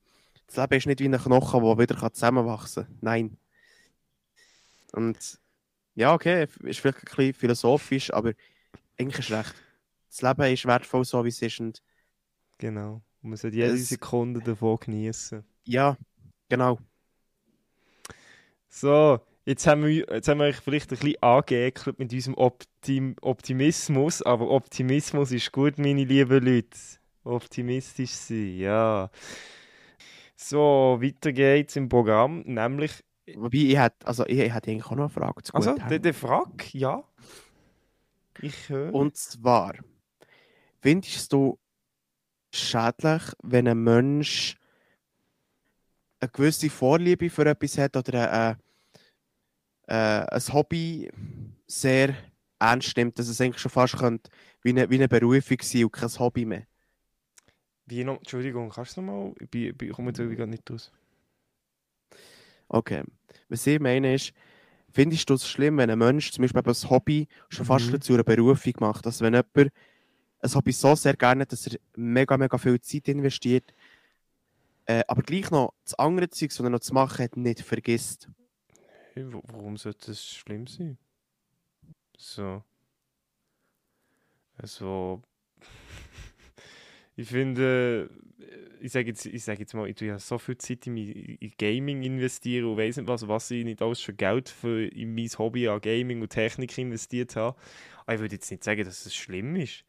Das 0.47 0.55
Leben 0.57 0.73
ist 0.77 0.85
nicht 0.87 0.99
wie 0.99 1.05
ein 1.09 1.17
Knochen, 1.17 1.63
der 1.63 1.77
wieder 1.77 1.95
kann 1.95 2.13
zusammenwachsen 2.13 2.85
kann. 2.85 2.97
Nein. 3.01 3.37
Und 4.93 5.39
ja, 5.95 6.13
okay, 6.13 6.47
ist 6.63 6.79
vielleicht 6.79 6.99
ein 6.99 7.05
bisschen 7.05 7.33
philosophisch, 7.33 8.11
aber 8.13 8.33
eigentlich 8.97 9.19
ist 9.19 9.31
recht. 9.31 9.53
Das 10.09 10.21
Leben 10.21 10.53
ist 10.53 10.65
wertvoll, 10.65 11.05
so 11.05 11.23
wie 11.23 11.29
es 11.29 11.41
ist. 11.41 11.59
Und 11.59 11.83
Genau. 12.57 13.01
Und 13.21 13.29
man 13.31 13.37
sollte 13.37 13.57
jede 13.57 13.73
Es- 13.73 13.89
Sekunde 13.89 14.39
davon 14.41 14.77
genießen. 14.77 15.43
ja, 15.65 15.97
genau. 16.47 16.79
So, 18.69 19.19
jetzt 19.50 19.65
haben 19.65 19.83
wir, 19.83 20.06
jetzt 20.13 20.27
haben 20.27 20.39
wir 20.39 20.45
euch 20.45 20.58
vielleicht 20.58 20.91
ein 20.91 21.00
bisschen 21.00 21.23
angeekelt 21.23 21.97
mit 22.00 22.13
unserem 22.13 22.35
Optim 22.35 23.15
Optimismus, 23.21 24.21
aber 24.21 24.50
Optimismus 24.52 25.31
ist 25.31 25.52
gut, 25.52 25.77
meine 25.79 26.04
lieben 26.04 26.45
Leute. 26.45 26.77
Optimistisch 27.23 28.12
sein, 28.12 28.58
ja. 28.58 29.10
So, 30.35 31.00
weiter 31.02 31.33
geht's 31.33 31.75
im 31.75 31.89
Programm, 31.89 32.41
nämlich. 32.45 33.04
Wobei, 33.35 33.58
ich 33.58 33.77
hätte, 33.77 34.08
also 34.08 34.25
ich, 34.25 34.39
ich 34.39 34.54
hätte 34.54 34.71
eigentlich 34.71 34.85
auch 34.85 34.95
noch 34.95 35.04
eine 35.04 35.10
Frage 35.10 35.43
zu 35.43 35.54
Also, 35.54 35.75
der, 35.75 36.00
der 36.00 36.13
Frag, 36.13 36.73
ja. 36.73 37.04
Ich 38.41 38.69
höre. 38.69 38.93
Und 38.93 39.17
zwar, 39.17 39.73
findest 40.79 41.33
du 41.33 41.60
schädlich, 42.54 43.23
wenn 43.43 43.67
ein 43.67 43.83
Mensch 43.83 44.56
eine 46.21 46.29
gewisse 46.29 46.69
Vorliebe 46.69 47.29
für 47.29 47.45
etwas 47.45 47.77
hat 47.77 47.97
oder 47.97 48.31
ein, 48.31 48.58
ein, 49.90 50.29
ein 50.29 50.54
Hobby 50.54 51.12
sehr 51.67 52.15
ernst 52.60 52.96
nimmt, 52.98 53.17
dass 53.17 53.27
es 53.27 53.42
eigentlich 53.42 53.62
schon 53.62 53.71
fast 53.71 53.98
könnte, 53.98 54.29
wie, 54.62 54.69
eine, 54.69 54.90
wie 54.90 54.96
eine 54.96 55.08
Berufung 55.08 55.58
sein 55.62 55.85
und 55.85 55.92
kein 55.92 56.10
Hobby 56.10 56.46
mehr? 56.46 56.63
Wie 57.85 58.04
noch, 58.04 58.17
Entschuldigung, 58.17 58.69
kannst 58.69 58.98
du 58.98 59.02
nochmal? 59.02 59.33
Ich, 59.40 59.56
ich, 59.81 59.92
komme 59.92 60.10
jetzt 60.10 60.19
irgendwie 60.19 60.46
nicht 60.46 60.69
raus. 60.69 60.92
Okay. 62.67 63.04
Was 63.48 63.65
ich 63.65 63.79
meine 63.79 64.13
ist, 64.13 64.31
findest 64.92 65.29
du 65.29 65.33
es 65.33 65.48
schlimm, 65.48 65.77
wenn 65.77 65.90
ein 65.90 65.98
Mensch 65.98 66.31
zum 66.31 66.44
Beispiel 66.44 66.62
ein 66.62 66.90
Hobby 66.90 67.27
schon 67.50 67.65
fast 67.65 67.92
Mhm. 67.92 68.02
zu 68.02 68.13
einer 68.13 68.23
Berufung 68.23 68.73
macht? 68.79 69.08
Also 69.08 69.25
wenn 69.25 69.33
jemand 69.33 69.73
ein 70.42 70.54
Hobby 70.54 70.71
so 70.71 70.94
sehr 70.96 71.15
gerne 71.15 71.46
dass 71.46 71.67
er 71.67 71.79
mega, 71.96 72.37
mega 72.37 72.58
viel 72.58 72.79
Zeit 72.79 73.08
investiert, 73.08 73.73
äh, 74.85 75.04
aber 75.08 75.23
gleich 75.23 75.50
noch 75.50 75.73
das 75.83 75.96
andere 75.96 76.29
Zeug, 76.29 76.52
was 76.52 76.60
er 76.60 76.69
noch 76.69 76.79
zu 76.79 76.94
machen 76.94 77.23
hat, 77.23 77.37
nicht 77.37 77.62
vergisst. 77.62 78.29
Wa- 79.33 79.41
warum 79.47 79.77
sollte 79.77 80.07
das 80.07 80.25
schlimm 80.25 80.67
sein? 80.67 80.97
So. 82.17 82.63
Also. 84.61 85.21
Ich 87.15 87.27
finde, 87.29 88.09
äh, 88.39 88.85
ich 88.85 88.91
sage 88.93 89.09
jetzt, 89.09 89.23
sag 89.43 89.59
jetzt 89.59 89.73
mal, 89.73 89.89
ich 89.89 89.95
tue 89.95 90.07
ja 90.07 90.19
so 90.19 90.37
viel 90.37 90.57
Zeit 90.57 90.87
in, 90.87 90.93
mein- 90.93 91.07
in 91.39 91.51
Gaming 91.57 92.03
investieren 92.03 92.65
und 92.65 92.77
weiss 92.77 92.97
nicht 92.97 93.07
was, 93.09 93.27
was 93.27 93.51
ich 93.51 93.65
nicht 93.65 93.81
alles 93.81 93.99
für 94.01 94.13
Geld 94.13 94.49
für 94.49 94.85
in 94.87 95.13
mein 95.15 95.27
Hobby 95.37 95.67
an 95.67 95.81
Gaming 95.81 96.21
und 96.21 96.29
Technik 96.29 96.77
investiert 96.77 97.35
habe. 97.35 97.57
Aber 98.05 98.15
ich 98.15 98.21
würde 98.21 98.35
jetzt 98.35 98.49
nicht 98.51 98.63
sagen, 98.63 98.85
dass 98.85 99.05
es 99.05 99.13
schlimm 99.15 99.55
ist. 99.57 99.83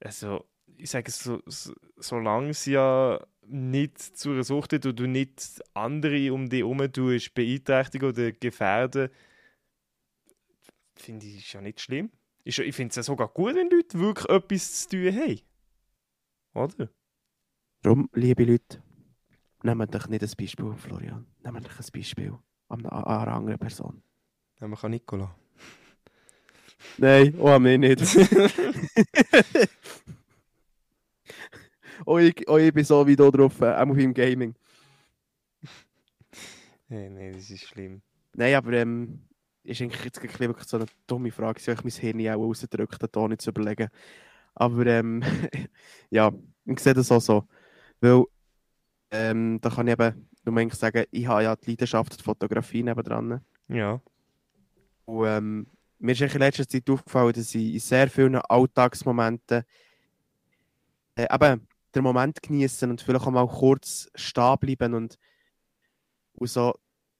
Also, 0.00 0.44
ich 0.76 0.90
sage, 0.90 1.10
so, 1.10 1.42
so, 1.46 1.74
solange 1.96 2.50
es 2.50 2.66
ja 2.66 3.20
nicht 3.46 3.98
zu 3.98 4.30
einer 4.30 4.44
Sucht 4.44 4.72
wird 4.72 4.86
und 4.86 4.98
du 4.98 5.06
nicht 5.06 5.62
andere 5.74 6.32
um 6.32 6.48
dich 6.48 6.60
herum 6.60 6.90
tust, 6.92 7.34
beeinträchtigen 7.34 8.08
oder 8.08 8.32
gefährden, 8.32 9.10
finde 10.94 11.26
ich, 11.26 11.52
ja 11.52 11.60
nicht 11.60 11.80
schlimm. 11.80 12.10
Ich 12.44 12.56
finde 12.56 12.90
es 12.90 12.96
ja 12.96 13.02
sogar 13.02 13.28
gut, 13.28 13.54
wenn 13.54 13.70
Leute 13.70 13.98
wirklich 13.98 14.28
etwas 14.28 14.88
zu 14.88 14.90
tun 14.90 15.14
haben. 15.14 15.40
Oder? 16.54 16.90
Darum, 17.82 18.08
liebe 18.12 18.44
Leute, 18.44 18.82
nehmt 19.62 19.94
euch 19.94 20.06
nicht 20.08 20.22
ein 20.22 20.30
Beispiel, 20.38 20.66
an 20.66 20.76
Florian. 20.76 21.26
Nehmt 21.42 21.66
euch 21.66 21.78
ein 21.78 21.86
Beispiel 21.92 22.38
an, 22.68 22.86
an 22.86 23.04
einer 23.04 23.32
anderen 23.32 23.58
Person. 23.58 24.02
Nehmen 24.60 24.76
wir 24.80 24.88
Nicola. 24.88 25.34
Nein, 26.98 27.34
oh, 27.38 27.48
an 27.48 27.62
mich 27.62 27.78
nicht. 27.78 28.00
oh, 32.06 32.18
ich, 32.18 32.48
oh, 32.48 32.58
ich 32.58 32.72
bin 32.72 32.84
so 32.84 33.06
wie 33.06 33.16
da 33.16 33.30
drauf, 33.30 33.60
äh, 33.60 33.72
auch 33.74 33.86
beim 33.86 34.14
Gaming. 34.14 34.54
Nein, 36.88 37.14
nein, 37.14 37.32
das 37.34 37.50
ist 37.50 37.64
schlimm. 37.64 38.02
Nein, 38.34 38.54
aber 38.54 38.72
ähm, 38.72 39.20
ist 39.62 39.80
eigentlich 39.80 40.04
jetzt 40.04 40.22
wirklich 40.22 40.66
so 40.66 40.76
eine 40.76 40.86
dumme 41.06 41.30
Frage, 41.30 41.60
soll 41.60 41.74
ich 41.74 41.84
mein 41.84 41.92
Hirn 41.92 42.34
auch 42.34 42.44
rausdrücken, 42.44 43.08
da 43.10 43.20
auch 43.20 43.28
nicht 43.28 43.42
zu 43.42 43.50
überlegen. 43.50 43.88
Aber 44.54 44.86
ähm, 44.86 45.22
ja, 46.10 46.32
ich 46.66 46.80
sehe 46.80 46.94
das 46.94 47.10
auch 47.10 47.20
so. 47.20 47.44
Weil 48.00 48.24
ähm, 49.10 49.58
da 49.60 49.70
kann 49.70 49.86
ich 49.86 49.92
eben 49.92 50.28
nur 50.44 50.58
eigentlich 50.58 50.78
sagen, 50.78 51.04
ich 51.10 51.26
habe 51.26 51.44
ja 51.44 51.56
die 51.56 51.70
Leidenschaft 51.70 52.18
der 52.18 52.24
Fotografie 52.24 52.82
nebendran. 52.82 53.40
Ja. 53.68 54.00
Und 55.06 55.26
ähm, 55.26 55.66
mir 55.98 56.12
ist 56.12 56.20
in 56.20 56.38
letzter 56.38 56.68
Zeit 56.68 56.88
aufgefallen, 56.90 57.32
dass 57.32 57.54
ich 57.54 57.74
in 57.74 57.80
sehr 57.80 58.08
vielen 58.10 58.36
Alltagsmomenten 58.36 59.64
äh, 61.16 61.26
eben 61.32 61.66
den 61.94 62.02
Moment 62.02 62.42
genießen 62.42 62.90
und 62.90 63.00
vielleicht 63.02 63.26
auch 63.26 63.30
mal 63.30 63.46
kurz 63.46 64.08
stehen 64.14 64.58
bleiben 64.60 64.94
und, 64.94 65.18
und 66.34 66.48
so 66.48 66.74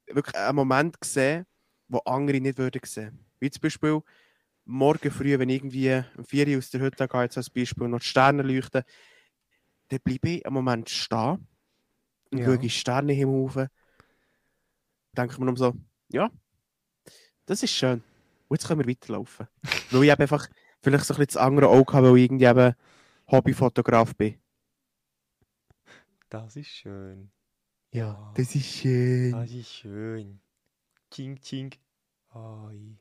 wirklich 0.06 0.34
einen 0.36 0.56
Moment 0.56 0.96
sehen, 1.04 1.46
wo 1.88 1.98
andere 2.00 2.40
nicht 2.40 2.58
würden 2.58 2.80
sehen. 2.84 3.18
Wie 3.40 3.50
zum 3.50 3.62
Beispiel 3.62 4.00
morgen 4.64 5.10
früh, 5.10 5.38
wenn 5.38 5.48
ich 5.48 5.56
irgendwie 5.56 6.02
um 6.16 6.24
4 6.24 6.48
Uhr 6.48 6.58
aus 6.58 6.70
der 6.70 6.80
Hütte 6.80 7.08
gehe, 7.08 7.22
jetzt 7.22 7.36
als 7.36 7.50
Beispiel, 7.50 7.88
noch 7.88 8.00
die 8.00 8.06
Sterne 8.06 8.42
leuchten, 8.42 8.82
dann 9.88 10.00
bleibe 10.02 10.28
ich 10.30 10.46
einen 10.46 10.54
Moment 10.54 10.90
stehen 10.90 11.46
und 12.30 12.40
Ja. 12.40 12.44
schaue 12.44 12.54
in 12.56 12.60
den 12.62 12.70
Sternenhimmel 12.70 13.34
rauf. 13.42 13.68
Denke 15.16 15.38
mir 15.38 15.46
nur 15.46 15.56
so, 15.56 15.74
ja, 16.12 16.30
das 17.46 17.62
ist 17.62 17.70
schön. 17.72 18.02
Und 18.48 18.56
jetzt 18.60 18.66
können 18.68 18.80
wir 18.80 18.88
weiterlaufen. 18.90 19.46
weil 19.90 20.04
ich 20.04 20.12
einfach 20.18 20.48
vielleicht 20.82 21.04
so 21.04 21.14
ein 21.14 21.18
bisschen 21.18 21.34
das 21.34 21.36
andere 21.36 21.68
Auge 21.68 21.92
habe, 21.92 22.10
weil 22.10 22.18
ich 22.18 22.24
irgendwie 22.24 22.44
eben 22.46 22.74
Hobbyfotograf 23.30 24.14
bin. 24.16 24.36
Das 26.42 26.56
ist 26.56 26.66
schön. 26.66 27.30
Ja, 27.92 28.32
das 28.34 28.56
ist 28.56 28.66
schön. 28.66 29.30
Das 29.30 29.50
ist 29.52 29.70
schön. 29.70 30.40
Ching, 31.12 31.36
ching. 31.40 31.70
Oi. 32.34 32.96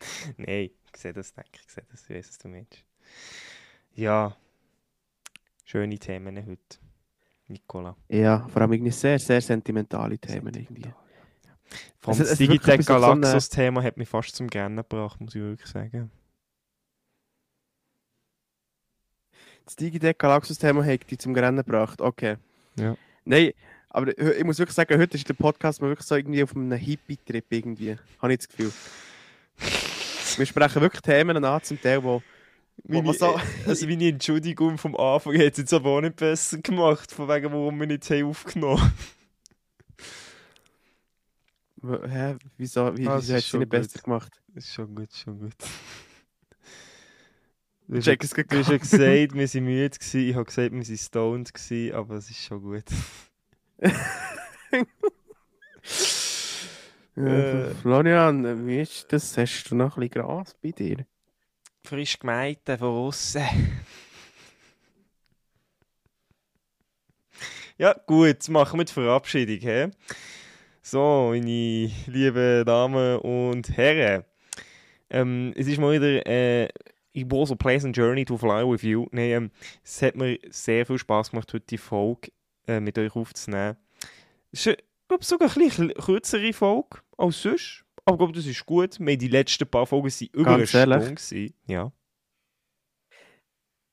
Nein, 0.36 0.70
ich 0.92 0.96
sehe 1.00 1.14
das, 1.14 1.32
denke 1.32 1.48
ich. 1.54 1.62
Ich 1.66 1.72
sehe 1.72 1.84
das, 1.90 2.02
ich 2.02 2.10
weiss, 2.14 2.28
was 2.28 2.36
du 2.38 2.48
meinst. 2.48 2.84
Ja. 3.94 4.36
Schöne 5.64 5.98
Themen 5.98 6.36
heute. 6.46 6.78
Nicola. 7.48 7.96
Ja, 8.10 8.46
vor 8.48 8.60
allem 8.60 8.74
irgendwie 8.74 8.92
sehr, 8.92 9.18
sehr 9.18 9.40
sentimentale 9.40 10.18
Themen 10.18 10.52
irgendwie. 10.52 10.82
Vor 12.00 12.12
allem 12.12 12.12
Es- 12.12 12.18
das 12.18 12.26
es 12.26 12.32
ist 12.32 12.38
wirklich 12.40 12.60
Digitec 12.60 12.80
etwas 12.80 12.90
auf 12.90 13.04
so 13.04 13.60
eine- 13.62 13.82
hat 13.84 13.96
mich 13.96 14.08
fast 14.08 14.36
zum 14.36 14.48
Grennen 14.48 14.76
gebracht, 14.76 15.18
muss 15.18 15.34
ich 15.34 15.40
wirklich 15.40 15.70
sagen. 15.70 16.10
Das 19.64 19.76
Digitec 19.76 20.18
Galaxus-Thema 20.18 20.84
hat 20.84 21.10
dich 21.10 21.18
zum 21.18 21.34
Rennen 21.34 21.56
gebracht. 21.64 22.00
Okay. 22.00 22.36
Ja. 22.78 22.96
Nein, 23.24 23.52
aber 23.88 24.16
ich 24.18 24.44
muss 24.44 24.58
wirklich 24.58 24.74
sagen, 24.74 24.98
heute 25.00 25.16
ist 25.16 25.28
der 25.28 25.34
Podcast 25.34 25.80
mal 25.80 25.88
wirklich 25.88 26.06
so 26.06 26.16
irgendwie 26.16 26.42
auf 26.42 26.54
einem 26.54 26.72
Hippie-Trip 26.72 27.44
irgendwie. 27.48 27.96
Habe 28.20 28.32
ich 28.32 28.38
das 28.40 28.48
Gefühl. 28.48 28.72
Wir 30.36 30.46
sprechen 30.46 30.82
wirklich 30.82 31.00
Themen 31.02 31.42
an, 31.44 31.62
zum 31.62 31.80
Teil, 31.80 32.02
wo, 32.02 32.20
Meine, 32.88 33.14
so... 33.14 33.38
also 33.66 33.86
meine 33.86 34.08
Entschuldigung 34.08 34.76
vom 34.78 34.96
Anfang 34.96 35.34
hat 35.34 35.52
es 35.52 35.58
jetzt 35.58 35.72
aber 35.72 35.90
auch 35.90 36.00
nicht 36.00 36.16
besser 36.16 36.58
gemacht, 36.58 37.12
von 37.12 37.28
wegen, 37.28 37.52
warum 37.52 37.78
wir 37.78 37.86
nicht 37.86 38.10
haben 38.10 38.24
aufgenommen 38.24 38.92
Hä? 41.82 42.36
Wieso, 42.56 42.96
wie, 42.96 43.06
Ah, 43.06 43.18
wieso 43.18 43.34
es 43.34 43.44
hat 43.44 43.50
sie 43.50 43.58
nicht 43.58 43.70
gut. 43.70 43.80
besser 43.80 43.98
gemacht? 44.02 44.32
Ist 44.54 44.72
schon 44.72 44.92
gut, 44.94 45.12
schon 45.14 45.38
gut. 45.38 45.54
Du 47.86 47.96
hast, 47.96 48.04
Check 48.04 48.24
es 48.24 48.30
du 48.30 48.42
hast 48.58 48.70
ja 48.70 48.78
gesagt, 48.78 49.34
wir 49.34 49.34
waren 49.34 49.64
müde, 49.64 49.90
gewesen. 49.90 50.20
ich 50.28 50.34
habe 50.34 50.44
gesagt, 50.46 50.72
wir 50.72 50.80
waren 50.80 50.96
stoned, 50.96 51.52
gewesen, 51.52 51.94
aber 51.94 52.14
es 52.16 52.30
ist 52.30 52.42
schon 52.44 52.62
gut. 52.62 52.84
Äh, 57.16 57.70
Florian, 57.80 58.66
wie 58.66 58.80
ist 58.80 59.12
das? 59.12 59.38
Hast 59.38 59.70
du 59.70 59.76
noch 59.76 59.96
ein 59.96 60.08
bisschen 60.08 60.26
Gras 60.26 60.52
bei 60.60 60.72
dir? 60.72 61.06
Frisch 61.84 62.18
gemeinte 62.18 62.76
von 62.78 62.88
außen. 62.88 63.42
Ja, 67.76 67.92
gut, 68.06 68.26
jetzt 68.28 68.48
machen 68.48 68.78
wir 68.78 68.84
die 68.84 68.92
Verabschiedung. 68.92 69.58
He? 69.58 69.90
So, 70.80 71.30
meine 71.30 71.90
lieben 72.06 72.64
Damen 72.64 73.18
und 73.18 73.68
Herren. 73.76 74.24
Ähm, 75.10 75.52
es 75.56 75.66
ist 75.66 75.80
mal 75.80 75.92
wieder 75.92 76.24
äh, 76.24 76.68
It 77.14 77.30
was 77.30 77.52
a 77.52 77.54
pleasant 77.54 77.96
journey 77.96 78.24
to 78.24 78.36
fly 78.36 78.64
with 78.68 78.82
you. 78.82 79.06
Nein, 79.12 79.30
ähm, 79.30 79.50
es 79.84 80.02
hat 80.02 80.16
mir 80.16 80.38
sehr 80.50 80.84
viel 80.84 80.98
Spaß 80.98 81.30
gemacht, 81.30 81.52
heute 81.52 81.64
die 81.64 81.78
Folge 81.78 82.32
äh, 82.66 82.80
mit 82.80 82.98
euch 82.98 83.14
aufzunehmen. 83.14 83.76
Es 84.50 84.66
ist, 84.66 84.78
ich 84.78 85.08
glaube, 85.08 85.24
sogar 85.24 85.48
ein 85.48 85.54
bisschen 85.54 85.94
kürzere 85.94 86.52
Folge 86.52 86.98
als 87.16 87.40
sonst. 87.40 87.84
Aber 88.04 88.14
ich 88.14 88.18
glaube, 88.18 88.32
das 88.32 88.46
ist 88.46 88.66
gut. 88.66 88.98
Wir 88.98 89.16
die 89.16 89.28
letzten 89.28 89.66
paar 89.68 89.86
Folgen 89.86 90.10
sind 90.10 90.34
über 90.34 90.58
Ganz 90.58 90.74
eine 90.74 90.96
ehrlich? 90.96 91.20
Stunde. 91.20 91.54
Ja. 91.68 91.92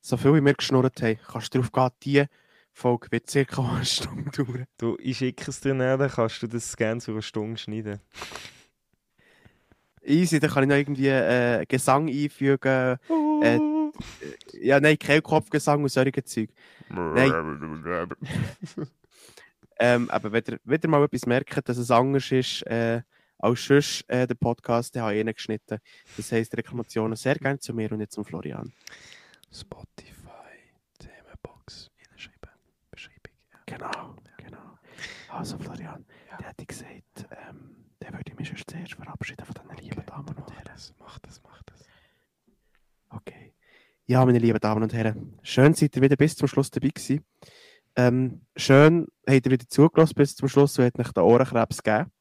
So 0.01 0.17
viel 0.17 0.33
wie 0.33 0.41
wir 0.41 0.53
geschnurrt 0.55 0.99
haben, 1.03 1.19
kannst 1.27 1.53
du 1.53 1.59
darauf 1.59 1.71
gehen, 1.71 1.91
die 2.03 2.25
Folge 2.73 3.11
wird 3.11 3.29
circa 3.29 3.61
eine 3.75 3.85
Stunde 3.85 4.31
dauern. 4.31 4.65
Du, 4.79 4.97
ich 4.99 5.19
schicke 5.19 5.51
es 5.51 5.59
dir 5.59 5.75
näher, 5.75 5.97
dann 5.97 6.09
kannst 6.09 6.41
du 6.41 6.47
das 6.47 6.75
gerne 6.75 6.99
zu 6.99 7.11
einer 7.11 7.21
Stunde 7.21 7.57
schneiden. 7.57 7.99
Easy, 10.03 10.39
dann 10.39 10.49
kann 10.49 10.63
ich 10.63 10.69
noch 10.69 10.75
irgendwie 10.75 11.07
äh, 11.07 11.65
Gesang 11.67 12.09
einfügen. 12.09 12.97
Äh, 13.41 13.59
Ja, 14.61 14.79
nein, 14.79 14.97
Kehlkopfgesang 14.97 15.83
und 15.83 15.89
solche 15.89 16.23
Zeug. 16.23 16.49
Ähm, 19.83 20.11
aber 20.11 20.31
wenn 20.31 20.43
ihr 20.47 20.59
wieder 20.63 20.87
mal 20.87 21.03
etwas 21.03 21.25
merkt, 21.25 21.67
dass 21.67 21.77
es 21.77 21.89
anders 21.89 22.31
ist 22.31 22.61
äh, 22.67 23.01
als 23.39 23.65
sonst 23.65 24.07
äh, 24.09 24.27
der 24.27 24.35
Podcast, 24.35 24.95
dann 24.95 25.01
habe 25.03 25.15
ich 25.15 25.25
geschnitten. 25.35 25.79
Das 26.15 26.31
heisst, 26.31 26.55
Reklamationen 26.55 27.15
sehr 27.15 27.33
gerne 27.33 27.57
zu 27.57 27.73
mir 27.73 27.91
und 27.91 27.97
nicht 27.97 28.11
zum 28.11 28.23
Florian. 28.23 28.71
Spotify, 29.51 30.29
Themenbox, 30.99 31.89
hinschreiben, 31.97 32.51
Beschreibung. 32.91 33.33
Genau, 33.65 34.15
genau. 34.37 34.77
Also 35.29 35.57
Florian, 35.57 36.05
der 36.39 36.49
hätte 36.49 36.65
gesagt, 36.67 37.27
ähm, 37.49 37.70
der 38.01 38.11
würde 38.13 38.31
ich 38.31 38.37
mich 38.37 38.47
schon 38.47 38.57
zuerst 38.67 38.93
verabschieden 38.93 39.45
von 39.45 39.55
diesen 39.55 39.83
lieben 39.83 40.05
Damen 40.05 40.27
und 40.27 40.39
Mach 40.39 40.51
Herren. 40.51 40.65
das, 40.65 40.93
mach 40.99 41.19
das, 41.19 41.41
mach 41.43 41.61
das. 41.63 41.85
Okay. 43.09 43.53
Ja, 44.05 44.25
meine 44.25 44.39
lieben 44.39 44.59
Damen 44.59 44.83
und 44.83 44.93
Herren, 44.93 45.39
schön 45.43 45.73
seid 45.73 45.95
ihr 45.95 46.01
wieder 46.01 46.15
bis 46.15 46.35
zum 46.35 46.47
Schluss 46.47 46.71
dabei 46.71 46.89
gewesen. 46.89 47.25
Ähm, 47.95 48.45
schön 48.55 49.07
habt 49.27 49.45
ihr 49.45 49.51
wieder 49.51 49.67
zugelassen 49.67 50.15
bis 50.15 50.35
zum 50.35 50.47
Schluss 50.47 50.77
und 50.79 50.85
hat 50.85 50.99
euch 50.99 51.11
den 51.11 51.23
Ohrenkrebs 51.23 51.83
gegeben. 51.83 52.11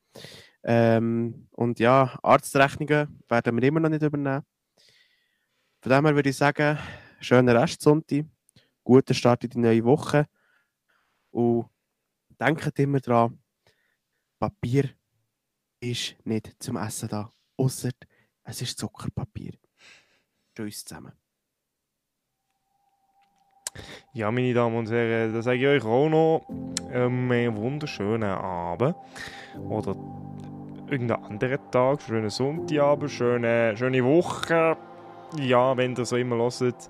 Ähm, 0.62 1.48
und 1.52 1.78
ja, 1.80 2.18
Arztrechnungen 2.22 3.22
werden 3.28 3.56
wir 3.56 3.68
immer 3.68 3.80
noch 3.80 3.88
nicht 3.88 4.02
übernehmen. 4.02 4.44
Von 5.80 5.92
dem 5.92 6.04
her 6.04 6.14
würde 6.14 6.28
ich 6.28 6.36
sagen, 6.36 6.78
schönen 7.20 7.56
Restsonntag, 7.56 8.26
guten 8.84 9.14
Start 9.14 9.44
in 9.44 9.50
die 9.50 9.58
neue 9.58 9.84
Woche 9.84 10.26
und 11.30 11.70
denkt 12.38 12.78
immer 12.78 13.00
dran, 13.00 13.38
Papier 14.38 14.90
ist 15.80 16.16
nicht 16.24 16.54
zum 16.62 16.76
Essen 16.76 17.08
da. 17.08 17.32
Ausser 17.56 17.90
es 18.44 18.62
ist 18.62 18.78
Zuckerpapier. 18.78 19.52
Tschüss 20.54 20.84
zusammen. 20.84 21.12
Ja, 24.12 24.30
meine 24.32 24.52
Damen 24.52 24.76
und 24.76 24.90
Herren, 24.90 25.32
da 25.32 25.42
sage 25.42 25.58
ich 25.58 25.66
euch 25.66 25.84
auch 25.84 26.08
noch 26.08 26.46
ähm, 26.90 27.30
einen 27.30 27.56
wunderschönen 27.56 28.30
Abend. 28.30 28.96
Oder 29.68 29.94
irgendeinen 30.90 31.24
anderen 31.24 31.70
Tag, 31.70 32.02
schönen 32.02 32.30
Sonntagabend, 32.30 33.10
schöne, 33.12 33.76
schöne 33.76 34.04
Woche. 34.04 34.76
Ja, 35.38 35.76
wenn 35.76 35.94
ihr 35.94 36.04
so 36.04 36.16
immer 36.16 36.36
hört. 36.36 36.88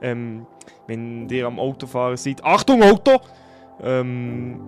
Ähm, 0.00 0.46
wenn 0.86 1.28
ihr 1.28 1.46
am 1.46 1.58
Autofahren 1.58 2.16
seid. 2.16 2.44
Achtung, 2.44 2.82
Auto! 2.82 3.20
Ähm, 3.82 4.60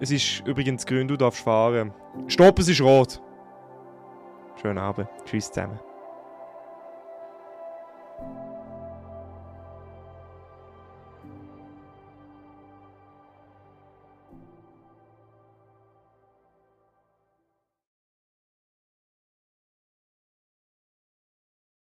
es 0.00 0.10
ist 0.10 0.40
übrigens 0.46 0.86
grün, 0.86 1.06
du 1.06 1.16
darfst 1.16 1.42
fahren. 1.42 1.92
Stopp, 2.26 2.58
es 2.58 2.68
ist 2.68 2.80
rot. 2.80 3.20
Schönen 4.60 4.78
Abend. 4.78 5.08
Tschüss 5.24 5.50
zusammen. 5.50 5.78